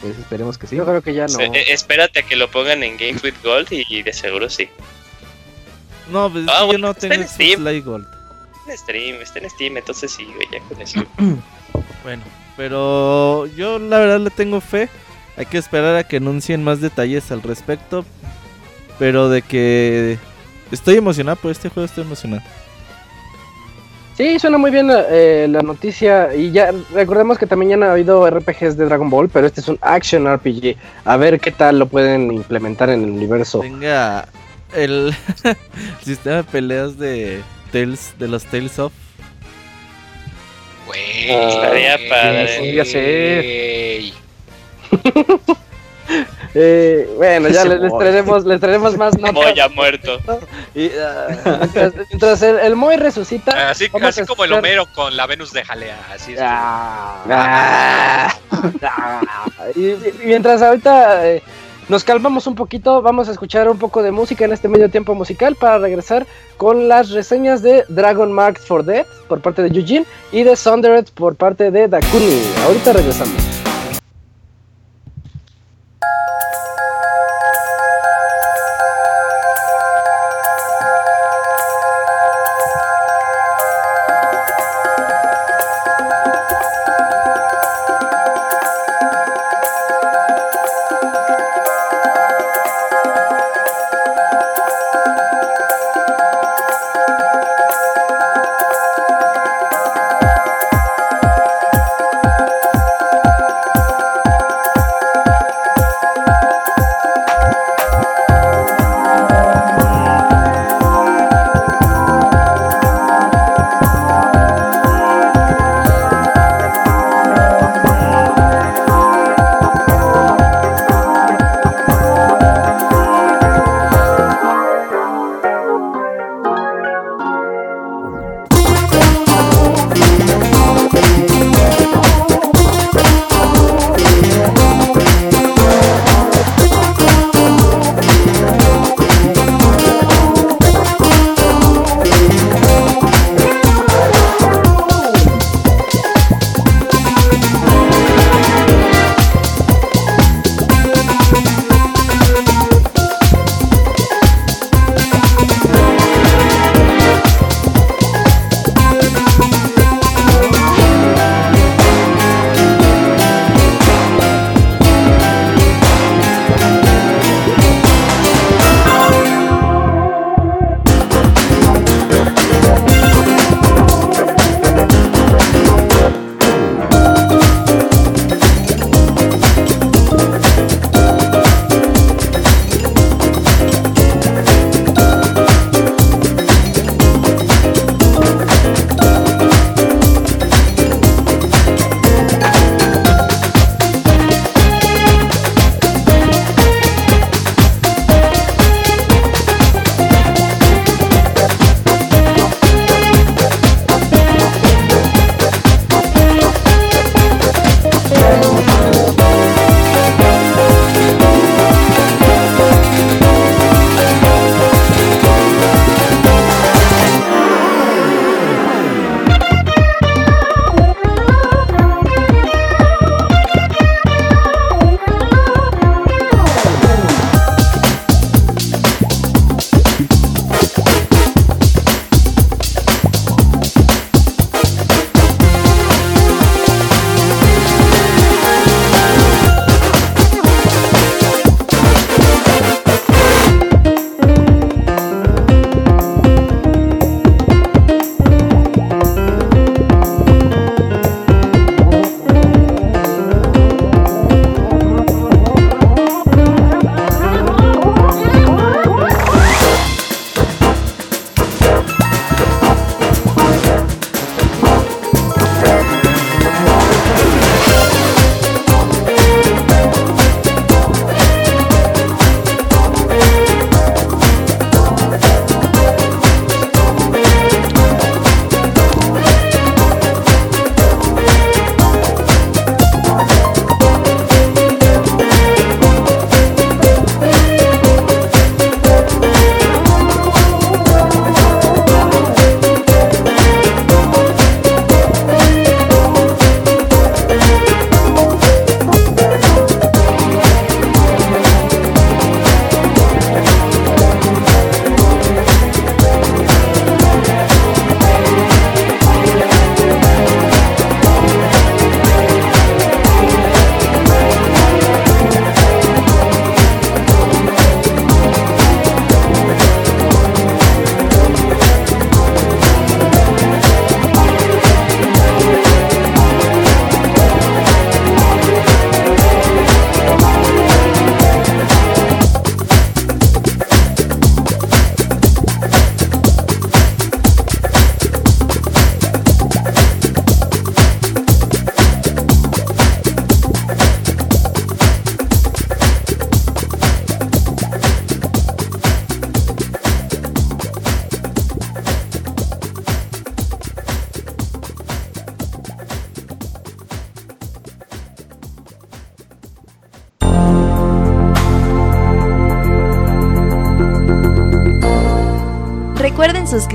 [0.00, 0.76] Pues esperemos que sí.
[0.76, 1.28] Yo creo que ya no.
[1.28, 4.48] Se- eh, espérate a que lo pongan en Games with Gold y, y de seguro
[4.48, 4.68] sí.
[6.10, 8.06] No, pues es Ah, que yo bueno, no tengo en Xbox Gold.
[8.66, 11.04] Está en Steam, está en Steam, entonces sí, güey, ya con eso.
[12.02, 12.22] Bueno,
[12.56, 14.88] pero yo la verdad le tengo fe.
[15.36, 18.04] Hay que esperar a que anuncien más detalles al respecto.
[18.98, 20.18] Pero de que
[20.70, 22.42] estoy emocionado por este juego, estoy emocionado.
[24.16, 26.34] Sí, suena muy bien eh, la noticia.
[26.34, 29.68] Y ya recordemos que también ya han habido RPGs de Dragon Ball, pero este es
[29.68, 30.76] un action RPG.
[31.04, 33.60] A ver qué tal lo pueden implementar en el universo.
[33.60, 34.28] Tenga
[34.74, 35.14] el
[36.04, 37.40] sistema de peleas de
[37.72, 38.92] Tales, de los Tales of.
[40.86, 41.30] Güey.
[41.30, 42.58] Estaría padre.
[42.58, 43.44] Podría ser.
[43.44, 44.14] Ey.
[46.54, 49.32] Eh, bueno, ya les, les traeremos, les traeremos más notas.
[49.32, 50.18] Moy ya muerto.
[50.74, 53.70] Y, ah, mientras, mientras el, el Moy resucita.
[53.70, 55.98] Así, vamos así a como el Homero con la Venus de Jalea.
[56.12, 56.40] Así es.
[56.42, 58.34] Ah, ah,
[58.82, 59.40] ah.
[59.74, 61.42] y, y mientras ahorita eh,
[61.88, 65.14] nos calmamos un poquito, vamos a escuchar un poco de música en este medio tiempo
[65.14, 70.06] musical para regresar con las reseñas de Dragon Marked for Death por parte de Eugene
[70.30, 72.42] y de Sundered por parte de Dakuni.
[72.64, 73.51] Ahorita regresamos.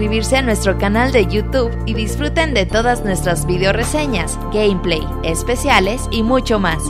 [0.07, 6.07] Suscribirse a nuestro canal de YouTube y disfruten de todas nuestras video reseñas, gameplay, especiales
[6.11, 6.81] y mucho más.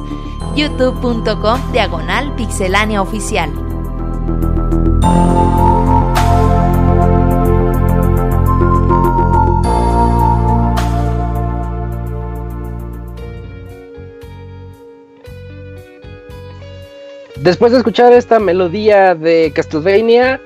[0.55, 3.51] youtube.com diagonal pixelania oficial.
[17.37, 20.39] Después de escuchar esta melodía de Castlevania,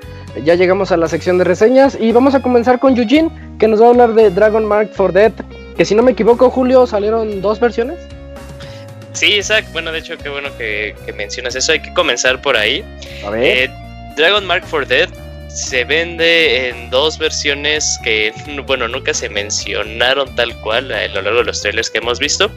[0.44, 3.82] ya llegamos a la sección de reseñas y vamos a comenzar con Eugene, que nos
[3.82, 5.32] va a hablar de Dragon Mark for Dead,
[5.78, 8.00] que si no me equivoco, Julio, salieron dos versiones.
[9.14, 12.56] Sí, Isaac, bueno, de hecho, qué bueno que, que mencionas eso, hay que comenzar por
[12.56, 12.84] ahí.
[13.26, 13.44] A ver.
[13.44, 13.72] Eh,
[14.16, 15.10] Dragon Mark for Dead
[15.48, 18.34] se vende en dos versiones que,
[18.66, 22.50] bueno, nunca se mencionaron tal cual a lo largo de los trailers que hemos visto.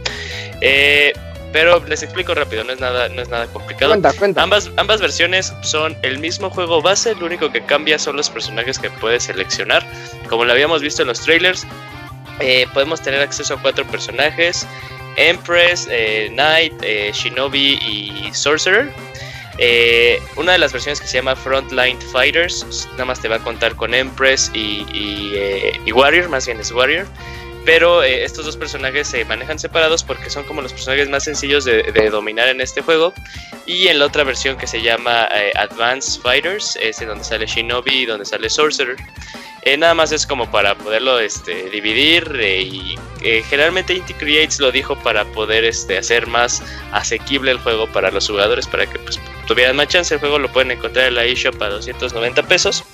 [0.60, 1.12] Eh,
[1.54, 3.92] pero les explico rápido, no es nada, no es nada complicado.
[3.92, 4.42] cuenta, cuenta.
[4.42, 8.76] Ambas, ambas versiones son el mismo juego base, lo único que cambia son los personajes
[8.76, 9.86] que puedes seleccionar.
[10.28, 11.64] Como lo habíamos visto en los trailers,
[12.40, 14.66] eh, podemos tener acceso a cuatro personajes:
[15.16, 18.92] Empress, eh, Knight, eh, Shinobi y Sorcerer.
[19.58, 23.38] Eh, una de las versiones que se llama Frontline Fighters, nada más te va a
[23.38, 27.06] contar con Empress y, y, eh, y Warrior, más bien es Warrior.
[27.64, 31.64] Pero eh, estos dos personajes se manejan separados porque son como los personajes más sencillos
[31.64, 33.14] de, dominar en este juego.
[33.66, 37.46] Y en la otra versión que se llama eh, Advanced Fighters, es en donde sale
[37.46, 38.96] Shinobi y donde sale Sorcerer.
[39.62, 42.98] Eh, nada más es como para poderlo este, dividir y
[43.48, 46.62] generalmente Inti Creates lo dijo para poder este, hacer más
[46.92, 50.12] asequible el juego para los jugadores para que pues, tuvieran más chance.
[50.12, 52.84] El juego lo pueden encontrar en la eShop a 290 pesos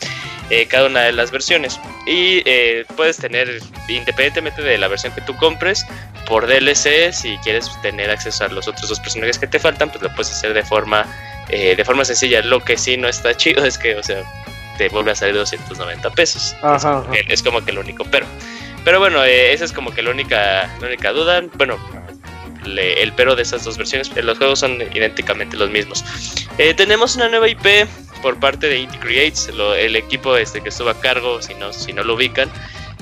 [0.68, 5.36] cada una de las versiones y eh, puedes tener independientemente de la versión que tú
[5.36, 5.86] compres
[6.26, 10.02] por DLC si quieres tener acceso a los otros dos personajes que te faltan pues
[10.02, 11.04] lo puedes hacer de forma
[11.48, 12.42] eh, de forma sencilla.
[12.42, 14.22] Lo que sí no está chido es que o sea
[14.78, 16.56] te vuelve a salir 290 pesos.
[16.62, 17.12] Ajá, es, como ajá.
[17.12, 18.04] que, es como que lo único.
[18.10, 18.24] Pero,
[18.84, 21.42] pero bueno, eh, esa es como que la única, la única duda.
[21.54, 21.76] Bueno,
[22.64, 26.02] le- el pero de esas dos versiones, los juegos son idénticamente los mismos.
[26.76, 27.86] Tenemos una nueva IP
[28.22, 31.92] por parte de Indie Creates, el equipo este que estuvo a cargo, si no, si
[31.92, 32.50] no lo ubican,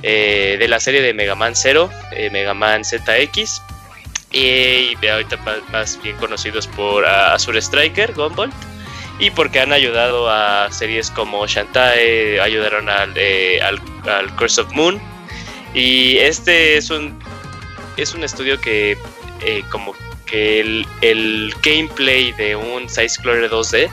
[0.03, 3.63] eh, de la serie de Mega Man 0, eh, Mega Man ZX.
[4.31, 5.39] Y de ahorita
[5.73, 8.53] más bien conocidos por ah, Azure Striker, Gumball
[9.19, 13.81] y porque han ayudado a series como Shantae, ayudaron al, eh, al,
[14.37, 15.01] Curse of Moon.
[15.75, 17.19] Y este es un,
[17.97, 18.97] es un estudio que
[19.41, 23.91] eh, como que el, el gameplay de un side-scroller 2D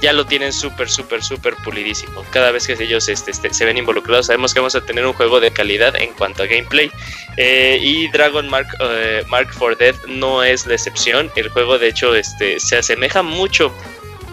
[0.00, 2.24] ya lo tienen súper, súper, súper pulidísimo.
[2.30, 5.12] Cada vez que ellos este, este, se ven involucrados sabemos que vamos a tener un
[5.12, 6.90] juego de calidad en cuanto a gameplay.
[7.36, 11.30] Eh, y Dragon Mark, eh, Mark for Dead no es la excepción.
[11.36, 13.72] El juego de hecho este, se asemeja mucho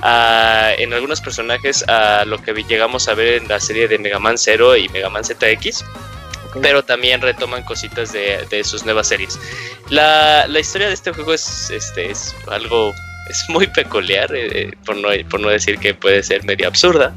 [0.01, 4.19] a- en algunos personajes a lo que llegamos a ver en la serie de Mega
[4.19, 5.83] Man 0 y Mega Man ZX,
[6.61, 9.39] pero también retoman cositas de, de sus nuevas series.
[9.89, 12.93] La, la historia de este juego es, este, es algo
[13.29, 17.13] es muy peculiar, eh, por, no, por no decir que puede ser medio absurda,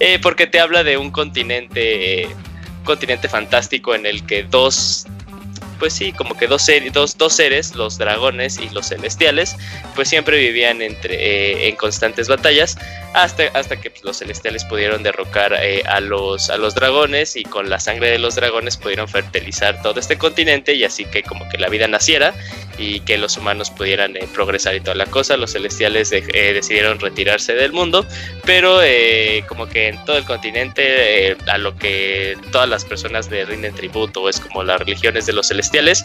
[0.00, 2.28] eh, porque te habla de un continente,
[2.78, 5.06] un continente fantástico en el que dos
[5.82, 9.56] pues sí, como que dos, dos, dos seres, los dragones y los celestiales,
[9.96, 12.78] pues siempre vivían entre, eh, en constantes batallas
[13.14, 17.68] hasta, hasta que los celestiales pudieron derrocar eh, a, los, a los dragones y con
[17.68, 21.58] la sangre de los dragones pudieron fertilizar todo este continente y así que como que
[21.58, 22.34] la vida naciera
[22.78, 25.36] y que los humanos pudieran eh, progresar y toda la cosa.
[25.36, 26.22] Los celestiales eh,
[26.52, 28.06] decidieron retirarse del mundo,
[28.44, 28.80] pero
[29.48, 34.28] como que en todo el continente a lo que todas las personas le rinden tributo
[34.28, 36.04] es como las religiones de los celestiales.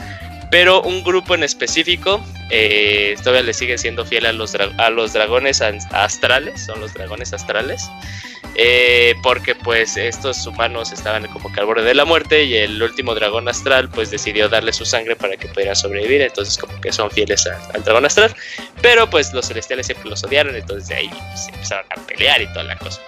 [0.49, 5.11] Pero un grupo en específico eh, todavía le sigue siendo fiel a los, a los
[5.13, 7.83] dragones astrales, son los dragones astrales,
[8.55, 12.81] eh, porque pues estos humanos estaban como que al borde de la muerte y el
[12.81, 16.93] último dragón astral pues decidió darle su sangre para que pudieran sobrevivir, entonces como que
[16.93, 18.33] son fieles a- al dragón astral,
[18.81, 22.47] pero pues los celestiales siempre los odiaron, entonces de ahí pues, empezaron a pelear y
[22.47, 23.01] toda la cosa.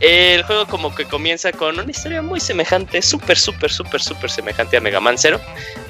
[0.00, 4.76] El juego como que comienza con una historia muy semejante, súper, súper, súper, súper semejante
[4.76, 5.40] a Mega Man Zero.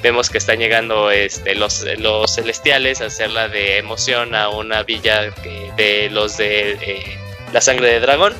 [0.01, 5.29] Vemos que están llegando este, los, los celestiales a hacerla de emoción a una villa
[5.75, 7.17] de los de eh,
[7.51, 8.33] la sangre de dragón.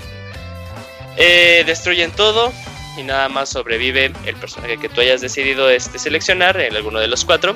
[1.17, 2.53] Eh, destruyen todo
[2.97, 7.07] y nada más sobrevive el personaje que tú hayas decidido este, seleccionar, en alguno de
[7.07, 7.53] los cuatro,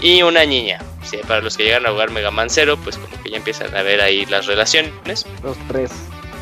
[0.00, 0.80] y una niña.
[1.02, 3.74] Sí, para los que llegan a jugar Mega Man Zero, pues como que ya empiezan
[3.74, 5.26] a ver ahí las relaciones.
[5.42, 5.90] Los tres.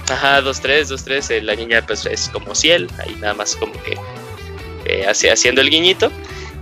[0.09, 1.31] Ajá, 2-3, 2-3.
[1.31, 3.97] eh, la niña pues es como Ciel, ahí nada más como que
[4.85, 6.11] eh, hace- haciendo el guiñito.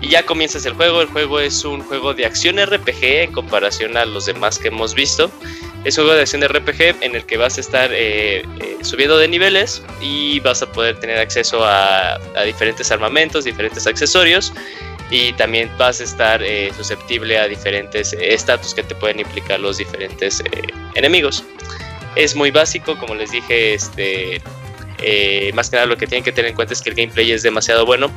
[0.03, 1.03] Y ya comienzas el juego.
[1.03, 4.95] El juego es un juego de acción RPG en comparación a los demás que hemos
[4.95, 5.31] visto.
[5.85, 8.77] Es un juego de acción de RPG en el que vas a estar eh, eh,
[8.83, 14.53] subiendo de niveles y vas a poder tener acceso a, a diferentes armamentos, diferentes accesorios
[15.11, 19.79] y también vas a estar eh, susceptible a diferentes estatus que te pueden implicar los
[19.79, 20.63] diferentes eh,
[20.95, 21.45] enemigos.
[22.17, 24.43] Es muy básico, como les dije, este,
[25.03, 27.33] eh, más que nada lo que tienen que tener en cuenta es que el gameplay
[27.33, 28.11] es demasiado bueno,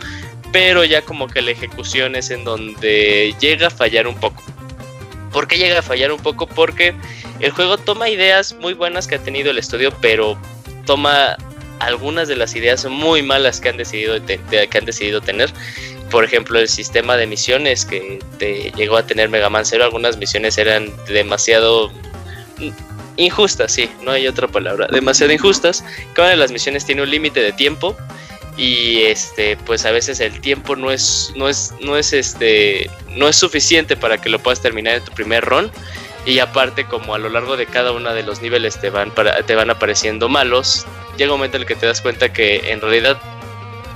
[0.52, 4.44] pero ya como que la ejecución es en donde llega a fallar un poco.
[5.32, 6.46] ¿Por qué llega a fallar un poco?
[6.46, 6.94] Porque
[7.40, 10.38] el juego toma ideas muy buenas que ha tenido el estudio, pero
[10.86, 11.38] toma
[11.80, 15.52] algunas de las ideas muy malas que han decidido, que han decidido tener.
[16.12, 18.20] Por ejemplo, el sistema de misiones que
[18.76, 21.92] llegó a tener Mega Man Zero, algunas misiones eran demasiado
[23.18, 25.84] injustas, sí, no hay otra palabra, demasiado injustas.
[26.14, 27.96] Cada una de las misiones tiene un límite de tiempo
[28.58, 33.28] y este pues a veces el tiempo no es no es no es este no
[33.28, 35.72] es suficiente para que lo puedas terminar en tu primer run.
[36.26, 39.44] Y aparte como a lo largo de cada uno de los niveles te van para,
[39.44, 40.86] te van apareciendo malos
[41.18, 43.20] llega un momento en el que te das cuenta que en realidad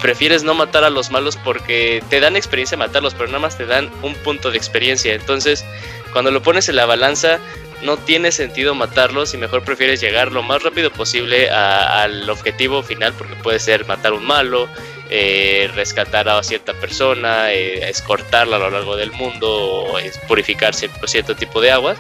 [0.02, 3.66] prefieres no matar a los malos porque te dan experiencia matarlos pero nada más te
[3.66, 5.14] dan un punto de experiencia.
[5.14, 5.64] Entonces
[6.12, 7.40] cuando lo pones en la balanza
[7.82, 12.82] no tiene sentido matarlos y mejor prefieres llegar lo más rápido posible a- al objetivo
[12.84, 14.68] final porque puede ser matar un malo,
[15.10, 20.74] eh, rescatar a cierta persona, eh, escortarla a lo largo del mundo o es purificar
[20.74, 21.98] cierto, cierto tipo de aguas.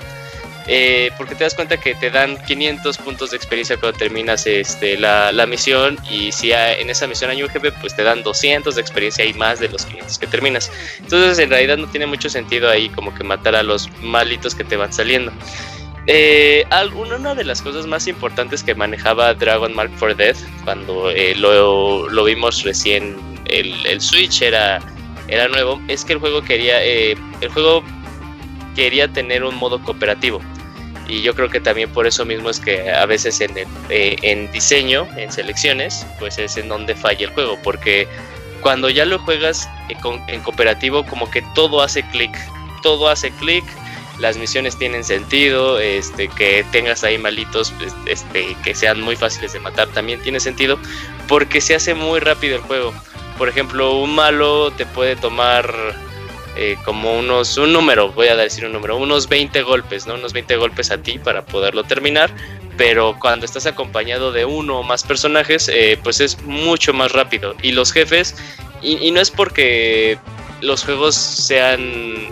[0.69, 4.97] Eh, porque te das cuenta que te dan 500 puntos de experiencia cuando terminas este,
[4.97, 8.75] la, la misión y si en esa misión hay un jefe pues te dan 200
[8.75, 10.69] de experiencia y más de los 500 que terminas.
[10.99, 14.65] Entonces en realidad no tiene mucho sentido ahí como que matar a los malitos que
[14.65, 15.31] te van saliendo.
[16.09, 16.65] Eh,
[16.95, 22.07] una de las cosas más importantes que manejaba Dragon Mark for Death cuando eh, lo,
[22.09, 24.79] lo vimos recién el, el Switch era,
[25.27, 27.83] era nuevo es que el juego quería eh, el juego
[28.73, 30.41] quería tener un modo cooperativo
[31.07, 34.15] y yo creo que también por eso mismo es que a veces en, el- eh,
[34.21, 38.07] en diseño, en selecciones, pues es en donde falla el juego, porque
[38.61, 39.95] cuando ya lo juegas eh,
[40.27, 42.35] en cooperativo como que todo hace clic,
[42.81, 43.63] todo hace clic,
[44.19, 49.53] las misiones tienen sentido, este, que tengas ahí malitos pues, este, que sean muy fáciles
[49.53, 50.79] de matar también tiene sentido,
[51.27, 52.93] porque se hace muy rápido el juego.
[53.37, 55.71] Por ejemplo, un malo te puede tomar
[56.57, 60.15] eh, como unos, un número, voy a decir un número, unos 20 golpes, ¿no?
[60.15, 62.31] Unos 20 golpes a ti para poderlo terminar,
[62.77, 67.55] pero cuando estás acompañado de uno o más personajes, eh, pues es mucho más rápido.
[67.61, 68.35] Y los jefes,
[68.81, 70.17] y, no es porque
[70.61, 71.79] los juegos sean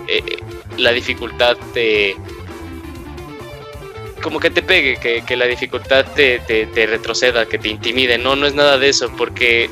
[0.07, 0.23] eh,
[0.77, 2.15] la dificultad de...
[4.21, 6.41] Como que te pegue, que, que la dificultad te,
[6.73, 8.17] retroceda, que te intimide.
[8.17, 9.69] No, no es nada de eso, porque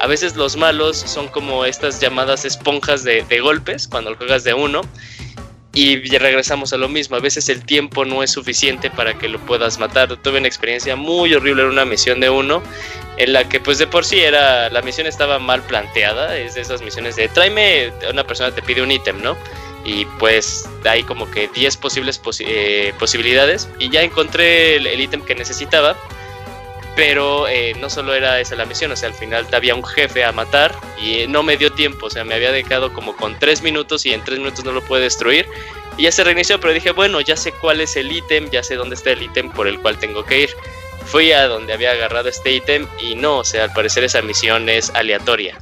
[0.00, 4.54] a veces los malos son como estas llamadas esponjas de, golpes cuando lo juegas de
[4.54, 4.82] uno.
[5.72, 7.16] Y regresamos a lo mismo.
[7.16, 10.16] A veces el tiempo no es suficiente para que lo puedas matar.
[10.16, 12.62] Tuve una experiencia muy horrible en una misión de uno.
[13.18, 14.70] En la que pues de por sí era.
[14.70, 16.34] La misión estaba mal planteada.
[16.38, 17.92] Es de esas misiones de tráeme.
[18.10, 19.36] Una persona te pide un ítem, ¿no?
[19.84, 23.68] Y pues hay como que 10 posibles posi- eh, posibilidades.
[23.78, 25.94] Y ya encontré el ítem que necesitaba
[26.96, 30.24] pero eh, no solo era esa la misión, o sea, al final había un jefe
[30.24, 33.38] a matar y eh, no me dio tiempo, o sea, me había dejado como con
[33.38, 35.46] tres minutos y en tres minutos no lo pude destruir.
[35.98, 38.74] Y ya se reinició, pero dije, bueno, ya sé cuál es el ítem, ya sé
[38.76, 40.50] dónde está el ítem por el cual tengo que ir.
[41.06, 44.68] Fui a donde había agarrado este ítem y no, o sea, al parecer esa misión
[44.68, 45.58] es aleatoria.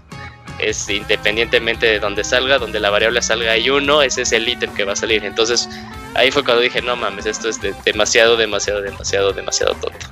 [0.59, 4.73] Es independientemente de donde salga, donde la variable salga hay uno, ese es el ítem
[4.75, 5.25] que va a salir.
[5.25, 5.69] Entonces
[6.15, 10.07] ahí fue cuando dije, no mames, esto es de- demasiado, demasiado, demasiado, demasiado tonto.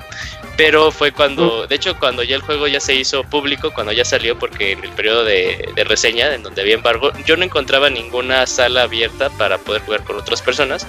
[0.57, 4.05] Pero fue cuando, de hecho, cuando ya el juego ya se hizo público, cuando ya
[4.05, 7.89] salió, porque en el periodo de, de reseña, en donde había embargo, yo no encontraba
[7.89, 10.87] ninguna sala abierta para poder jugar con otras personas.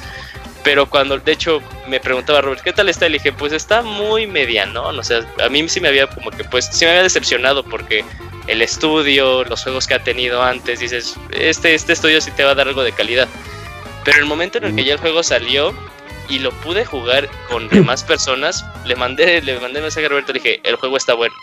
[0.63, 3.07] Pero cuando, de hecho, me preguntaba Robert, ¿qué tal está?
[3.07, 4.87] Le dije, pues está muy mediano.
[4.87, 8.05] O sea, a mí sí me había como que, pues, sí me había decepcionado porque
[8.47, 12.51] el estudio, los juegos que ha tenido antes, dices, este, este estudio sí te va
[12.51, 13.27] a dar algo de calidad.
[14.05, 15.73] Pero el momento en el que ya el juego salió
[16.29, 20.35] y lo pude jugar con demás personas, le mandé, le mandé mensaje a Roberto y
[20.35, 21.35] dije, el juego está bueno.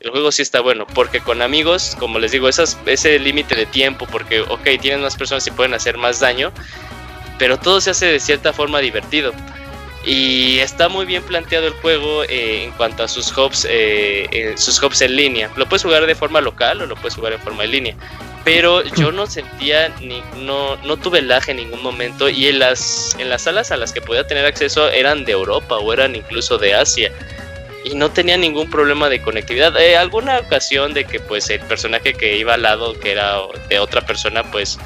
[0.00, 3.66] El juego sí está bueno, porque con amigos, como les digo, esas, ese límite de
[3.66, 6.52] tiempo, porque, ok, tienen más personas y pueden hacer más daño,
[7.38, 9.32] pero todo se hace de cierta forma divertido.
[10.04, 14.54] Y está muy bien planteado el juego eh, en cuanto a sus hubs, eh, eh,
[14.56, 15.50] sus hubs en línea.
[15.56, 17.96] Lo puedes jugar de forma local o lo puedes jugar en forma en línea.
[18.44, 22.28] Pero yo no sentía, ni, no, no tuve lag en ningún momento.
[22.28, 25.76] Y en las, en las salas a las que podía tener acceso eran de Europa
[25.78, 27.12] o eran incluso de Asia.
[27.84, 29.78] Y no tenía ningún problema de conectividad.
[29.80, 33.38] Eh, alguna ocasión de que pues el personaje que iba al lado, que era
[33.68, 34.78] de otra persona, pues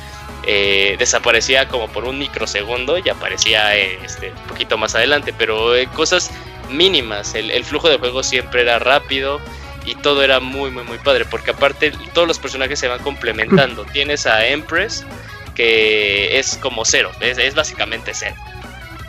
[0.48, 5.74] eh, desaparecía como por un microsegundo y aparecía eh, este, un poquito más adelante, pero
[5.74, 6.30] eh, cosas
[6.70, 9.40] mínimas, el, el, flujo de juego siempre era rápido
[9.86, 13.84] y todo era muy muy muy padre, porque aparte todos los personajes se van complementando,
[13.92, 15.04] tienes a Empress
[15.54, 18.36] que es como cero, es, es básicamente cero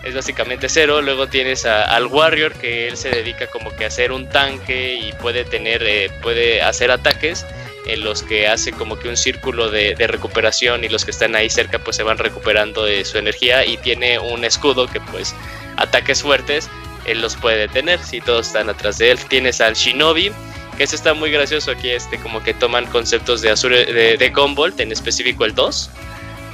[0.08, 1.02] es básicamente cero.
[1.02, 5.12] Luego tienes al Warrior que él se dedica como que a hacer un tanque y
[5.14, 7.46] puede tener, puede hacer ataques
[7.86, 11.50] en los que hace como que un círculo de, recuperación y los que están ahí
[11.50, 15.34] cerca pues se van recuperando de su energía y tiene un escudo que pues
[15.78, 16.70] ataques fuertes
[17.06, 19.20] él los puede detener si todos están atrás de él.
[19.30, 20.32] Tienes al Shinobi
[20.78, 24.30] que eso está muy gracioso aquí este como que toman conceptos de Azure de, de
[24.30, 25.90] Gumball, en específico el 2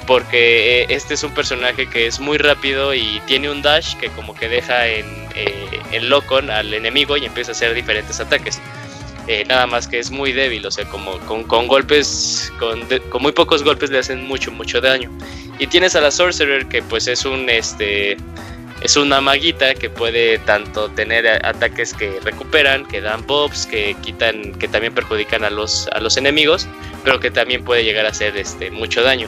[0.06, 4.10] porque eh, este es un personaje que es muy rápido y tiene un dash que
[4.10, 5.06] como que deja en,
[5.36, 8.60] eh, en loco al enemigo y empieza a hacer diferentes ataques.
[9.28, 13.22] Eh, nada más que es muy débil, o sea, como con, con golpes, con, con,
[13.22, 15.10] muy pocos golpes le hacen mucho, mucho daño.
[15.60, 18.18] Y tienes a la Sorcerer que pues es un, este,
[18.82, 24.54] es una maguita que puede tanto tener ataques que recuperan, que dan bobs, que quitan,
[24.54, 26.68] que también perjudican a los, a los enemigos,
[27.04, 29.28] pero que también puede llegar a hacer este, mucho daño.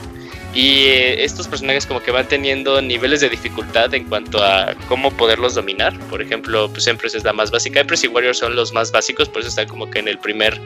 [0.56, 5.10] Y eh, estos personajes como que van teniendo niveles de dificultad en cuanto a cómo
[5.10, 5.98] poderlos dominar.
[6.08, 7.80] Por ejemplo, pues Empress es la más básica.
[7.80, 10.58] Empress y Warrior son los más básicos, por eso están como que en el primer,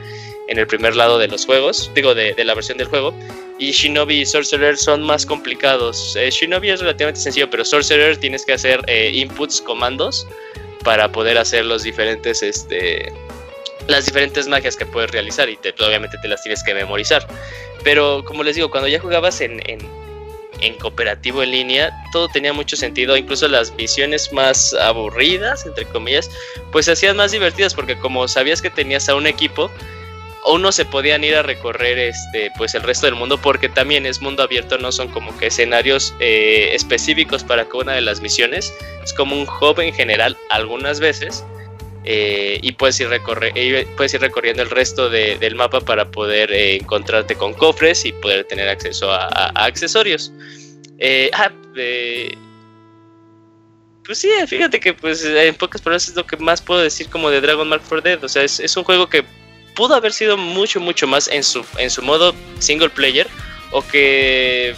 [0.50, 3.14] en el primer lado de los juegos, digo, de, de la versión del juego.
[3.58, 6.16] Y Shinobi y Sorcerer son más complicados.
[6.16, 10.26] Eh, Shinobi es relativamente sencillo, pero Sorcerer tienes que hacer eh, inputs, comandos,
[10.82, 13.12] para poder hacer los diferentes, este,
[13.86, 17.24] las diferentes magias que puedes realizar y te, obviamente te las tienes que memorizar.
[17.84, 19.78] Pero como les digo, cuando ya jugabas en, en,
[20.62, 26.28] en, cooperativo en línea, todo tenía mucho sentido, incluso las misiones más aburridas, entre comillas,
[26.72, 29.70] pues se hacían más divertidas porque como sabías que tenías a un equipo,
[30.46, 34.20] uno se podían ir a recorrer este pues el resto del mundo porque también es
[34.20, 38.72] mundo abierto no son como que escenarios eh, específicos para cada una de las misiones
[39.02, 41.44] es como un hub en general algunas veces
[42.04, 43.52] eh, y puedes ir, recorre,
[43.96, 48.12] puedes ir recorriendo el resto de, del mapa para poder eh, encontrarte con cofres y
[48.12, 50.32] poder tener acceso a, a, accesorios.
[51.34, 51.52] Ah,
[54.10, 57.30] pues sí, fíjate que pues en pocas palabras es lo que más puedo decir como
[57.30, 58.24] de Dragon Mark for Dead.
[58.24, 59.22] O sea, es, es, un juego que
[59.74, 63.28] pudo haber sido mucho, mucho más en su, en su modo single player
[63.70, 64.74] o que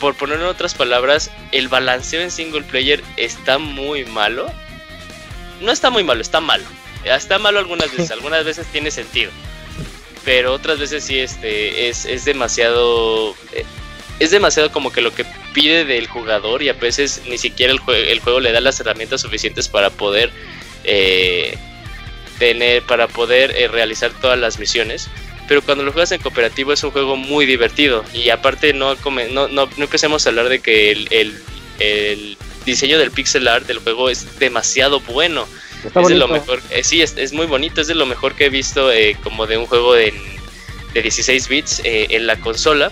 [0.00, 4.50] por poner en otras palabras, el balanceo en single player está muy malo
[5.60, 6.64] no está muy malo, está malo.
[7.04, 9.30] Está malo algunas veces, algunas veces tiene sentido.
[10.24, 13.34] Pero otras veces sí este, es, es demasiado.
[13.52, 13.64] Eh,
[14.20, 17.80] es demasiado como que lo que pide del jugador y a veces ni siquiera el,
[17.94, 20.30] el juego le da las herramientas suficientes para poder
[20.84, 21.58] eh,
[22.38, 25.08] tener, para poder eh, realizar todas las misiones.
[25.46, 28.04] Pero cuando lo juegas en cooperativo es un juego muy divertido.
[28.14, 28.94] Y aparte no,
[29.30, 31.42] no, no, empecemos a hablar de que el, el,
[31.80, 35.46] el diseño del pixel art del juego es demasiado bueno.
[35.84, 38.46] es de lo mejor, eh, sí, es, es, muy bonito, es de lo mejor que
[38.46, 40.14] he visto eh, como de un juego de,
[40.94, 42.90] de 16 bits eh, en la consola.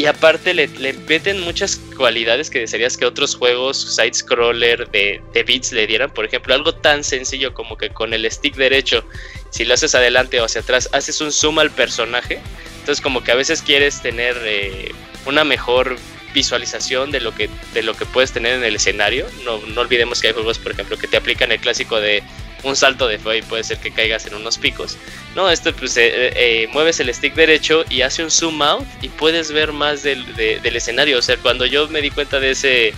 [0.00, 0.66] Y aparte le,
[1.06, 6.08] meten muchas cualidades que desearías que otros juegos side-scroller de, de, bits le dieran.
[6.08, 9.04] Por ejemplo, algo tan sencillo como que con el stick derecho,
[9.50, 12.40] si lo haces adelante o hacia atrás, haces un zoom al personaje.
[12.78, 14.94] Entonces como que a veces quieres tener eh,
[15.26, 15.98] una mejor
[16.32, 19.26] visualización de lo que de lo que puedes tener en el escenario.
[19.44, 22.22] No, no olvidemos que hay juegos, por ejemplo, que te aplican el clásico de
[22.62, 24.96] un salto de fe y puede ser que caigas en unos picos.
[25.34, 29.08] No, esto pues eh, eh, mueves el stick derecho y hace un zoom out y
[29.08, 31.18] puedes ver más del, de, del escenario.
[31.18, 32.94] O sea, cuando yo me di cuenta de ese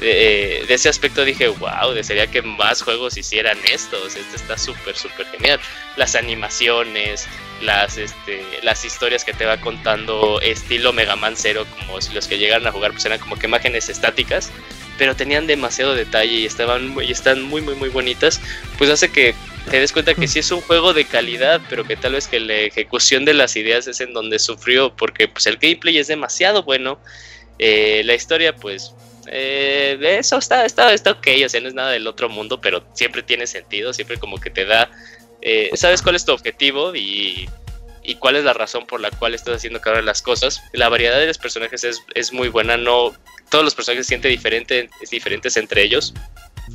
[0.00, 3.96] de, ese aspecto dije, wow, desearía que más juegos hicieran esto.
[4.04, 5.60] O sea, está súper, súper genial.
[5.96, 7.26] Las animaciones,
[7.62, 12.26] las, este, las historias que te va contando estilo Mega Man Zero, como si los
[12.26, 14.50] que llegaron a jugar pues eran como que imágenes estáticas,
[14.98, 18.40] pero tenían demasiado detalle y estaban y están muy muy muy bonitas,
[18.78, 19.34] pues hace que
[19.70, 22.38] te des cuenta que sí es un juego de calidad, pero que tal vez que
[22.38, 26.62] la ejecución de las ideas es en donde sufrió, porque pues el gameplay es demasiado
[26.62, 26.98] bueno,
[27.58, 28.94] eh, la historia pues
[29.26, 32.84] eh, eso está, está, está ok, o sea, no es nada del otro mundo, pero
[32.94, 34.90] siempre tiene sentido, siempre como que te da
[35.42, 37.48] eh, sabes cuál es tu objetivo y,
[38.06, 40.62] y, cuál es la razón por la cual estás haciendo cada una de las cosas.
[40.72, 43.14] La variedad de los personajes es, es muy buena, no
[43.50, 46.14] todos los personajes se sienten diferente, es diferentes entre ellos.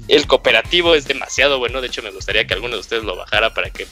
[0.07, 3.53] El cooperativo es demasiado bueno, de hecho me gustaría que alguno de ustedes lo bajara
[3.53, 3.87] para que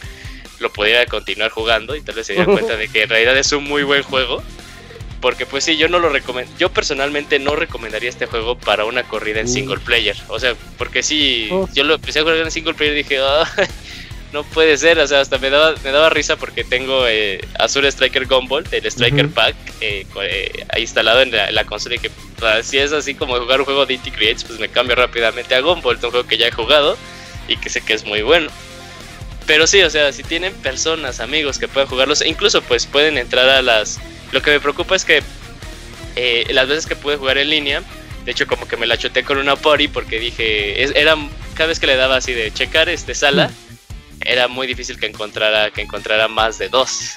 [0.60, 3.52] lo pudiera continuar jugando y tal vez se diera cuenta de que en realidad es
[3.52, 4.44] un muy buen juego.
[5.22, 6.50] Porque pues sí, yo no lo recomiendo.
[6.58, 10.16] Yo personalmente no recomendaría este juego para una corrida en single player.
[10.30, 13.20] O sea, porque sí, yo lo empecé a jugar en single player y dije,
[14.32, 17.88] no puede ser, o sea, hasta me daba, me daba risa porque tengo eh, Azure
[17.88, 19.30] Striker Gumball, el Striker.
[19.30, 23.60] Pack, eh, eh, instalado en la, consola y que pues, si es así como jugar
[23.60, 26.48] un juego de Inti Creates, pues me cambio rápidamente a Gumball, un juego que ya
[26.48, 26.98] he jugado
[27.48, 28.50] y que sé que es muy bueno.
[29.48, 33.18] Pero sí, o sea, si tienen personas, amigos que puedan jugarlos, e incluso pues pueden
[33.18, 34.00] entrar a las...
[34.32, 35.24] Lo que me preocupa es que
[36.16, 37.82] eh, las veces que pude jugar en línea,
[38.26, 41.16] de hecho como que me la choteé con una party porque dije, es- era
[41.56, 43.52] cada vez que le daba así de checar este sala,
[44.26, 47.16] era muy difícil que encontrara que encontrara más de dos.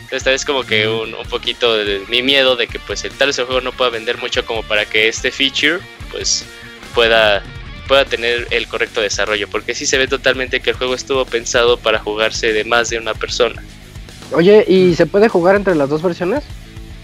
[0.00, 3.12] Entonces tal vez como que un, un poquito de mi miedo de que pues el
[3.12, 5.80] tal vez el juego no pueda vender mucho como para que este feature
[6.10, 6.44] pues
[6.94, 7.42] pueda
[7.86, 11.78] pueda tener el correcto desarrollo, porque sí se ve totalmente que el juego estuvo pensado
[11.78, 13.62] para jugarse de más de una persona.
[14.32, 16.42] Oye, ¿y se puede jugar entre las dos versiones?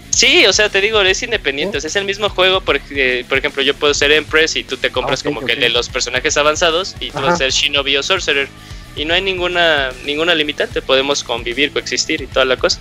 [0.09, 3.37] Sí, o sea, te digo, es independiente, o sea, es el mismo juego, porque, por
[3.37, 5.89] ejemplo, yo puedo ser Empress y tú te compras Ok, como que el de los
[5.89, 8.47] personajes avanzados y tú vas a ser Shinobi o Sorcerer
[8.95, 12.79] y no hay ninguna ninguna limitante, podemos convivir, coexistir y toda la cosa.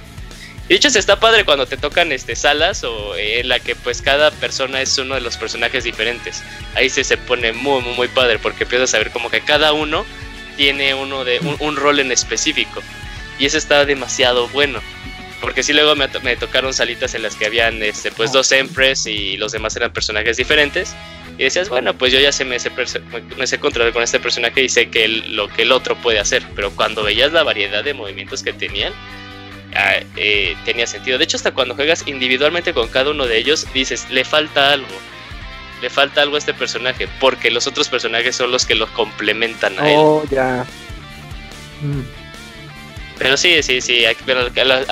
[0.66, 3.58] Y de hecho, se está padre cuando te tocan este salas o eh, en la
[3.58, 6.42] que pues cada persona es uno de los personajes diferentes.
[6.74, 9.72] Ahí sí se pone muy muy muy padre porque empiezas a ver como que cada
[9.72, 10.06] uno
[10.56, 12.82] tiene uno de un, un rol en específico
[13.38, 14.80] y eso está demasiado bueno.
[15.40, 19.06] Porque sí luego me, me tocaron salitas en las que habían este, pues dos Empress
[19.06, 20.94] y los demás eran personajes diferentes.
[21.42, 22.70] Y decías, bueno, pues yo ya sé, me sé,
[23.36, 26.20] me sé controlar con este personaje y sé que el- lo que el otro puede
[26.20, 26.44] hacer.
[26.54, 28.92] Pero cuando veías la variedad de movimientos que tenían,
[29.74, 31.18] ah, eh, tenía sentido.
[31.18, 34.86] De hecho, hasta cuando juegas individualmente con cada uno de ellos, dices, le falta algo.
[35.80, 39.76] Le falta algo a este personaje, porque los otros personajes son los que lo complementan
[39.80, 39.96] a él.
[39.98, 40.64] Oh, ya.
[41.80, 42.02] Mm.
[43.18, 44.12] Pero sí, sí, sí, a,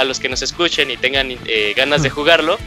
[0.00, 2.58] a los que nos escuchen y tengan eh, ganas de jugarlo,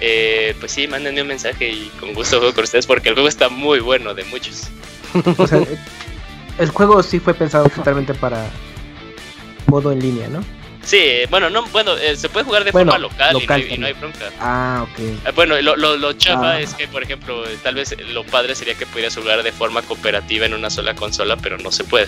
[0.00, 3.28] eh, pues sí, mándenme un mensaje y con gusto juego con ustedes porque el juego
[3.28, 4.68] está muy bueno de muchos.
[5.38, 5.60] O sea,
[6.58, 8.50] el juego sí fue pensado totalmente para
[9.66, 10.44] modo en línea, ¿no?
[10.82, 11.00] Sí,
[11.30, 13.78] bueno, no, bueno, eh, se puede jugar de Bueno, forma local, y no hay- y,
[13.78, 14.30] no hay, bronca.
[14.40, 14.98] Ah, ok.
[15.00, 16.60] Eh, Bueno, lo, lo, lo chafa Ah.
[16.60, 19.82] es que, por ejemplo, eh, tal vez lo padre sería que pudieras jugar de forma
[19.82, 22.06] cooperativa en una sola consola, pero no se puede.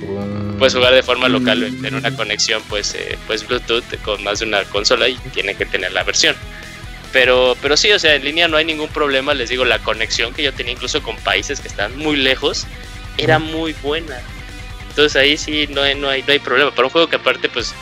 [0.00, 0.56] Mm.
[0.58, 4.38] Puedes jugar de forma local en en una conexión, pues, eh, pues Bluetooth con más
[4.38, 6.34] de una consola y tiene que tener la versión.
[7.14, 9.32] Pero, pero sí, o sea, en línea no hay ningún problema.
[9.34, 12.66] Les digo, la conexión que yo tenía incluso con países que están muy lejos
[13.16, 14.20] era muy buena.
[14.90, 16.72] Entonces ahí sí no hay, no hay, no hay problema.
[16.72, 17.72] Para un juego que aparte, pues,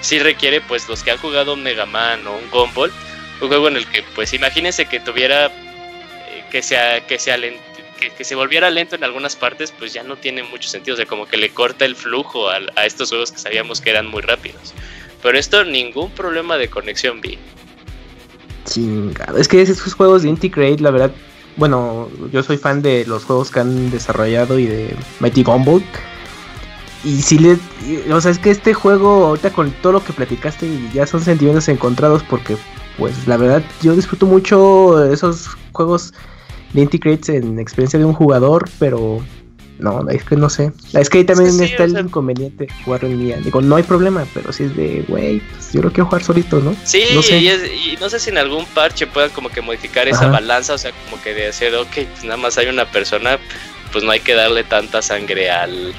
[0.00, 2.92] sí requiere, pues, los que han jugado un Mega Man o un Gumball,
[3.40, 7.62] un juego en el que, pues, imagínense que tuviera, eh, que sea, que sea lento,
[8.00, 10.94] que, que se volviera lento en algunas partes, pues ya no tiene mucho sentido.
[10.94, 13.90] O sea, como que le corta el flujo al- a, estos juegos que sabíamos que
[13.90, 14.74] eran muy rápidos.
[15.22, 17.38] Pero esto, ningún problema de conexión vi.
[18.64, 19.38] Chingado.
[19.38, 21.12] Es que esos juegos de Integrate, la verdad,
[21.56, 25.82] bueno, yo soy fan de los juegos que han desarrollado y de Mighty Gumball.
[27.04, 27.58] Y si le.
[28.12, 31.68] O sea, es que este juego, ahorita con todo lo que platicaste, ya son sentimientos
[31.68, 32.56] encontrados porque,
[32.96, 36.14] pues, la verdad, yo disfruto mucho esos juegos
[36.72, 39.20] de Integrates en experiencia de un jugador, pero.
[39.82, 40.72] No, es que no sé.
[40.92, 43.36] Es que ahí también sí, está el sea- inconveniente de jugarlo en línea.
[43.38, 46.60] Digo, no hay problema, pero si es de, güey, pues yo lo quiero jugar solito,
[46.60, 46.74] ¿no?
[46.84, 47.38] Sí, No sé.
[47.38, 50.28] y, es- y no sé si en algún parche puedan como que modificar esa Ajá.
[50.30, 53.38] balanza, o sea, como que de hacer, ok, pues nada más hay una persona,
[53.90, 55.92] pues no hay que darle tanta sangre al,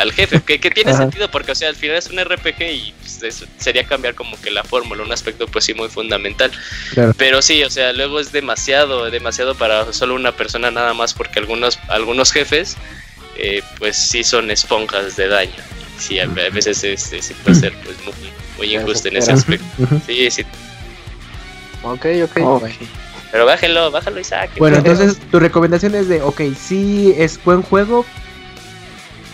[0.00, 1.02] al jefe, que, que tiene Ajá.
[1.02, 4.40] sentido porque, o sea, al final es un RPG y pues, eso sería cambiar como
[4.40, 6.50] que la fórmula, un aspecto pues sí muy fundamental.
[6.92, 7.12] Claro.
[7.16, 11.38] Pero sí, o sea, luego es demasiado, demasiado para solo una persona nada más porque
[11.38, 12.76] algunos, algunos jefes
[13.38, 15.52] eh, pues sí son esponjas de daño.
[15.98, 18.14] Sí, a veces este, sí puede ser pues muy,
[18.58, 19.64] muy injusto en se ese aspecto.
[20.06, 20.44] Sí, sí,
[21.82, 22.36] Ok, ok.
[22.42, 22.68] Ok.
[23.32, 24.50] pero bájenlo, bájalo Isaac.
[24.58, 28.04] Bueno, entonces tu recomendación es de, ok, sí es buen juego,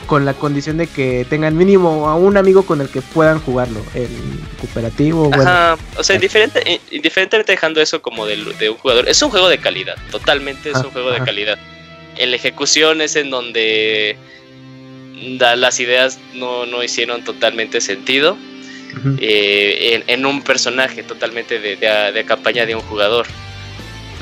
[0.07, 3.81] con la condición de que tengan mínimo a un amigo con el que puedan jugarlo,
[3.95, 4.09] el
[4.61, 5.43] cooperativo, bueno.
[5.51, 9.49] Ajá, o sea, indiferente, indiferentemente dejando eso como del- de, un jugador, es un juego
[9.49, 11.59] de calidad, totalmente es Ah, un juego de calidad.
[12.17, 14.17] En la ejecución es en donde
[15.39, 18.37] da- las ideas no, no hicieron totalmente sentido
[19.21, 23.27] eh, en, en un personaje totalmente de, de- de campaña de un jugador.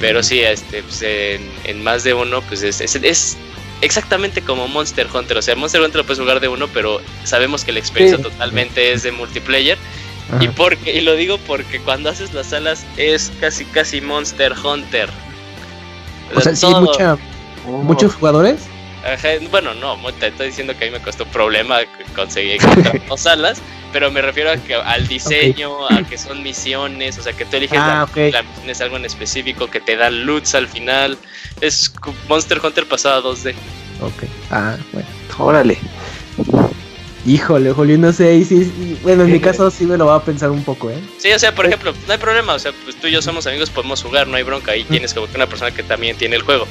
[0.01, 3.37] Pero sí, este, pues, en, en más de uno, pues es, es, es
[3.83, 5.37] exactamente como Monster Hunter.
[5.37, 8.23] O sea, Monster Hunter lo puedes jugar de uno, pero sabemos que la experiencia Sí.
[8.23, 9.77] totalmente es de multiplayer.
[10.33, 10.45] Ajá.
[10.45, 15.11] Y, porque, y lo digo porque cuando haces las salas es casi casi Monster Hunter.
[16.35, 16.93] O sea, sí, todo-
[17.67, 18.61] mucha, muchos jugadores.
[19.05, 21.79] Ajá, bueno, no, te estoy diciendo que a mí me costó problema
[22.15, 22.61] conseguir
[23.09, 23.63] dos salas,
[23.95, 27.57] pero me refiero a que al diseño, a que son misiones, o sea, que tú
[27.57, 28.33] eliges Ah, la, ok.
[28.33, 31.17] la misión es algo en específico, que te dan loots al final.
[31.63, 31.93] Es
[32.29, 33.55] Monster Hunter pasado a 2D.
[34.03, 34.25] Ok.
[34.51, 35.09] Ah, bueno.
[35.39, 35.79] Órale.
[37.27, 40.15] Híjole, Julio, no sé, y sí, sí, bueno, en mi caso sí me lo va
[40.17, 40.99] a pensar un poco, ¿eh?
[41.19, 43.47] Sí, o sea, por ejemplo, no hay problema, o sea, pues tú y yo somos
[43.47, 46.37] amigos, podemos jugar, no hay bronca, ahí tienes como que una persona que también tiene
[46.37, 46.67] el juego.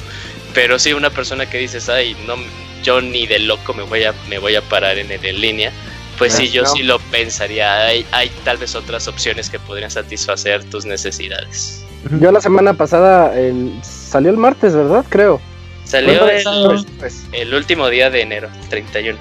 [0.54, 2.34] Pero sí una persona que dices, ay, no,
[2.82, 5.72] yo ni de loco me voy a, me voy a parar en el en línea.
[6.18, 6.68] Pues sí, yo No.
[6.72, 7.86] sí lo pensaría.
[7.86, 11.82] Hay, hay tal vez otras opciones que podrían satisfacer tus necesidades.
[12.20, 15.04] Yo la semana pasada el- salió el martes, ¿verdad?
[15.08, 15.40] Creo.
[15.84, 19.18] Salió el, pues, el último día de enero, 31.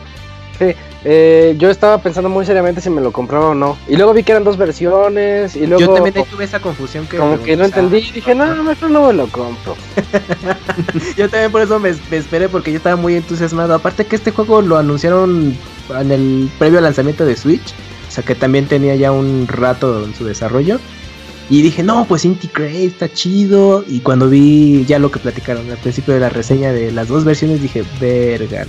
[1.05, 3.77] Eh, yo estaba pensando muy seriamente si me lo compraba o no.
[3.87, 7.17] Y luego vi que eran dos versiones y luego Yo también tuve esa confusión que...
[7.17, 9.75] como que no entendí y dije, no, mejor no me lo compro.
[11.17, 13.73] Yo también por eso me, me esperé porque yo estaba muy entusiasmado.
[13.73, 15.55] Aparte que este juego lo anunciaron
[15.89, 17.73] en el previo lanzamiento de Switch.
[18.07, 20.79] O sea que también tenía ya un rato en su desarrollo.
[21.49, 23.83] Y dije, no, pues Inti Create está chido.
[23.87, 27.23] Y cuando vi ya lo que platicaron al principio de la reseña de las dos
[27.23, 28.65] versiones, dije, verga.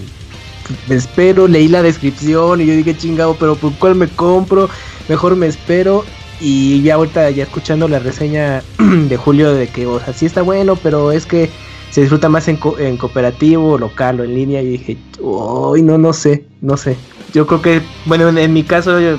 [0.89, 4.69] Me espero, leí la descripción y yo dije, chingado, pero ¿por cuál me compro?
[5.09, 6.05] Mejor me espero.
[6.43, 10.43] Y ya ahorita, ya escuchando la reseña de Julio, de que, o sea, sí está
[10.43, 11.51] bueno, pero es que
[11.91, 14.63] se disfruta más en, co- en cooperativo, local o en línea.
[14.63, 16.97] Y dije, uy, no, no sé, no sé.
[17.35, 19.19] Yo creo que, bueno, en, en mi caso, yo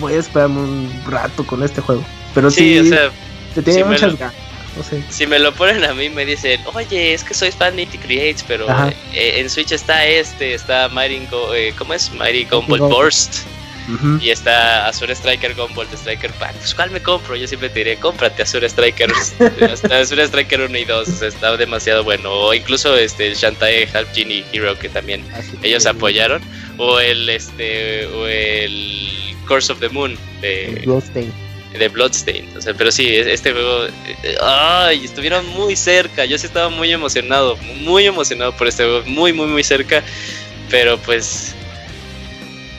[0.00, 2.02] voy a esperarme un rato con este juego.
[2.34, 3.10] Pero sí, Sí, o sea,
[3.54, 4.45] te tiene sí muchas ganas.
[4.76, 5.02] No sé.
[5.08, 7.98] si me lo ponen a mí, me dicen, oye, es que soy fan de Inti
[7.98, 8.92] Creates, pero Ajá.
[9.14, 12.10] eh, en Switch está este, está Mighty, Go- eh, ¿cómo es?
[12.12, 12.80] Mighty Gumball.
[12.80, 13.38] Burst.
[14.20, 16.54] Y está Azure Striker Gumball de Striker Pack.
[16.56, 17.36] Pues, ¿cuál me compro?
[17.36, 19.08] Yo siempre te diré, cómprate Azure Striker.
[19.92, 21.08] Azure Striker 1 y 2.
[21.08, 22.32] O sea, está demasiado bueno.
[22.32, 26.42] O incluso este, el Shantae Half Genie Hero, que también Así que- ellos apoyaron.
[26.78, 28.98] O el, este, o el
[29.46, 31.32] Curse of the Moon de, Bloodstained.
[31.76, 32.56] De Bloodstained.
[32.56, 33.86] O sea, pero sí, es- este juego.
[34.42, 35.04] ¡Ay!
[35.04, 36.24] Estuvieron muy cerca.
[36.24, 37.56] Yo sí estaba muy emocionado.
[37.80, 39.02] Muy emocionado por este juego.
[39.06, 40.02] Muy, muy, muy cerca.
[40.70, 41.54] Pero pues.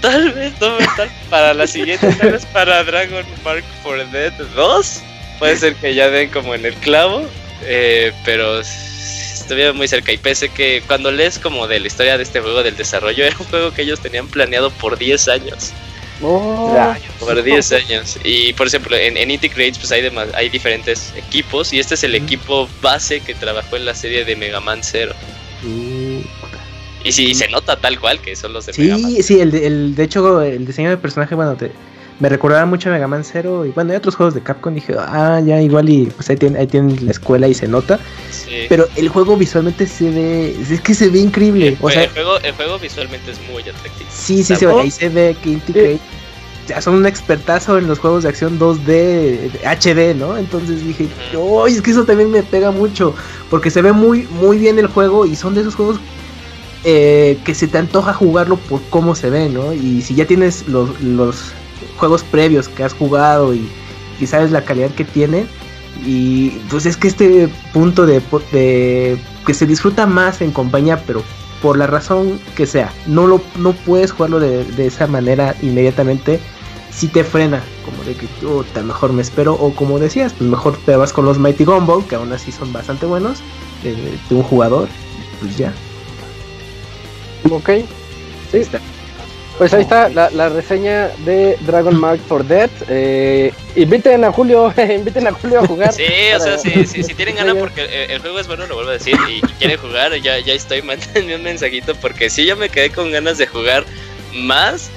[0.01, 5.01] Tal vez no tal para la siguiente, tal vez para Dragon Mark for Dead 2.
[5.39, 7.27] Puede ser que ya den como en el clavo.
[7.63, 10.11] eh, pero estuvieron muy cerca.
[10.11, 13.35] Y pese que cuando lees como de la historia de este juego, del desarrollo, era
[13.39, 15.71] un juego que ellos tenían planeado por 10 años.
[16.21, 16.75] Oh.
[17.19, 18.17] Por 10 años.
[18.23, 21.73] Y por ejemplo, en, en Inti Creates pues hay, dema- hay diferentes equipos.
[21.73, 25.13] Y este es el equipo base que trabajó en la serie de Mega Man Zero.
[25.63, 26.21] Uh,
[27.03, 29.11] Y sí, se nota tal cual que son los de Mega Man.
[29.11, 31.71] Sí, sí, el, de- el, de hecho, el diseño de personaje, bueno, te-
[32.19, 34.73] me recordaba mucho a Mega Man Zero y bueno, hay otros juegos de Capcom.
[34.73, 37.99] Dije, ah, ya igual y pues ahí tienen, ahí tienen la escuela y se nota.
[38.31, 38.65] Sí.
[38.69, 41.67] Pero el juego visualmente se ve, es que se ve increíble.
[41.69, 44.09] el, O sea, el juego, el juego visualmente es muy atractivo.
[44.11, 44.81] sí, sí, sí, ¿Tampoco?
[44.81, 45.99] ahí se ve que Inti Create
[46.67, 50.37] ya son un expertazo en los juegos de acción 2D, de HD, ¿no?
[50.37, 51.07] Entonces dije.
[51.63, 53.15] "Ay, es que eso también me pega mucho,
[53.49, 55.97] porque se ve muy, muy bien el juego y son de esos juegos
[56.83, 59.73] eh, que se te antoja jugarlo por cómo se ve, ¿no?
[59.73, 61.53] Y si ya tienes los, los
[61.97, 63.69] juegos previos que has jugado y,
[64.25, 65.45] sabes la calidad que tiene,
[66.05, 68.21] y pues es que este punto de,
[69.45, 71.23] que se disfruta más en compañía, pero
[71.61, 76.39] por la razón que sea, no lo no puedes jugarlo de, esa manera inmediatamente,
[76.91, 80.77] si te frena, como de que "Puta, mejor me espero, o como decías, pues mejor
[80.85, 83.39] te vas con los Mighty Gumball, que aún así son bastante buenos,
[83.83, 84.87] de, de un jugador,
[85.41, 85.71] pues ya.
[87.51, 87.69] ok.
[88.51, 88.63] Sí,
[89.57, 92.69] Pues ahí está la, la reseña de Dragon Mark for Dead.
[92.89, 95.93] Eh, inviten a Julio, inviten a Julio a jugar.
[95.93, 96.03] Sí,
[96.35, 98.91] o sea, si, si, si tienen ganas porque el, el juego es bueno, lo vuelvo
[98.91, 102.55] a decir, y, y quieren jugar, ya, ya estoy mandando un mensajito porque sí, yo
[102.55, 103.83] me quedé con ganas de jugar
[104.35, 104.89] más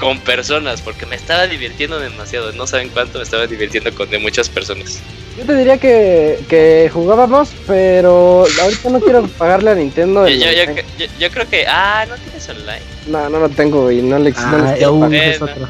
[0.00, 4.18] con personas, porque me estaba divirtiendo demasiado, no saben cuánto me estaba divirtiendo con de
[4.18, 5.00] muchas personas.
[5.38, 10.26] Yo te diría que, que jugábamos, pero ahorita no quiero pagarle a Nintendo.
[10.28, 10.84] Yo, el yo, yo, online.
[10.98, 12.93] yo- yo creo que, ah, no tienes online.
[13.06, 15.14] No, no lo tengo y no le no Ah, les quiero uh, pagar.
[15.24, 15.46] es no.
[15.46, 15.68] otro.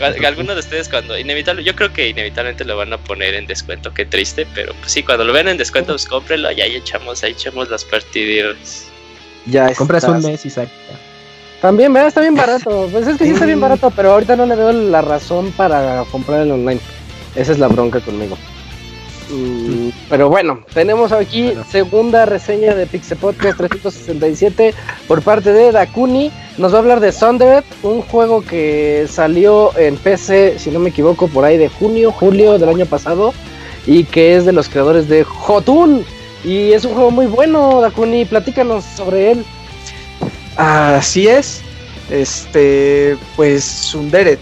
[0.00, 3.46] Al- Algunos de ustedes cuando, inevitable, yo creo que inevitablemente lo van a poner en
[3.46, 6.76] descuento, qué triste, pero pues sí, cuando lo vean en descuento, pues cómprenlo y ahí
[6.76, 8.86] echamos, ahí echamos las partidas.
[9.46, 10.24] Ya Compras estás.
[10.24, 10.50] un mes y.
[11.62, 12.08] También, ¿verdad?
[12.08, 12.88] Está bien barato.
[12.92, 16.04] Pues es que sí está bien barato, pero ahorita no le veo la razón para
[16.10, 16.80] comprar el online.
[17.36, 18.36] Esa es la bronca conmigo.
[19.30, 21.64] Mm, pero bueno, tenemos aquí Bueno.
[21.70, 24.74] segunda reseña de Pixel Podcast 367
[25.08, 26.30] por parte de Dakuni.
[26.56, 30.90] Nos va a hablar de Sundered, un juego que salió en PC, si no me
[30.90, 33.34] equivoco, por ahí de junio, julio del año pasado,
[33.86, 36.04] y que es de los creadores de Jotun.
[36.44, 38.24] Y es un juego muy bueno, Dakuni.
[38.24, 39.44] Platícanos sobre él.
[40.56, 41.60] Así es.
[42.10, 44.38] Este, pues Sunderet.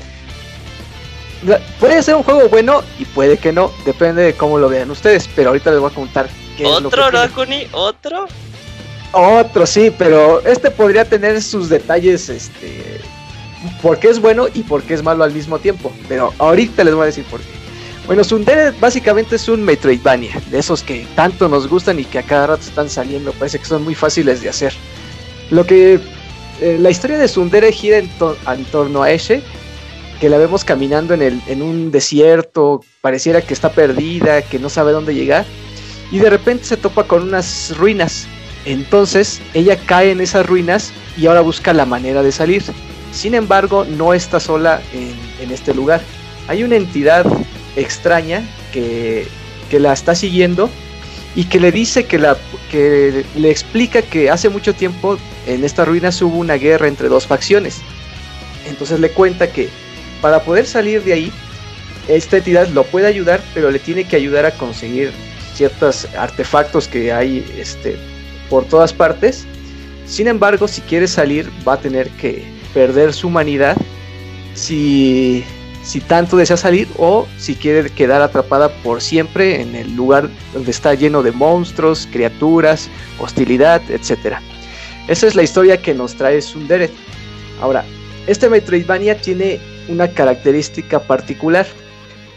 [1.47, 4.91] La- Puede ser un juego bueno y puede que no, depende de cómo lo vean
[4.91, 7.27] ustedes, pero ahorita les voy a contar qué es lo que ¿Otro, tiene.
[7.27, 7.67] Rakuni?
[7.73, 8.27] ¿Otro?
[9.13, 13.01] Otro, sí, pero este podría tener sus detalles, este,
[13.83, 15.93] por qué es bueno y por qué es malo al mismo tiempo.
[16.09, 17.63] Pero ahorita les voy a decir por qué.
[18.07, 22.23] Bueno, Sundere básicamente es un Metroidvania, de esos que tanto nos gustan y que a
[22.23, 24.73] cada rato están saliendo, parece que son muy fáciles de hacer.
[25.51, 26.01] Lo que
[26.61, 28.11] eh, la historia de Sundere gira en,
[28.49, 29.41] en, torno a Eshe,
[30.21, 34.69] que la vemos caminando en, el, en un desierto, pareciera que está perdida, que no
[34.69, 35.45] sabe dónde llegar,
[36.11, 38.27] y de repente se topa con unas ruinas.
[38.65, 42.63] Entonces ella cae en esas ruinas y ahora busca la manera de salir.
[43.13, 46.01] Sin embargo, no está sola en, en este lugar.
[46.49, 47.27] Hay una entidad
[47.77, 49.27] extraña que,
[49.71, 50.71] que, la está siguiendo
[51.35, 52.37] y que le dice que, la,
[52.71, 57.27] que le explica que hace mucho tiempo en estas ruinas hubo una guerra entre dos
[57.27, 57.81] facciones.
[58.67, 59.69] Entonces le cuenta que
[60.21, 61.33] para poder salir de ahí,
[62.09, 65.13] esta entidad lo puede ayudar, pero le tiene que ayudar a conseguir
[65.55, 67.97] ciertos artefactos que hay este,
[68.49, 69.47] por todas partes.
[70.07, 72.45] Sin embargo, si quiere salir, va a tener que
[72.75, 73.77] perder su humanidad
[74.55, 75.45] si,
[75.83, 80.71] si tanto desea salir o si quiere quedar atrapada por siempre en el lugar donde
[80.71, 82.89] está lleno de monstruos, criaturas,
[83.19, 84.37] hostilidad, etc.
[85.09, 86.93] Esa es la historia que nos trae Sunderet.
[87.61, 87.85] Ahora,
[88.27, 91.67] este Metroidvania tiene una característica particular.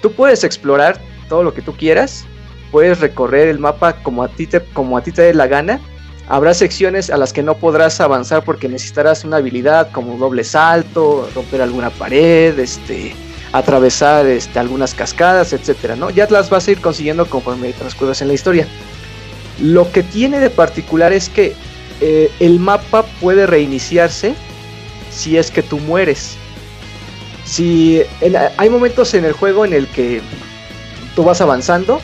[0.02, 1.00] Tú puedes explorar
[1.30, 2.26] todo lo que tú quieras,
[2.72, 5.80] puedes recorrer el mapa como a ti te, como a ti te dé la gana.
[6.28, 11.30] Habrá secciones a las que no podrás avanzar porque necesitarás una habilidad como doble salto,
[11.36, 13.16] romper alguna pared, este,
[13.52, 16.10] atravesar este, algunas cascadas, etcétera, ¿no?
[16.10, 18.68] Ya las vas a ir consiguiendo conforme transcurres en la historia.
[19.62, 21.54] Lo que tiene de particular es que
[22.02, 24.34] eh, el mapa puede reiniciarse
[25.12, 26.36] si es que tú mueres.
[27.46, 28.02] Si
[28.58, 30.22] hay momentos en el juego en el que
[31.16, 32.02] tú vas avanzando,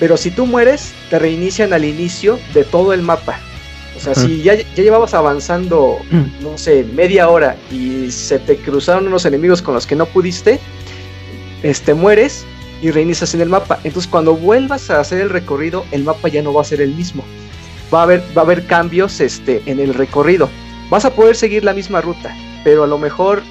[0.00, 3.38] pero si tú mueres, te reinician al inicio de todo el mapa.
[3.98, 5.98] O sea, si ya, ya, llevabas avanzando,
[6.40, 10.60] no sé, media hora y se te cruzaron unos enemigos con los que no pudiste,
[11.64, 12.46] este, mueres
[12.80, 13.80] y reinicias en el mapa.
[13.82, 16.94] Entonces cuando vuelvas a hacer el recorrido, el mapa ya no va a ser el
[16.94, 17.24] mismo.
[17.92, 20.48] Va a haber, va a haber cambios este, en el recorrido.
[20.90, 23.42] Vas a poder seguir la misma ruta, pero a lo mejor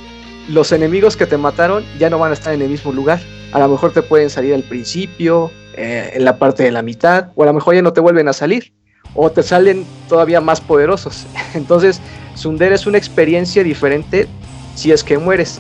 [0.48, 3.20] los enemigos que te mataron ya no van a estar en el mismo lugar.
[3.52, 7.32] A lo mejor te pueden salir al principio, eh, en la parte de la mitad,
[7.36, 8.74] o a lo mejor ya no te vuelven a salir,
[9.16, 11.26] o te salen todavía más poderosos.
[11.54, 12.00] Entonces,
[12.36, 14.28] Sunder es una experiencia diferente
[14.76, 15.60] si es que mueres.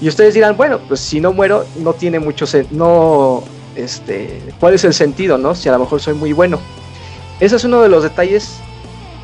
[0.00, 3.44] Y ustedes dirán, bueno, pues si no muero, no tiene mucho no,
[3.76, 5.54] este, ¿cuál es el sentido, no?
[5.54, 6.58] Si a lo mejor soy muy bueno.
[7.38, 8.58] Ese es uno de los detalles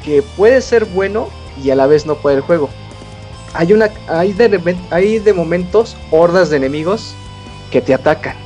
[0.04, 1.28] que puede ser bueno
[1.62, 2.68] y a la vez no puede el juego.
[3.54, 7.14] Hay una, hay de, hay de momentos hordas de enemigos
[7.70, 8.36] que te atacan.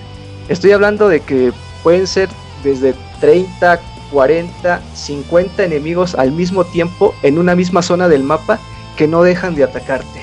[0.48, 1.52] Estoy hablando de que
[1.82, 2.28] pueden ser
[2.64, 3.80] desde 30,
[4.12, 8.58] 40, 50 enemigos al mismo tiempo en una misma zona del mapa
[8.96, 10.22] que no dejan de atacarte.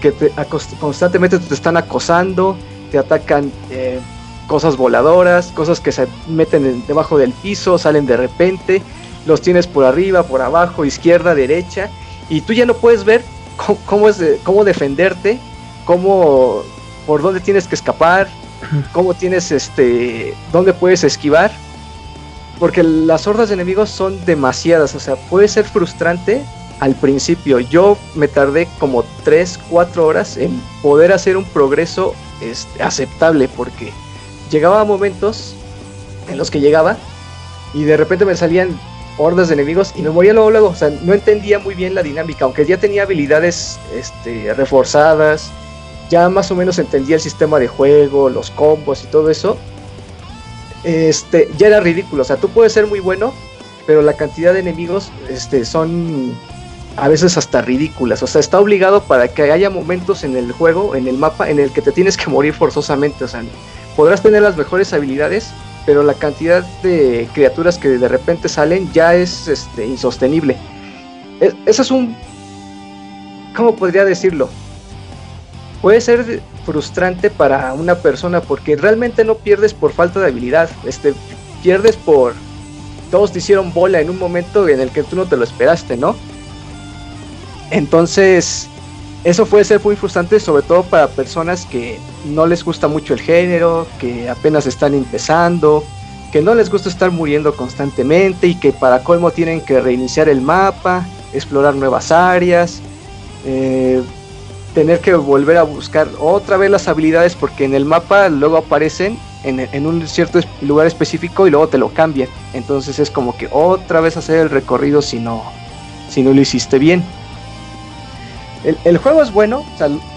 [0.00, 0.12] Que
[0.80, 2.56] constantemente te están acosando,
[2.90, 3.98] te atacan eh,
[4.46, 8.82] cosas voladoras, cosas que se meten debajo del piso, salen de repente,
[9.26, 11.90] los tienes por arriba, por abajo, izquierda, derecha,
[12.28, 13.22] y tú ya no puedes ver
[13.86, 15.38] cómo, es cómo defenderte,
[15.84, 16.62] cómo,
[17.06, 18.28] por dónde tienes que escapar,
[18.92, 21.50] cómo tienes este, dónde puedes esquivar,
[22.58, 26.42] porque las hordas de enemigos son demasiadas, o sea, puede ser frustrante
[26.80, 27.60] al principio.
[27.60, 33.92] Yo me tardé como 3, 4 horas en poder hacer un progreso este, aceptable, porque
[34.50, 35.54] llegaba a momentos
[36.28, 36.96] en los que llegaba
[37.72, 38.78] y de repente me salían
[39.18, 42.02] hordas de enemigos y me moría luego, luego, o sea, no entendía muy bien la
[42.02, 45.50] dinámica, aunque ya tenía habilidades este, reforzadas,
[46.10, 49.56] ya más o menos entendía el sistema de juego, los combos y todo eso,
[50.84, 52.22] este, ya era ridículo.
[52.22, 53.32] O sea, tú puedes ser muy bueno,
[53.86, 56.34] pero la cantidad de enemigos este, son
[56.96, 58.22] a veces hasta ridículas.
[58.22, 61.58] O sea, está obligado para que haya momentos en el juego, en el mapa, en
[61.58, 63.24] el que te tienes que morir forzosamente.
[63.24, 63.42] O sea,
[63.96, 65.50] podrás tener las mejores habilidades,
[65.86, 70.56] pero la cantidad de criaturas que de repente salen ya es este, insostenible.
[71.40, 72.16] E, eso es un...
[73.56, 74.48] ¿Cómo podría decirlo?
[75.84, 81.12] Puede ser frustrante para una persona porque realmente no pierdes por falta de habilidad, este,
[81.62, 82.32] pierdes por
[83.10, 85.98] todos te hicieron bola en un momento en el que tú no te lo esperaste,
[85.98, 86.16] ¿no?
[87.70, 88.66] Entonces,
[89.24, 93.20] eso puede ser muy frustrante, sobre todo para personas que no les gusta mucho el
[93.20, 95.84] género, que apenas están empezando,
[96.32, 100.40] que no les gusta estar muriendo constantemente y que para colmo tienen que reiniciar el
[100.40, 102.80] mapa, explorar nuevas áreas.
[103.44, 104.02] Eh,
[104.74, 109.18] tener que volver a buscar otra vez las habilidades porque en el mapa luego aparecen
[109.44, 112.28] en, un cierto lugar específico y luego te lo cambian.
[112.52, 115.44] Entonces es como que otra vez hacer el recorrido si no,
[116.08, 117.04] si no lo hiciste bien.
[118.64, 119.64] El, el juego es bueno,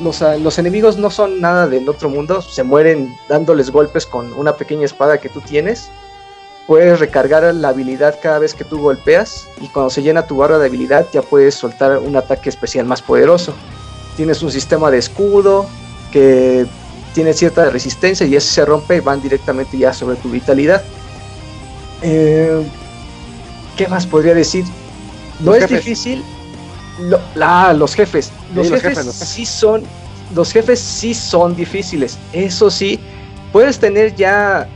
[0.01, 4.53] los, los enemigos no son nada del otro mundo, se mueren dándoles golpes con una
[4.53, 5.89] pequeña espada que tú tienes.
[6.65, 10.57] Puedes recargar la habilidad cada vez que tú golpeas y cuando se llena tu barra
[10.59, 13.53] de habilidad ya puedes soltar un ataque especial más poderoso.
[14.17, 15.65] Tienes un sistema de escudo
[16.11, 16.65] que
[17.13, 20.83] tiene cierta resistencia y ese se rompe y van directamente ya sobre tu vitalidad.
[22.01, 22.61] Eh,
[23.77, 24.65] ¿Qué más podría decir?
[25.39, 25.85] No Los es jefes.
[25.85, 26.23] difícil.
[26.99, 28.31] Lo- ah, los jefes.
[28.55, 29.29] Los, Sí, los jefes, jefes, los jefes.
[29.29, 29.83] sí son.
[30.35, 32.17] Los jefes sí son difíciles.
[32.33, 32.99] Eso sí,
[33.53, 34.67] puedes tener ya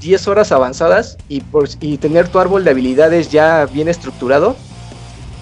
[0.00, 4.56] 10 horas avanzadas y, por, y tener tu árbol de habilidades ya bien estructurado.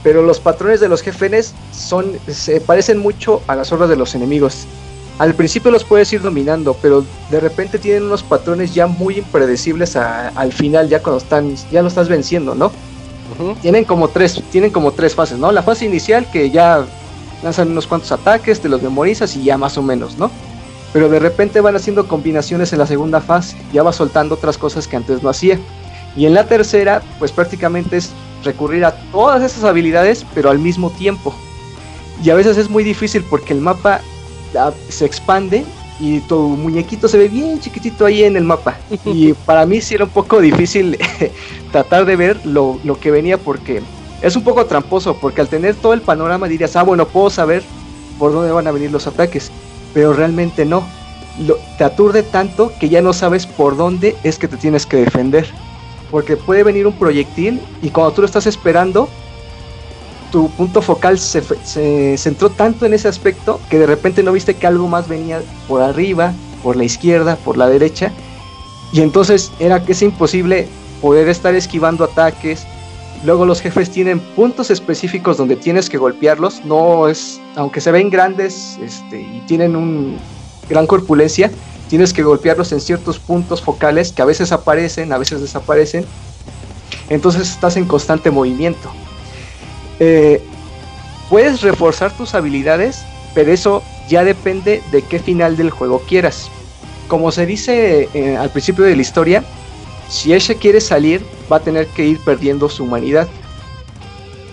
[0.07, 4.15] Pero los patrones de los jefes son, se parecen mucho a las hordas de los
[4.15, 4.65] enemigos.
[5.19, 9.97] Al principio los puedes ir dominando, pero de repente tienen unos patrones ya muy impredecibles
[9.97, 12.71] a- al final, ya cuando están, ya lo estás venciendo, ¿no?
[13.63, 16.85] Tienen como tres tienen como tres fases no la fase inicial que ya
[17.43, 20.31] lanzan unos cuantos ataques te los memorizas y ya más o menos no
[20.93, 24.87] pero de repente van haciendo combinaciones en la segunda fase ya va soltando otras cosas
[24.87, 25.59] que antes no hacía
[26.17, 28.11] y en la tercera pues prácticamente es
[28.45, 31.35] recurrir a todas esas habilidades pero al mismo tiempo.
[32.25, 34.01] Y a veces es muy difícil porque el mapa
[34.59, 35.65] ah, se expande
[35.99, 38.77] y tu muñequito se ve bien chiquitito ahí en el mapa.
[39.05, 40.99] Y para mí sí era un poco difícil
[41.73, 43.83] tratar de ver lo, lo que venía porque
[44.23, 47.63] es un poco tramposo, porque al tener todo el panorama dirías, ah, bueno, puedo saber
[48.19, 49.51] por dónde van a venir los ataques,
[49.93, 50.87] pero realmente no.
[51.47, 54.97] Lo- te aturde tanto que ya no sabes por dónde es que te tienes que
[54.97, 55.47] defender,
[56.11, 59.09] porque puede venir un proyectil y cuando tú lo estás esperando,
[60.31, 64.67] tu punto focal se, centró tanto en ese aspecto que de repente no viste que
[64.67, 68.13] algo más venía por arriba, por la izquierda, por la derecha,
[68.93, 70.69] y entonces era que es imposible
[71.01, 72.67] poder estar esquivando ataques.
[73.25, 76.65] Luego los jefes tienen puntos específicos donde tienes que golpearlos.
[76.65, 80.17] No es, aunque se ven grandes este, y tienen un
[80.69, 81.51] gran corpulencia,
[81.89, 86.05] tienes que golpearlos en ciertos puntos focales que a veces aparecen, a veces desaparecen.
[87.09, 88.91] Entonces estás en constante movimiento.
[90.01, 90.43] Eh,
[91.31, 93.03] puedes reforzar tus habilidades,
[93.35, 96.51] pero eso ya depende de qué final del juego quieras.
[97.09, 99.45] Como se dice eh, al principio de la historia,
[100.09, 103.29] si Eshe quiere salir, va a tener que ir perdiendo su humanidad.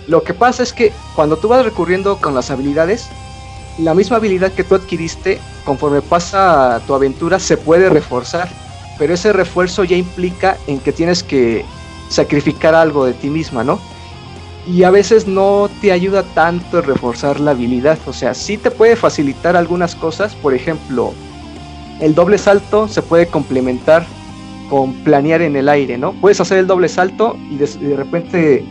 [0.06, 3.08] Lo que pasa es que cuando tú vas recurriendo con las habilidades,
[3.78, 8.48] la misma habilidad que tú adquiriste, conforme pasa tu aventura, se puede reforzar.
[8.98, 11.64] Pero ese refuerzo ya implica en que tienes que
[12.08, 13.80] sacrificar algo de ti misma, ¿no?
[14.66, 17.98] Y a veces no te ayuda tanto el reforzar la habilidad.
[18.06, 20.34] O sea, sí te puede facilitar algunas cosas.
[20.36, 21.12] Por ejemplo,
[22.00, 24.06] el doble salto se puede complementar
[24.70, 26.12] con planear en el aire, ¿no?
[26.12, 28.64] Puedes hacer el doble salto y de, de repente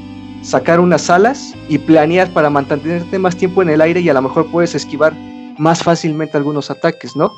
[0.43, 4.21] sacar unas alas y planear para mantenerte más tiempo en el aire y a lo
[4.21, 5.13] mejor puedes esquivar
[5.57, 7.33] más fácilmente algunos ataques, ¿no?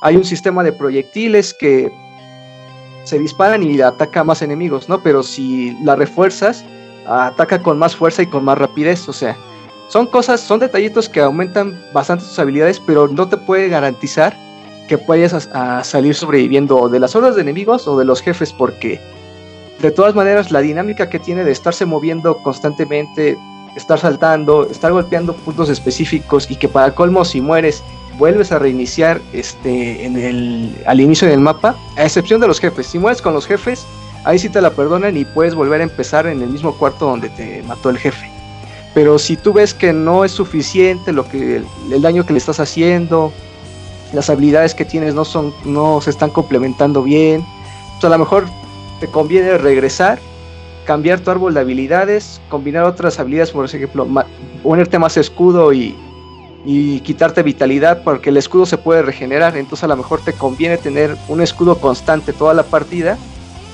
[0.00, 1.92] Hay un sistema de proyectiles que
[3.04, 5.02] se disparan y ataca a más enemigos, ¿no?
[5.02, 6.64] Pero si la refuerzas,
[7.06, 9.36] ataca con más fuerza y con más rapidez, o sea,
[9.88, 14.34] son cosas, son detallitos que aumentan bastante tus habilidades, pero no te puede garantizar
[14.88, 19.00] que vayas a, salir sobreviviendo de las hordas de enemigos o de los jefes, porque
[19.80, 23.36] de todas maneras la dinámica que tiene de estarse moviendo constantemente,
[23.76, 27.82] estar saltando, estar golpeando puntos específicos y que para colmo si mueres
[28.18, 32.86] vuelves a reiniciar este en el al inicio del mapa, a excepción de los jefes.
[32.86, 33.84] Si mueres con los jefes,
[34.24, 37.28] ahí sí te la perdonan y puedes volver a empezar en el mismo cuarto donde
[37.30, 38.30] te mató el jefe.
[38.94, 42.38] Pero si tú ves que no es suficiente lo que el, el daño que le
[42.38, 43.32] estás haciendo,
[44.12, 47.44] las habilidades que tienes no son no se están complementando bien,
[47.94, 48.44] pues a lo mejor
[49.00, 50.18] te conviene regresar,
[50.84, 54.26] cambiar tu árbol de habilidades, combinar otras habilidades, por ejemplo, ma-
[54.62, 55.94] ponerte más escudo y,
[56.64, 60.76] y quitarte vitalidad porque el escudo se puede regenerar, entonces a lo mejor te conviene
[60.78, 63.16] tener un escudo constante toda la partida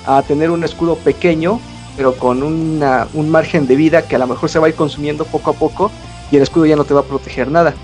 [0.07, 1.61] a tener un escudo pequeño
[1.97, 4.75] pero con una- un margen de vida que a lo mejor se va a ir
[4.75, 5.91] consumiendo poco a poco
[6.31, 7.75] y el escudo ya no te va a proteger nada.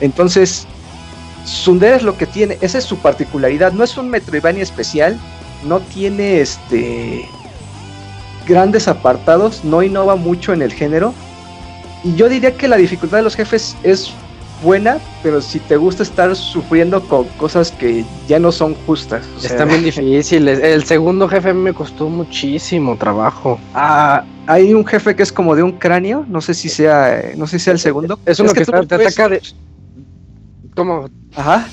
[0.00, 0.66] Entonces,
[1.44, 5.18] Sundere es lo que tiene, esa es su particularidad, no es un Metroidvania especial,
[5.64, 7.28] no tiene este
[8.46, 11.14] grandes apartados, no innova mucho en el género.
[12.02, 14.10] Y yo diría que la dificultad de los jefes es
[14.62, 19.24] buena, pero si te gusta estar sufriendo con cosas que ya no son justas.
[19.36, 20.48] o sea, Está bien difícil.
[20.48, 23.58] es- El segundo jefe me costó muchísimo trabajo.
[23.74, 27.46] ah, hay un jefe que es como de un cráneo, no sé si sea, no
[27.46, 28.18] sé si sea el segundo.
[28.26, 29.42] Es uno que, está- te puedes- ataca de.
[30.74, 31.08] ¿Cómo?
[31.36, 31.68] Ajá.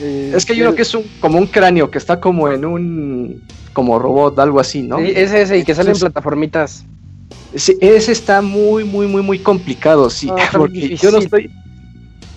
[0.00, 2.64] Eh, Es que hay uno que es un, como un cráneo que está como en
[2.64, 3.42] un
[3.72, 4.98] como robot, algo así, ¿no?
[4.98, 6.84] Sí, es ese y que salen Entonces- plataformitas.
[7.56, 10.28] Sí, ese está muy, muy, muy, muy complicado, sí.
[10.30, 10.98] Ah, porque difícil.
[10.98, 11.50] yo no estoy.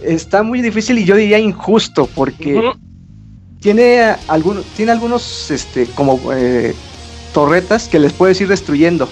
[0.03, 2.71] Está muy difícil y yo diría injusto, porque
[3.59, 6.75] tiene algunos, tiene algunos, este, como eh,
[7.33, 9.09] torretas que les puedes ir destruyendo.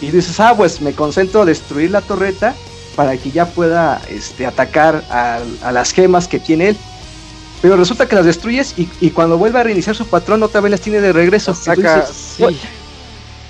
[0.00, 2.54] Y dices, ah, pues me concentro a destruir la torreta
[2.96, 6.76] para que ya pueda este, atacar a, a las gemas que tiene él.
[7.64, 10.70] Pero resulta que las destruyes y, y cuando vuelve a reiniciar su patrón otra vez
[10.70, 11.54] las tiene de regreso.
[11.54, 12.44] Saca, dices, sí.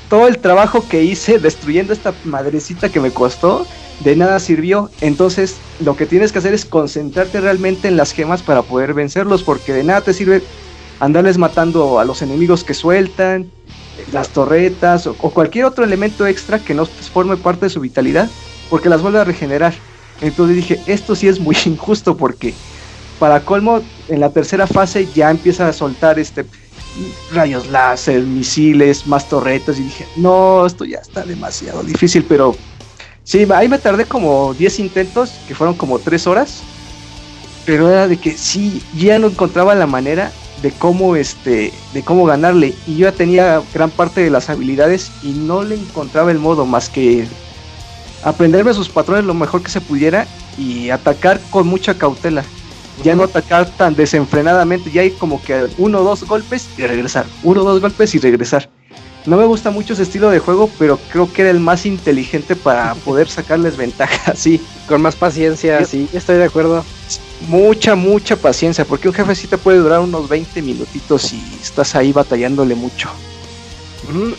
[0.08, 3.66] todo el trabajo que hice destruyendo esta madrecita que me costó,
[3.98, 4.88] de nada sirvió.
[5.00, 9.42] Entonces, lo que tienes que hacer es concentrarte realmente en las gemas para poder vencerlos,
[9.42, 10.44] porque de nada te sirve
[11.00, 13.50] andarles matando a los enemigos que sueltan,
[14.12, 18.30] las torretas o, o cualquier otro elemento extra que no forme parte de su vitalidad,
[18.70, 19.74] porque las vuelve a regenerar.
[20.20, 22.54] Entonces dije, esto sí es muy injusto porque
[23.24, 26.44] para colmo en la tercera fase ya empieza a soltar este
[27.32, 32.54] rayos láser, misiles, más torretas y dije, no, esto ya está demasiado difícil, pero
[33.22, 36.60] sí, ahí me tardé como 10 intentos, que fueron como 3 horas,
[37.64, 40.30] pero era de que sí, ya no encontraba la manera
[40.60, 45.10] de cómo este de cómo ganarle y yo ya tenía gran parte de las habilidades
[45.22, 47.26] y no le encontraba el modo más que
[48.22, 50.26] aprenderme sus patrones lo mejor que se pudiera
[50.58, 52.44] y atacar con mucha cautela
[53.02, 57.26] ya no atacar tan desenfrenadamente, ya hay como que uno o dos golpes y regresar,
[57.42, 58.68] uno o dos golpes y regresar.
[59.26, 62.56] No me gusta mucho ese estilo de juego, pero creo que era el más inteligente
[62.56, 64.62] para poder sacarles ventaja, sí.
[64.86, 66.84] Con más paciencia, Yo- sí, estoy de acuerdo.
[67.48, 71.94] Mucha, mucha paciencia, porque un jefe sí te puede durar unos 20 minutitos y estás
[71.94, 73.10] ahí batallándole mucho.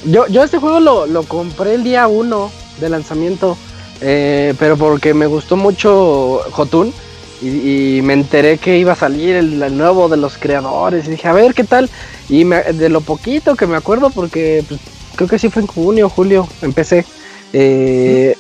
[0.06, 3.57] Yo, yo este juego lo, lo compré el día 1 de lanzamiento,
[4.02, 6.94] eh, pero porque me gustó mucho Jotun
[7.41, 11.11] y, y me enteré que iba a salir el, el nuevo de los creadores y
[11.11, 11.89] dije, a ver qué tal.
[12.29, 14.79] Y me- de lo poquito que me acuerdo, porque pues,
[15.15, 17.05] creo que sí fue en junio, julio, empecé.
[17.53, 18.35] Eh,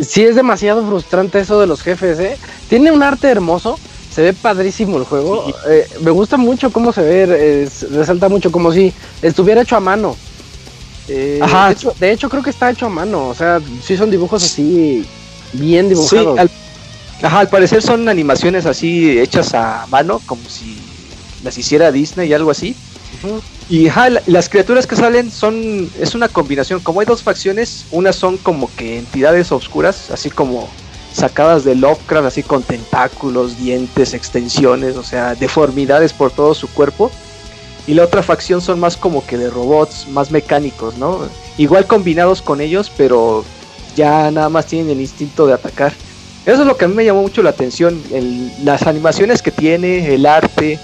[0.00, 2.38] sí es demasiado frustrante eso de los jefes, ¿eh?
[2.68, 3.78] Tiene un arte hermoso,
[4.10, 5.46] se ve padrísimo el juego.
[5.46, 5.54] Sí.
[5.68, 8.92] eh, me gusta mucho cómo se ve, resalta mucho como si
[9.22, 10.16] estuviera hecho a mano.
[11.08, 11.68] Eh, Ajá.
[11.68, 14.42] De hecho, de hecho, creo que está hecho a mano, o sea, sí son dibujos
[14.44, 15.04] así
[15.54, 16.34] bien dibujados.
[16.34, 16.50] Sí, al,
[17.22, 20.78] ajá, al parecer son animaciones así hechas a mano, como si
[21.42, 22.76] las hiciera Disney y algo así.
[23.68, 27.86] Y ajá, la- las criaturas que salen son, es una combinación, como hay dos facciones,
[27.90, 30.68] unas son como que entidades oscuras, así como
[31.12, 37.10] sacadas de Lovecraft, así con tentáculos, dientes, extensiones, o sea, deformidades por todo su cuerpo.
[37.86, 41.20] Y la otra facción son más como que de robots, más mecánicos, ¿no?
[41.56, 43.44] Igual combinados con ellos, pero
[43.96, 45.94] ya nada más tienen el instinto de atacar.
[46.48, 48.02] Eso es lo que a mí me llamó mucho la atención,
[48.64, 50.78] las animaciones que tiene, el arte,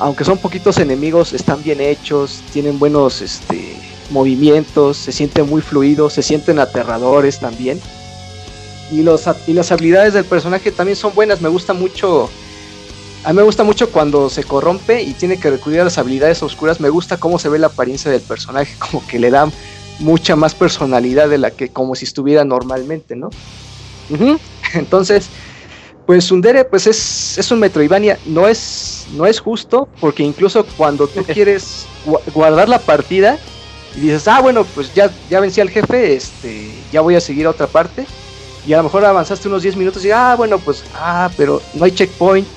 [0.00, 3.76] aunque son poquitos enemigos, están bien hechos, tienen buenos este,
[4.10, 7.80] movimientos, se sienten muy fluidos, se sienten aterradores también.
[8.90, 12.28] Y, los, y las habilidades del personaje también son buenas, me gusta mucho.
[13.22, 16.42] A mí me gusta mucho cuando se corrompe y tiene que recurrir a las habilidades
[16.42, 16.80] oscuras.
[16.80, 19.48] Me gusta cómo se ve la apariencia del personaje, como que le da
[20.00, 23.30] mucha más personalidad de la que como si estuviera normalmente, ¿no?
[24.10, 24.36] Ujú.
[24.74, 25.30] Entonces,
[26.06, 31.08] pues Sundere pues es, es un Metroidvania, no es, no es justo, porque incluso cuando
[31.08, 33.38] tú quieres gu- guardar la partida
[33.94, 37.46] y dices, ah, bueno, pues ya, ya vencí al jefe, este, ya voy a seguir
[37.46, 38.06] a otra parte,
[38.66, 41.84] y a lo mejor avanzaste unos 10 minutos y, ah, bueno, pues, ah, pero no
[41.84, 42.48] hay checkpoint,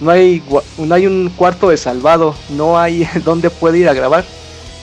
[0.00, 0.42] no hay,
[0.76, 4.26] no hay un cuarto de salvado, no hay donde puede ir a grabar.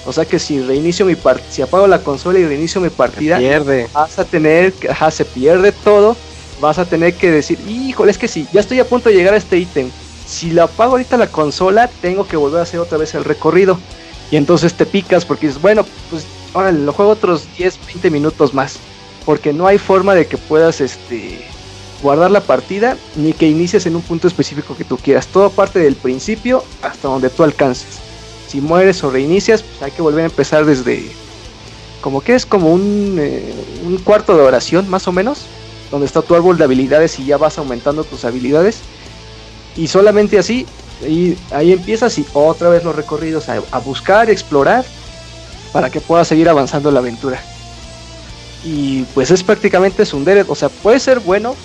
[0.04, 3.38] O sea que si reinicio mi partida, si apago la consola y reinicio mi partida,
[3.38, 3.88] Pierde.
[3.94, 6.18] vas a tener, ajá, se pierde todo,
[6.62, 9.34] vas a tener que decir, híjole, es que sí, ya estoy a punto de llegar
[9.34, 9.90] a este ítem.
[10.26, 13.78] Si la apago ahorita la consola, tengo que volver a hacer otra vez el recorrido.
[14.30, 18.54] Y entonces te picas porque dices, bueno, pues ahora lo juego otros 10, 20 minutos
[18.54, 18.78] más.
[19.26, 21.44] Porque no hay forma de que puedas este
[22.02, 25.28] guardar la partida ni que inicies en un punto específico que tú quieras.
[25.28, 28.00] Todo parte del principio hasta donde tú alcances.
[28.48, 31.12] Si mueres o reinicias, pues hay que volver a empezar desde
[32.02, 33.54] como que es como un, eh,
[33.86, 35.46] un cuarto de oración más o menos,
[35.92, 38.80] donde está tu árbol de habilidades y ya vas aumentando tus habilidades.
[39.76, 40.66] Y solamente así,
[41.08, 44.86] y ahí empiezas y otra vez los recorridos a, buscar, explorar,
[45.72, 47.42] para que puedas seguir avanzando la aventura.
[48.64, 51.56] Y pues es prácticamente Sundere, o sea, puede ser bueno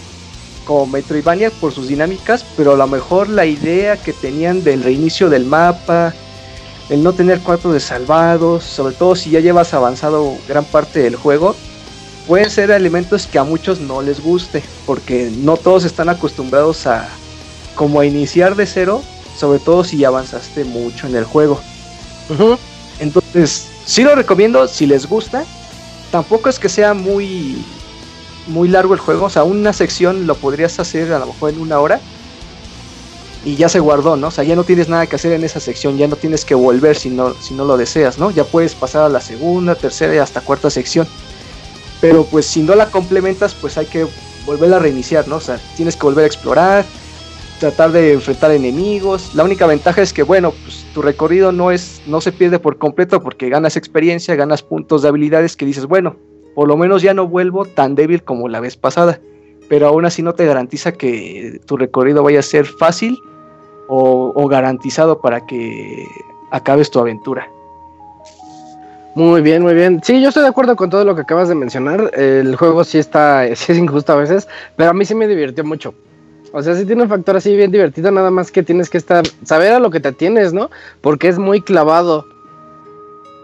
[0.64, 5.28] como Metroidvania por sus dinámicas, pero a lo mejor la idea que tenían del reinicio
[5.28, 6.12] del mapa,
[6.88, 11.16] el no tener cuartos de salvados, sobre todo si ya llevas avanzado gran parte del
[11.16, 11.54] juego,
[12.26, 17.08] pueden ser elementos que a muchos no les guste, porque no todos están acostumbrados a
[17.74, 19.02] como a iniciar de cero,
[19.36, 21.60] sobre todo si ya avanzaste mucho en el juego.
[22.98, 25.44] Entonces, sí lo recomiendo si les gusta.
[26.10, 27.62] tampoco es que sea muy,
[28.46, 29.26] muy largo el juego.
[29.26, 32.00] O sea, una sección lo podrías hacer a lo mejor en una hora.
[33.44, 34.28] Y ya se guardó, ¿no?
[34.28, 36.56] O sea, ya no tienes nada que hacer en esa sección, ya no tienes que
[36.56, 38.32] volver si no, si no lo deseas, ¿no?
[38.32, 41.06] Ya puedes pasar a la segunda, tercera y hasta cuarta sección.
[42.00, 44.06] Pero pues si no la complementas, pues hay que
[44.44, 45.36] volverla a reiniciar, ¿no?
[45.36, 46.84] O sea, tienes que volver a explorar,
[47.58, 49.34] tratar de enfrentar enemigos.
[49.34, 52.78] La única ventaja es que, bueno, pues tu recorrido no es, no se pierde por
[52.78, 56.16] completo porque ganas experiencia, ganas puntos de habilidades que dices, bueno,
[56.54, 59.20] por lo menos ya no vuelvo tan débil como la vez pasada.
[59.68, 63.18] Pero aún así no te garantiza que tu recorrido vaya a ser fácil
[63.88, 66.06] o, o garantizado para que
[66.52, 67.50] acabes tu aventura.
[69.16, 70.02] Muy bien, muy bien.
[70.04, 72.10] Sí, yo estoy de acuerdo con todo lo que acabas de mencionar.
[72.14, 75.64] El juego sí está, sí es injusto a veces, pero a mí sí me divirtió
[75.64, 75.94] mucho.
[76.52, 79.26] O sea, sí tiene un factor así bien divertido, nada más que tienes que estar,
[79.42, 80.70] saber a lo que te tienes, ¿no?
[81.00, 82.26] Porque es muy clavado.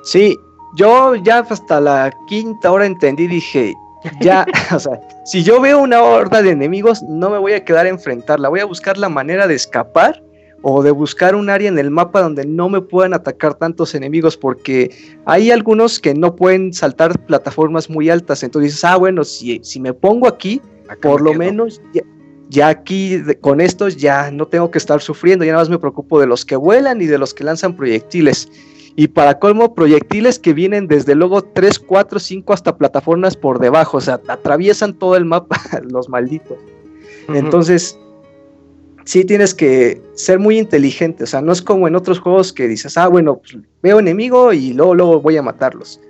[0.05, 0.39] Sí,
[0.77, 3.73] yo ya hasta la quinta hora entendí, dije,
[4.21, 4.45] ya,
[4.75, 7.89] o sea, si yo veo una horda de enemigos, no me voy a quedar a
[7.89, 10.23] enfrentarla, voy a buscar la manera de escapar
[10.63, 14.37] o de buscar un área en el mapa donde no me puedan atacar tantos enemigos,
[14.37, 14.91] porque
[15.27, 19.81] hay algunos que no pueden saltar plataformas muy altas, entonces dices, ah, bueno, si, si
[19.81, 21.39] me pongo aquí, Acá por me lo quedo.
[21.51, 22.03] menos ya,
[22.49, 25.79] ya aquí de- con estos ya no tengo que estar sufriendo, ya nada más me
[25.79, 28.49] preocupo de los que vuelan y de los que lanzan proyectiles.
[28.95, 33.97] Y para colmo, proyectiles que vienen desde luego 3, 4, 5 hasta plataformas por debajo,
[33.97, 35.59] o sea, atraviesan todo el mapa
[35.91, 36.59] los malditos.
[37.29, 37.99] Entonces,
[39.05, 42.69] sí tienes que ser muy inteligente, o sea, no es como en otros juegos que
[42.69, 46.01] dices, ah, bueno, pues, veo enemigo y luego, luego voy a matarlos.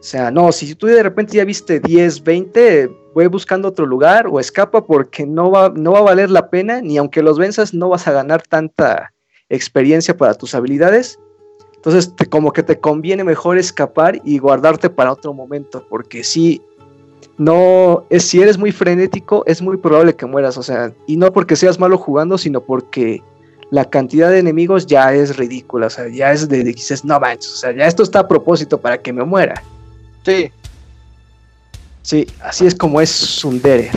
[0.00, 4.26] O sea, no, si tú de repente ya viste 10, 20, voy buscando otro lugar
[4.26, 7.74] o escapa porque no va, no va a valer la pena, ni aunque los venzas
[7.74, 9.12] no vas a ganar tanta
[9.50, 11.18] experiencia para tus habilidades.
[11.74, 16.62] Entonces, como que te conviene mejor escapar y guardarte para otro momento, porque si
[17.40, 21.32] no, es, si eres muy frenético, es muy probable que mueras, o sea, y no
[21.32, 23.22] porque seas malo jugando, sino porque
[23.70, 27.50] la cantidad de enemigos ya es ridícula, o sea, ya es de, dices, no manches,
[27.50, 29.62] o sea, ya esto está a propósito para que me muera.
[30.22, 30.52] Sí.
[32.02, 33.90] Sí, así es como es Sundere.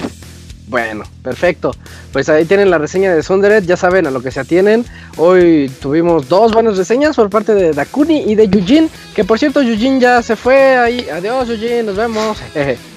[0.70, 1.72] Bueno, perfecto.
[2.14, 4.86] Pues ahí tienen la reseña de Sunderet, ya saben a lo que se atienen.
[5.18, 9.62] Hoy tuvimos dos buenas reseñas por parte de Dakuni y de Yujin, que por cierto
[9.62, 11.10] Yujin ya se fue ahí.
[11.10, 12.38] Adiós Yujin, nos vemos.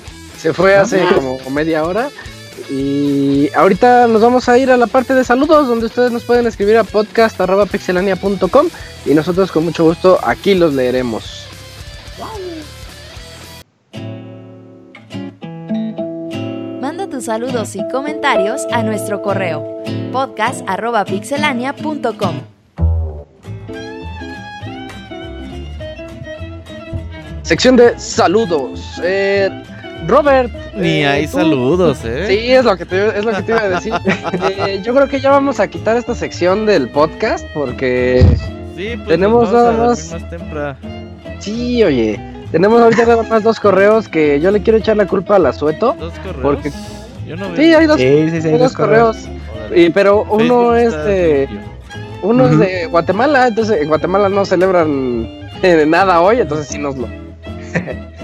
[0.47, 2.09] Se fue hace como media hora.
[2.71, 6.47] Y ahorita nos vamos a ir a la parte de saludos, donde ustedes nos pueden
[6.47, 8.69] escribir a podcast.pixelania.com
[9.07, 11.49] y nosotros con mucho gusto aquí los leeremos.
[16.81, 19.83] Manda tus saludos y comentarios a nuestro correo
[20.13, 22.41] podcast.pixelania.com.
[27.43, 29.01] Sección de saludos.
[29.03, 29.51] Eh,
[30.07, 30.53] Robert.
[30.75, 32.27] Ni eh, hay tú- saludos, ¿eh?
[32.29, 33.93] Sí, es lo que te, es lo que te iba a decir.
[34.67, 38.25] Eh, yo creo que ya vamos a quitar esta sección del podcast porque
[38.77, 40.85] Sí, pues Tenemos vamos a nada más-
[41.39, 42.21] sí, oye,
[42.53, 45.97] tenemos ahorita nada más dos correos que yo le quiero echar la culpa al asueto.
[45.99, 46.43] ¿Dos correos?
[46.43, 46.71] Porque-
[47.27, 47.57] Yo no veo.
[47.57, 49.17] Sí, hay dos, Sí, sí, sí, hay dos correos,
[49.75, 51.49] y- pero uno Facebook es de
[52.23, 55.27] uno es de Guatemala, entonces en Guatemala no celebran
[55.63, 57.07] eh, nada hoy, entonces sí nos lo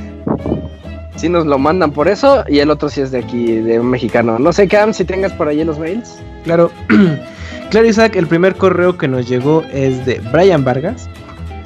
[1.16, 3.88] sí nos lo mandan por eso y el otro sí es de aquí, de un
[3.90, 4.38] mexicano.
[4.38, 6.18] No sé, Cam, si tengas por ahí los mails.
[6.44, 6.70] Claro.
[7.70, 11.08] claro, Isaac, el primer correo que nos llegó es de Brian Vargas,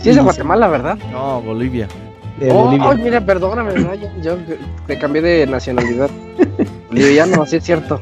[0.03, 0.99] Sí es de Guatemala, ¿verdad?
[1.11, 1.89] No, Bolivia.
[2.39, 2.91] de Oh, Bolivia.
[2.91, 3.95] ay, mira, perdóname, ¿verdad?
[3.95, 4.37] Yo, yo
[4.87, 6.11] te cambié de nacionalidad.
[6.91, 8.01] Boliviano, sí es cierto.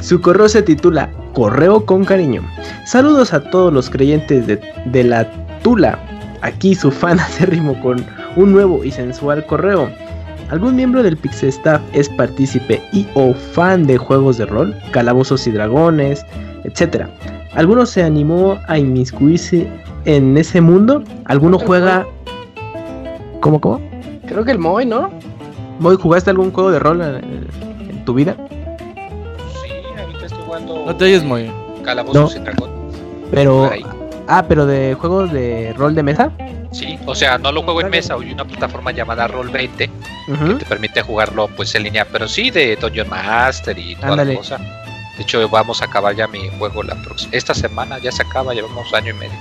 [0.00, 2.42] Su correo se titula Correo con cariño.
[2.86, 5.28] Saludos a todos los creyentes de, de la
[5.62, 5.98] Tula.
[6.40, 9.90] Aquí su fan acérrimo con un nuevo y sensual correo.
[10.50, 15.46] ¿Algún miembro del Pixel Staff es partícipe y o fan de juegos de rol, calabozos
[15.46, 16.24] y dragones,
[16.64, 17.10] etcétera?
[17.54, 19.68] ¿Alguno se animó a inmiscuirse
[20.06, 21.02] en ese mundo?
[21.26, 22.06] ¿Alguno juega...
[23.40, 23.80] ¿Cómo, cómo?
[24.26, 25.10] Creo que el Moy, ¿no?
[25.80, 27.46] ¿Moy, jugaste algún juego de rol en,
[27.90, 28.34] en tu vida?
[29.62, 29.70] Sí,
[30.00, 31.50] ahorita estoy jugando No te oyes muy.
[31.84, 32.70] Calabozos y Dragón.
[33.30, 33.70] Pero...
[34.28, 36.30] Ah, pero de juegos de rol de mesa.
[36.72, 39.90] Sí, o sea, no lo juego en mesa, hay una plataforma llamada Roll20
[40.28, 40.58] Ujú.
[40.58, 44.32] te permite jugarlo pues en línea, pero sí de Dungeon Master y toda Ándale.
[44.34, 44.58] la cosa.
[45.16, 47.30] De hecho, vamos a acabar ya mi juego la próxima.
[47.32, 49.38] Esta semana ya se acaba, llevamos año y medio.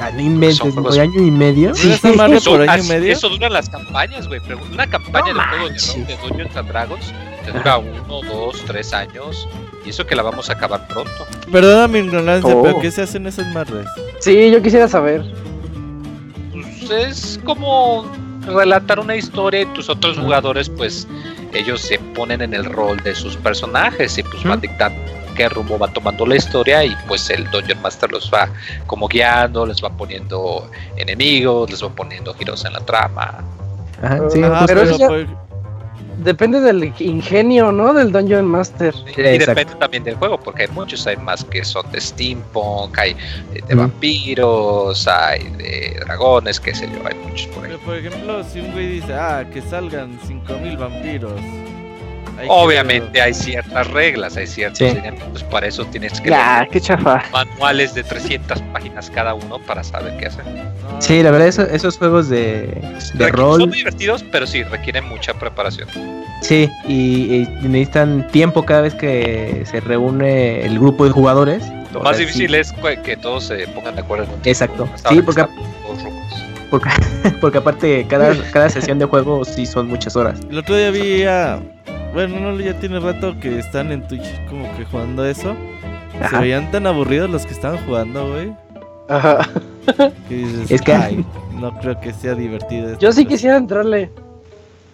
[0.00, 1.72] Ah, no inventes, juegos- año y medio.
[1.72, 3.12] ¿Dura esa madre Eso, por año y medio?
[3.12, 4.40] eso duran las campañas, güey.
[4.46, 5.68] pero Una campaña No de juego
[6.06, 7.14] de, Dungeons and Dragons
[7.44, 9.46] te dura uno, dos, tres años.
[9.86, 11.26] Y eso que la vamos a acabar pronto.
[11.50, 12.62] Perdona mi ignorancia, Oh.
[12.62, 13.86] pero ¿qué se hacen esas madres?
[14.20, 15.24] Sí, yo quisiera saber.
[16.90, 18.04] Es como
[18.46, 21.06] relatar una historia y tus otros jugadores, pues
[21.52, 24.98] ellos se ponen en el rol de sus personajes y pues van dictando
[25.36, 28.48] qué rumbo va tomando la historia y pues el Dungeon Master los va
[28.86, 33.38] como guiando, les va poniendo enemigos, les va poniendo giros en la trama.
[34.02, 34.98] Ajá, sí, Ah, justo pero eso.
[34.98, 35.26] ya- pues,
[36.22, 37.94] Depende del ingenio, ¿no?
[37.94, 38.94] Del Dungeon Master.
[39.16, 39.60] Y exacto.
[39.60, 43.16] depende también del juego, porque hay muchos, hay más que son de steampunk, hay
[43.66, 47.70] de, vampiros, hay de dragones, qué sé yo, hay muchos por ahí.
[47.70, 51.40] Pero, por ejemplo, si un güey dice, ah, que salgan 5000 vampiros.
[52.40, 54.84] Hay que- Obviamente hay ciertas reglas, hay ciertos Sí.
[54.94, 57.22] lineamientos, para eso tienes que leer qué chafa.
[57.32, 60.44] manuales de 300 páginas cada uno para saber qué hacer.
[60.46, 62.80] No, Sí, la verdad, eso- esos juegos de,
[63.14, 65.88] de rol, Son divertidos, pero sí, requieren mucha preparación.
[66.42, 71.62] sí, y, y necesitan tiempo cada vez que se reúne el grupo de jugadores.
[71.92, 72.72] Lo más sí, difícil es
[73.04, 74.88] que, todos se pongan de acuerdo en Exacto.
[75.08, 75.46] Sí, porque-.
[76.70, 76.88] Porque,
[77.40, 80.40] porque aparte, cada, cada sesión de juego sí son muchas horas.
[80.48, 81.60] El otro día vi a.
[82.12, 85.54] Bueno, no, ya tiene rato que están en Twitch como que jugando eso.
[86.28, 88.52] Se veían tan aburridos los que estaban jugando, güey.
[89.08, 89.48] Ajá.
[90.28, 91.24] Que dices, Es que- "Ay,
[91.54, 92.88] no creo que sea divertido.
[92.90, 94.10] esto", Yo sí quisiera entrarle.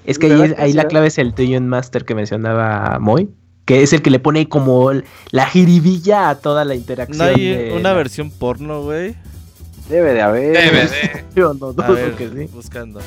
[0.04, 3.28] Es que ¿Verdad ahí, ahí la clave es el Dungeon Master que mencionaba Moy,
[3.64, 4.92] que es el que le pone como
[5.32, 7.18] la jiribilla a toda la interacción.
[7.18, 9.16] No hay de una versión porno, güey.
[9.88, 10.52] Debe de haber.
[10.72, 11.24] DVD.
[11.36, 12.48] Yo no A dudo ver, que sí.
[12.52, 13.00] buscando.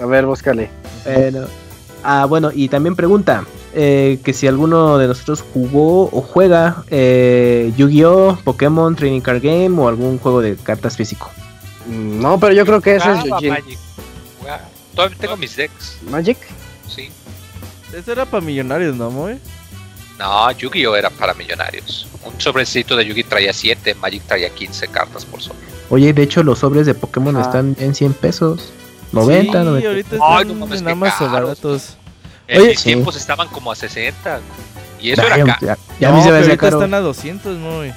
[0.00, 0.70] A ver, búscale.
[1.04, 1.46] Bueno.
[2.02, 3.44] Ah, bueno, y también pregunta
[3.74, 9.80] eh, que si alguno de nosotros jugó o juega eh, Yu-Gi-Oh, Pokémon, Training Card Game
[9.80, 11.30] o algún juego de cartas físico.
[11.86, 13.50] Mm, No, pero yo creo que ese es Yujin.
[13.50, 13.78] Magic.
[14.94, 16.36] Todavía tengo mis decks, Magic.
[16.88, 17.10] sí.
[17.92, 19.38] Eso era para millonarios, ¿no, güey?
[20.18, 22.06] No, Yu-Gi-Oh era para millonarios.
[22.24, 25.58] Un sobrecito de Yu-Gi traía 7, Magic traía 15 cartas por sobre.
[25.90, 27.42] Oye, de hecho los sobres de Pokémon Ah.
[27.42, 28.72] están en 100 pesos.
[29.12, 29.88] 90, sí, 90.
[29.88, 31.48] ahorita Ay, están no mames, en Amazon caros.
[31.62, 31.96] baratos.
[32.48, 32.84] En Oye, mis sí.
[32.84, 34.40] tiempos estaban como a 60.
[35.00, 35.66] Y eso Ay, era caro.
[35.66, 36.78] ya, ya a mí no, se me ahorita caro.
[36.78, 37.92] están a 200, muy.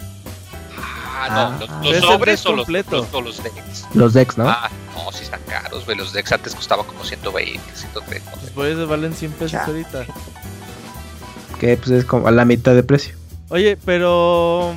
[1.19, 1.57] Ah, no, Ah.
[1.83, 3.87] los, los sobres o los, los, o los decks.
[3.95, 4.47] Los decks, ¿no?
[4.49, 5.97] Ah, no, sí están caros, güey.
[5.97, 8.31] Los decks antes costaban como 120, 130.
[8.31, 9.63] Pues por eso valen 100 pesos Ya.
[9.65, 10.05] ahorita.
[11.59, 13.15] Que pues es como a la mitad de precio.
[13.49, 14.73] Oye, pero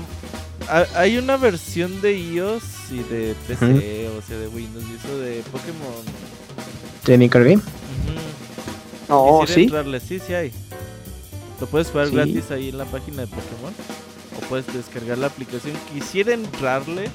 [0.68, 5.18] ha- hay una versión de iOS y de PC, o sea, de Windows y eso
[5.18, 6.04] de Pokémon.
[7.02, 7.56] Training Card Game.
[7.56, 7.64] Ujú.
[9.08, 9.62] No, Quisiera sí.
[9.64, 10.52] entrarle, sí, sí hay.
[11.60, 12.14] Lo puedes jugar Sí.
[12.14, 13.74] gratis ahí en la página de Pokémon.
[14.36, 15.74] O puedes descargar la aplicación.
[15.92, 17.08] Quisiera entrarle.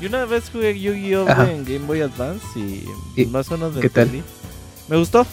[0.00, 1.26] Y una vez jugué Yu-Gi-Oh!
[1.44, 2.84] En Game Boy Advance y,
[3.16, 4.04] ¿Y más o menos me qué tal?
[4.04, 4.24] entendí.
[4.88, 5.26] Me gustó,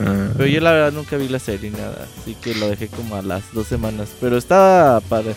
[0.00, 0.32] Mm.
[0.36, 2.06] pero yo la verdad nunca vi la serie ni nada.
[2.20, 4.08] Así que lo dejé como a las dos semanas.
[4.20, 5.34] Pero estaba padre.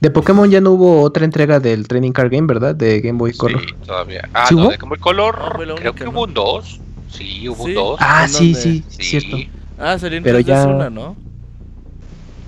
[0.00, 2.74] De Pokémon ya no hubo otra entrega del Training Card Game, ¿verdad?
[2.76, 3.60] De Game Boy Color.
[3.60, 4.28] Sí, todavía.
[4.32, 4.70] Ah, ¿Sí no, hubo?
[4.70, 5.36] de Game Boy Color.
[5.40, 6.10] No, creo única, que ¿no?
[6.10, 6.80] hubo un 2.
[7.10, 7.70] Sí, hubo Sí.
[7.70, 7.96] un 2.
[8.00, 9.02] Ah, ¿En sí, sí, Sí.
[9.20, 9.36] cierto.
[9.78, 11.16] Ah, salió en Pero 3DS ya- una, ¿no?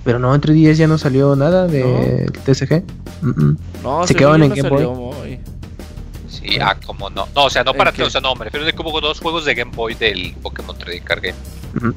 [0.05, 2.83] Pero no, entre 10 ya no salió nada de TCG.
[3.21, 3.57] Mm, mm.
[3.83, 5.36] No, Se yo en no Game salió muy.
[6.47, 7.27] Sí, ah, como no.
[7.35, 8.03] No, o sea, no ¿En para qué?
[8.03, 10.77] o sea, no, me refiero de que hubo dos juegos de Game Boy del Pokémon
[10.77, 11.93] Trading Card Game.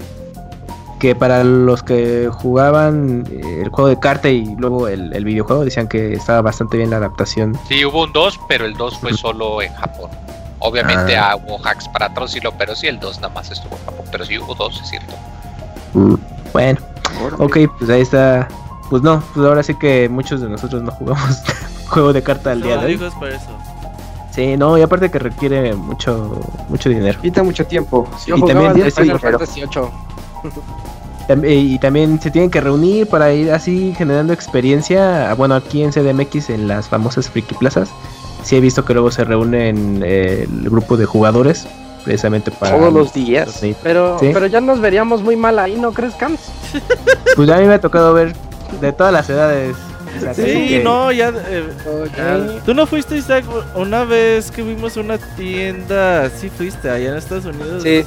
[0.99, 5.65] Que para los que jugaban eh, el juego de carta y luego el, el videojuego
[5.65, 7.59] decían que estaba bastante bien la adaptación.
[7.69, 10.11] Sí, hubo un 2, pero el 2 fue solo en Japón.
[10.59, 11.31] Obviamente Ah.
[11.33, 14.05] ah, hubo hacks para traducirlo, pero sí, el 2 nada más estuvo en Japón.
[14.13, 15.15] Pero sí hubo dos, es cierto.
[15.95, 16.15] Mm,
[16.53, 16.79] Bueno,
[17.39, 18.47] ok, pues ahí está.
[18.91, 21.39] Pues no, pues ahora sí que muchos de nosotros no jugamos
[21.89, 22.93] juego de carta al día de hoy.
[22.93, 23.49] digo, es para eso.
[24.31, 27.21] Sí, no, y aparte que requiere mucho mucho dinero.
[27.21, 28.09] Quita mucho tiempo.
[28.27, 29.19] Yo Y también Final.
[29.19, 29.91] Fantasy 8.
[31.29, 35.31] Tam- eh, Y también se tienen que reunir para ir así generando experiencia.
[35.31, 37.91] Ah, Bueno, aquí en CDMX, en las famosas Friki Plazas,
[38.43, 41.67] sí he visto que luego se reúnen eh, el grupo de jugadores
[42.05, 42.77] precisamente para.
[42.79, 43.51] Todos los días.
[43.51, 43.75] Sí.
[43.83, 44.31] Pero, Sí.
[44.33, 46.51] pero ya nos veríamos muy mal ahí, ¿no crees, Camps?
[47.37, 48.35] Pues ya a mí me ha tocado ver
[48.81, 49.77] de todas las edades.
[50.17, 51.29] O sea, Sí, que- no, ya.
[51.49, 51.65] eh,
[52.17, 56.29] ya- Tú no fuiste, Isaac, una vez que vimos una tienda.
[56.31, 57.83] Sí, fuiste allá en Estados Unidos.
[57.83, 58.05] Sí.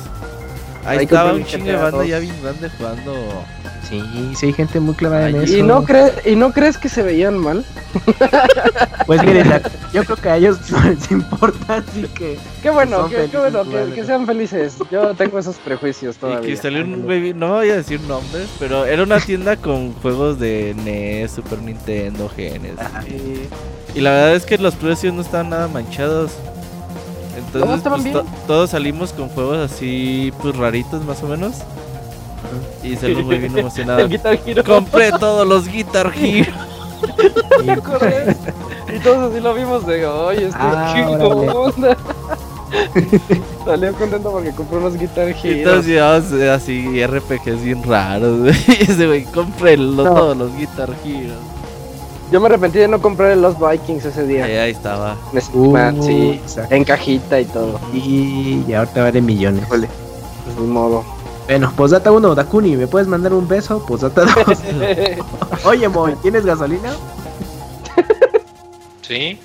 [0.85, 3.15] Ahí, estaba un chingo de banda ya bien grande jugando.
[4.01, 5.57] Sí, sí hay gente muy clavada en eso.
[5.57, 7.63] ¿Y no, cre ¿Y no crees que se veían mal?
[9.05, 12.37] Pues mire, Isaac, yo creo que a ellos no les importa, así que...
[12.61, 14.75] Qué bueno, Son qué, bueno, que, que sean felices.
[14.89, 16.49] Yo tengo esos prejuicios Y todavía.
[16.49, 20.39] que salió un baby, no voy a decir nombres, pero era una tienda con juegos
[20.39, 22.79] de NES, Super Nintendo, Genesis.
[23.07, 26.31] Y- Y la verdad es que los precios no estaban nada manchados.
[27.37, 31.57] Entonces, pues, to- todos salimos con juegos así, pues raritos más o menos.
[32.83, 34.09] Y salimos muy bien emocionados.
[34.09, 34.63] Guitar Hero.
[34.63, 36.51] Compré todos los Guitar Hero.
[38.93, 41.97] Y todos así lo vimos de, oye, este Ah, chico, onda.
[43.65, 45.57] Salió contento porque compró unos Guitar Hero.
[45.57, 48.55] Entonces llevamos eh, así RPGs bien raros.
[48.67, 50.13] Y ese güey, cómprenlo No.
[50.13, 51.33] todos los Guitar Hero.
[52.31, 54.45] Yo me arrepentí de no comprar los Vikings ese día.
[54.45, 55.15] Ahí, ahí estaba.
[55.53, 56.73] Uh, sí, exacto.
[56.75, 57.79] en cajita y todo.
[57.93, 59.63] Y, y ahorita vale millones.
[59.63, 59.87] Híjole.
[60.45, 61.03] Pues ni modo.
[61.45, 63.85] Bueno, posdata 1, Dakuni, ¿me puedes mandar un beso?
[63.85, 64.57] Posdata 2.
[65.65, 66.93] Oye, Moy, ¿tienes gasolina?
[69.01, 69.37] Sí.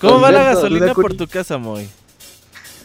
[0.00, 1.88] ¿Cómo va la gasolina por tu casa, Moy?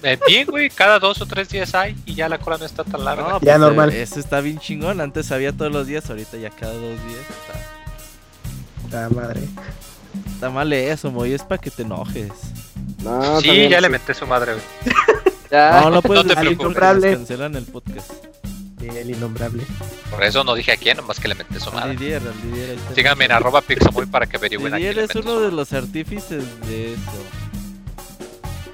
[0.03, 2.83] Eh, bien, güey, cada dos o tres días hay y ya la cola no está
[2.83, 3.23] tan larga.
[3.23, 3.89] No, Ya, pues, normal.
[3.91, 5.01] eh, Eso está bien chingón.
[5.01, 7.25] Antes había todos los días, ahorita ya cada dos días.
[8.85, 9.41] Está, Ah, madre.
[10.31, 11.33] está mal eso, Moy.
[11.33, 12.29] Es para que te enojes.
[13.03, 14.95] No, sí, ya le menté su madre, güey.
[15.51, 15.81] Ya.
[15.81, 18.11] No, no puedes te decir porque cancelan el podcast.
[18.81, 19.63] El innombrable.
[20.09, 21.95] Por eso no dije a quién, nomás que le menté su Al madre.
[21.97, 22.95] Didier, al está.
[22.95, 26.93] Síganme en arroba pixamoy para que averigüen a quién es uno de los artífices de
[26.93, 27.11] eso.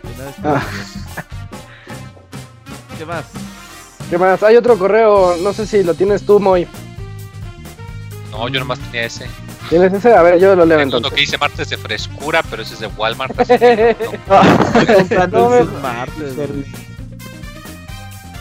[0.03, 0.64] De una vez Ah.
[2.97, 3.26] ¿Qué más?
[4.10, 4.43] ¿Qué más?
[4.43, 6.68] Hay otro correo, no sé si lo tienes tú, Moy.
[8.31, 9.27] No, yo nomás tenía ese.
[9.70, 10.14] ¿Tienes ese?
[10.14, 11.12] A ver, yo lo leo entonces.
[11.14, 13.40] que dice martes de frescura, pero ese es de Walmart.
[13.40, 13.96] así que
[14.28, 15.28] no.
[15.28, 16.34] No Es martes.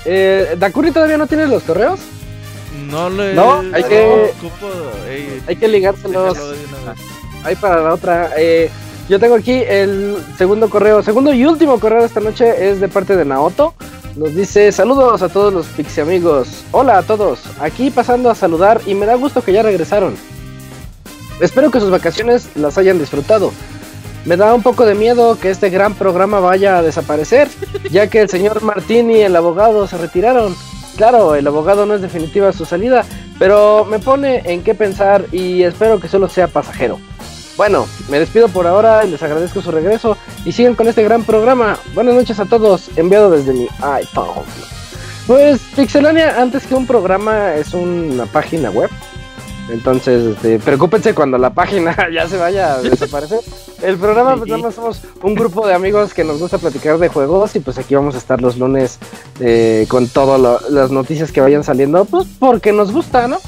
[0.06, 1.98] Eh, ¿Dakuni todavía no tienes los correos?
[2.90, 3.32] No le.
[3.32, 4.66] No, hay que- ocupo,
[5.08, 6.36] ey, Hay que ligárselos.
[7.42, 8.30] Ahí para la otra.
[8.36, 8.70] Eh,
[9.08, 12.88] yo tengo aquí el segundo correo, segundo y último correo de esta noche es de
[12.88, 13.72] parte de Naoto.
[14.16, 16.64] Nos dice saludos a todos los Pixie amigos.
[16.70, 20.16] Hola a todos, aquí pasando a saludar y me da gusto que ya regresaron.
[21.40, 23.52] Espero que sus vacaciones las hayan disfrutado.
[24.24, 27.48] Me da un poco de miedo que este gran programa vaya a desaparecer,
[27.90, 30.54] ya que el señor Martini y el abogado se retiraron.
[30.96, 33.04] Claro, el abogado no es definitiva su salida,
[33.38, 36.98] pero me pone en qué pensar y espero que solo sea pasajero.
[37.56, 41.22] Bueno, me despido por ahora y les agradezco su regreso y siguen con este gran
[41.24, 41.78] programa.
[41.94, 44.44] Buenas noches a todos, enviado desde mi iPhone.
[45.26, 48.90] Pues Pixelania, antes que un programa, es una página web.
[49.70, 53.40] Entonces, este, preocúpense cuando la página ya se vaya a desaparecer.
[53.82, 57.08] El programa, pues nada más somos un grupo de amigos que nos gusta platicar de
[57.08, 58.98] juegos y pues aquí vamos a estar los lunes
[59.40, 63.38] eh, con todas las noticias que vayan saliendo, pues porque nos gusta, ¿no?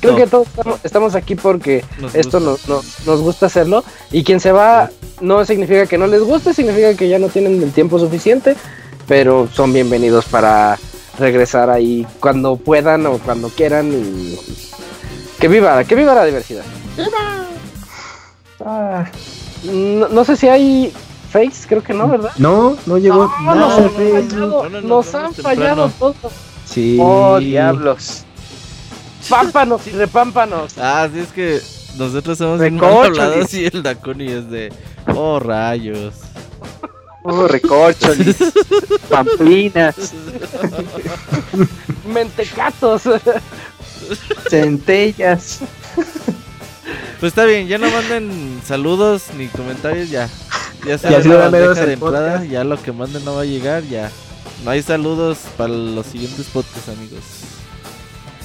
[0.00, 4.24] Creo, que todos estamos, estamos aquí porque Nos esto nos, nos, nos gusta hacerlo y
[4.24, 4.88] quien se va
[5.20, 8.56] no significa que no les guste, significa que ya no tienen el tiempo suficiente,
[9.06, 10.78] pero son bienvenidos para
[11.18, 14.38] regresar ahí cuando puedan o cuando quieran y
[15.40, 16.64] que viva, que viva la diversidad.
[18.64, 19.06] Ah,
[19.64, 20.92] no, no sé si hay
[21.30, 22.32] fakes, creo que no, ¿verdad?
[22.36, 23.80] No, no llegó No, nada.
[23.80, 25.42] nos fallado, No, no, no, nos no, han temprano.
[25.60, 26.32] fallado todos.
[26.66, 26.98] Sí.
[27.00, 28.24] Oh, diablos.
[29.28, 30.74] Pámpanos y repámpanos.
[30.78, 31.60] Ah, sí, es que
[31.98, 34.72] nosotros somos bien hablados y el Dakuni es de.
[35.14, 36.14] Oh, rayos.
[37.22, 38.36] Oh, recorcholis.
[39.10, 39.94] Pamplinas.
[42.06, 43.02] Mentecatos.
[44.48, 45.60] Centellas.
[47.20, 50.28] Pues está bien, ya no manden saludos ni comentarios, ya.
[50.86, 52.50] Ya lo la bandeja de entrada, podcast.
[52.50, 54.10] ya lo que manden no va a llegar, ya.
[54.64, 57.20] No hay saludos para los siguientes podcasts, amigos.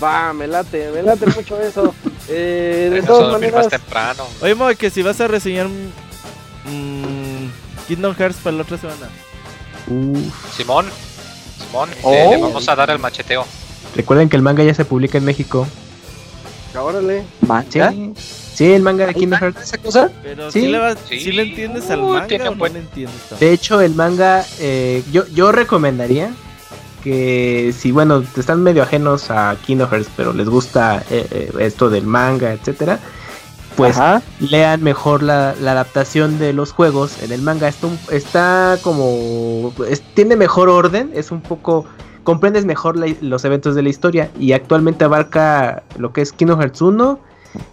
[0.04, 1.94] Va, me late, me late mucho eso.
[2.28, 4.24] Eh, de todas maneras, más temprano.
[4.42, 7.48] Oye, Moy, que si vas a reseñar mm,
[7.88, 9.10] Kingdom Hearts para la otra semana.
[9.88, 10.56] Uf.
[10.58, 10.88] Simón,
[11.64, 12.12] Simón, Oh.
[12.12, 13.46] eh, le vamos a dar el macheteo.
[13.96, 15.68] Recuerden que el manga ya se publica en México.
[16.78, 17.24] órale.
[17.48, 17.94] ¿Manga?
[18.54, 19.62] Sí, el manga de Kingdom Hearts.
[19.64, 20.10] ¿Esa cosa?
[20.22, 20.62] Pero Sí.
[20.62, 21.20] si le, vas, Sí.
[21.22, 23.16] ¿sí le entiendes al Uh, manga tiene o un no buen- le entiendes?
[23.40, 26.32] De hecho, el manga, eh, yo, yo recomendaría
[27.04, 31.90] que si, bueno, están medio ajenos a Kingdom Hearts, pero les gusta eh, eh, esto
[31.90, 33.00] del manga, etcétera,
[33.78, 34.22] pues Ajá.
[34.40, 37.68] lean mejor la, la adaptación de los juegos en el manga.
[37.70, 39.74] Está, un- está como.
[39.88, 41.86] es- tiene mejor orden, es un poco.
[42.26, 46.60] Comprendes mejor la- los eventos de la historia y actualmente abarca lo que es Kingdom
[46.60, 47.20] Hearts 1,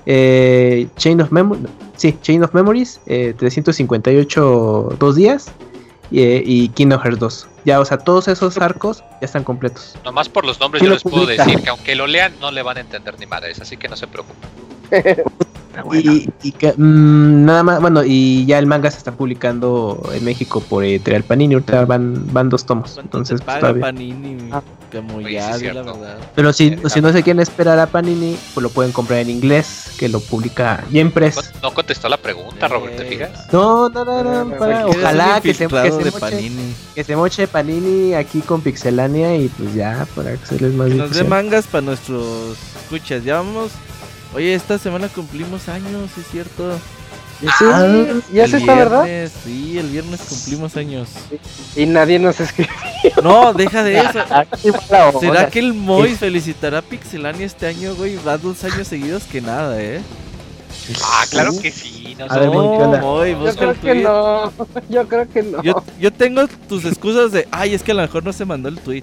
[0.07, 1.67] eh, Chain of Memories,
[1.97, 5.51] sí, Chain of Memories, eh, 358 dos días
[6.13, 7.49] eh, y Kingdom Hearts 2.
[7.65, 9.97] Ya, o sea, todos esos arcos ya están completos.
[10.05, 12.63] Nomás por los nombres ¿Quién yo les puedo decir que aunque lo lean no le
[12.63, 14.49] van a entender ni madres, así que no se preocupen.
[15.95, 20.23] Y, y que, mm, nada más, bueno, y ya el manga se está publicando en
[20.23, 23.81] México por Editorial Panini, ahorita van, van dos tomos, ¿Cuánto entonces te paga todavía.
[23.83, 24.37] Panini?
[24.53, 24.63] Ah.
[24.93, 25.99] Como Oye, ya, sí di es la cierto.
[26.01, 26.19] verdad.
[26.35, 29.93] Pero si, si no se quieren esperar a Panini, pues lo pueden comprar en inglés,
[29.99, 31.37] que lo publica Yempres.
[31.37, 33.49] Con- No contestó la pregunta, Robert, ¿te Eh, fijas?
[33.51, 36.75] No, no, no, no, Eh, para- eres ojalá que se, que, se de moche, Panini.
[36.95, 41.11] que se moche Panini aquí con Pixelania y pues ya, para hacerles más Que nos
[41.15, 43.25] dé mangas para nuestros escuchas.
[43.25, 43.73] Ya vamos.
[44.35, 46.79] Oye, esta semana cumplimos años, es cierto.
[47.43, 47.65] Y sí,
[48.33, 49.05] ya es El esta, ¿verdad?
[49.05, 51.09] viernes, Sí, el viernes cumplimos años.
[51.75, 52.71] Y nadie nos escribe.
[53.23, 54.21] No, deja de eso.
[54.91, 55.19] Onda.
[55.21, 58.17] ¿Será que el Moy felicitará a Pixelania este año, güey?
[58.17, 60.01] Va dos años seguidos que nada, ¿eh?
[61.05, 62.17] Ah, claro que sí.
[62.19, 63.01] No ver, sé.
[63.01, 64.03] Moy, Yo busca creo el que tweet.
[64.05, 64.53] no.
[64.89, 65.63] Yo creo que no.
[65.63, 68.69] Yo, yo tengo tus excusas de, ay, es que a lo mejor no se mandó
[68.69, 69.03] el tweet.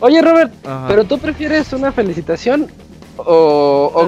[0.00, 0.86] Oye, Robert, Ajá.
[0.88, 2.70] ¿pero tú prefieres una felicitación?
[3.16, 4.00] O, o,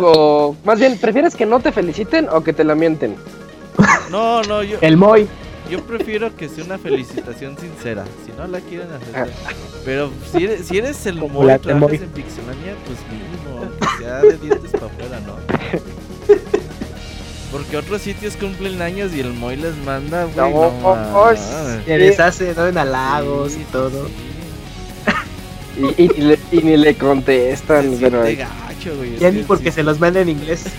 [0.50, 3.14] o- más bien, ¿prefieres que no te feliciten o que te la mienten?
[4.10, 5.28] No, no, yo, El Moy.
[5.70, 8.04] yo prefiero que sea una felicitación sincera.
[8.24, 9.30] Si no la quieren hacer.
[9.84, 11.96] Pero si eres, si eres el Moy y trabajas Moy.
[11.96, 15.34] en Pixelania, pues mínimo, que sea de dientes para afuera, ¿no?
[17.52, 20.36] Porque otros sitios cumplen años y el Moy les manda, güey.
[20.36, 21.40] No, No, oh, mames.
[21.84, 22.66] Se deshace, ¿no?
[22.66, 24.06] En halagos Sí, y todo.
[24.08, 24.12] sí.
[25.98, 28.24] Y, y, y le- y ni le contestan, pero...
[28.94, 29.18] güey.
[29.18, 29.76] Ya ni que porque sí.
[29.76, 30.64] se los manda en inglés.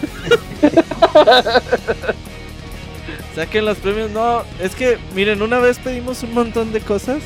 [3.36, 4.12] Saquen los premios.
[4.12, 7.22] No, es que, miren, una vez pedimos un montón de cosas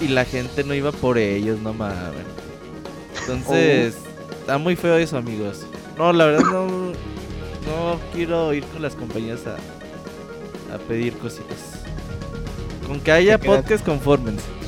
[0.00, 2.24] y la gente no iba por ellos, no mames.
[3.20, 3.96] Entonces,
[4.40, 5.66] está muy feo eso, amigos.
[5.98, 9.56] No, la verdad no, no quiero ir con las compañías a,
[10.74, 11.82] a pedir cositas.
[12.86, 14.59] Con que haya podcast, confórmense.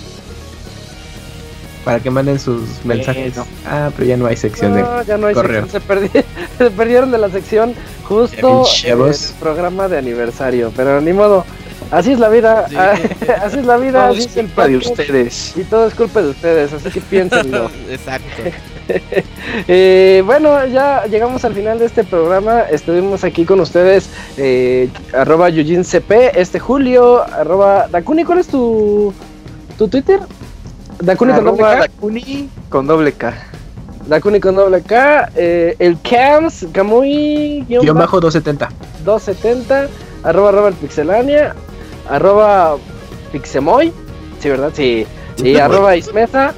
[1.84, 3.36] Para que manden sus mensajes.
[3.36, 3.44] no.
[3.66, 4.84] Ah, pero ya no hay sección de.
[5.06, 5.62] Ya no hay correo.
[5.66, 6.24] sección, se, perdi-
[6.58, 11.44] se perdieron de la sección justo en el programa de aniversario, pero ni modo,
[11.90, 12.76] así es la vida, Sí.
[13.42, 15.56] así es la vida, Todo así es culpa de ustedes.
[15.56, 17.68] y todo es culpa de ustedes, así que piénsenlo.
[17.90, 18.42] Exacto.
[19.68, 22.62] Eh, bueno, ya llegamos al final de este programa.
[22.62, 29.12] Estuvimos aquí con ustedes, eh, arroba YujinCP, este Julio, arroba Dakuni, ¿cuál es tu,
[29.78, 30.20] tu Twitter?
[31.00, 31.78] Dakuni con doble K.
[31.78, 33.34] Dakuni con doble K.
[34.06, 35.30] Dakuni con doble K.
[35.34, 38.68] eh, el Cams, Kamui, guion Guión bajo bajo 270.
[39.04, 39.88] 270,
[40.22, 41.54] arroba Robert Pixelania,
[42.08, 42.76] arroba
[43.32, 43.92] Pixemoy,
[44.40, 44.70] sí, ¿verdad?
[44.74, 45.06] Sí,
[45.38, 46.52] y arroba Ismeza.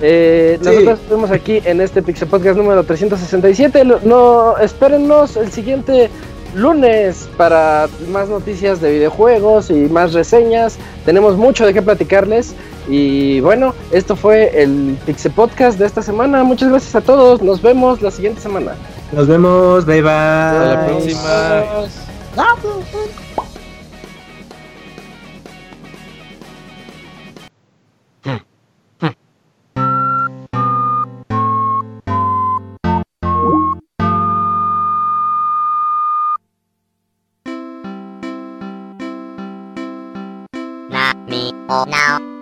[0.00, 0.66] Eh, Sí.
[0.68, 3.84] Nosotros estuvimos aquí en este Pixel Podcast número 367.
[3.84, 6.10] Lo- No, espérennos el siguiente
[6.54, 10.78] lunes para más noticias de videojuegos y más reseñas.
[11.04, 12.54] Tenemos mucho de qué platicarles.
[12.88, 16.42] Y bueno, esto fue el Pixel Podcast de esta semana.
[16.42, 17.40] Muchas gracias a todos.
[17.42, 18.72] Nos vemos la siguiente semana.
[19.12, 19.84] Nos vemos.
[19.86, 20.10] Bye bye.
[20.10, 20.86] Hasta la Bye.
[20.86, 22.02] próxima.
[22.36, 23.21] na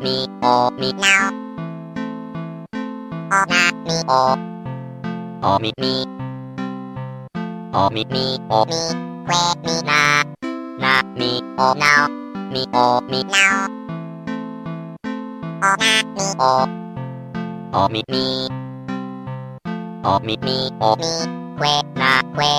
[0.00, 1.30] now mi o mi now
[3.30, 4.36] o na mi o
[5.42, 6.06] o mi mi
[7.74, 8.80] o mi mi o mi
[9.28, 10.24] que mi na
[10.78, 12.08] na mi o now
[12.52, 13.68] mi o mi now
[15.62, 16.66] o na mi o
[17.72, 18.48] o mi mi
[20.04, 21.12] o mi mi o mi
[21.60, 22.52] que na que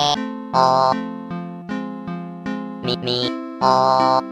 [0.54, 0.94] o
[2.84, 3.18] mi mi
[3.60, 4.31] o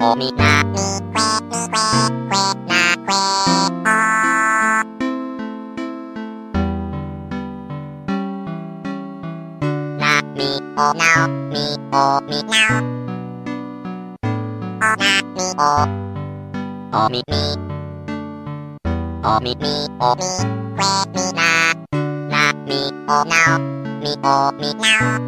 [0.00, 1.92] o mi na mi que que mi
[2.30, 3.20] que now que.
[10.00, 10.80] O mi na mi que mi que que na que o.
[10.80, 12.80] Na mi o now, mi o mi now.
[14.80, 15.72] O na mi o,
[16.92, 17.42] o mi mi.
[19.22, 20.30] O mi mi o mi
[20.78, 21.50] que mi na
[22.32, 23.58] na mi o now
[24.00, 25.20] mi o mi now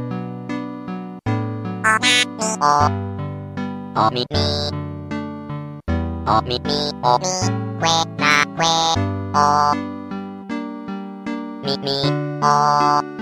[1.84, 3.11] o na
[3.94, 4.36] おみみ
[6.26, 6.72] おみみ
[7.02, 7.26] おみ
[7.78, 8.66] くえなくえ
[9.34, 9.74] お
[11.62, 11.90] みみ
[12.42, 13.21] お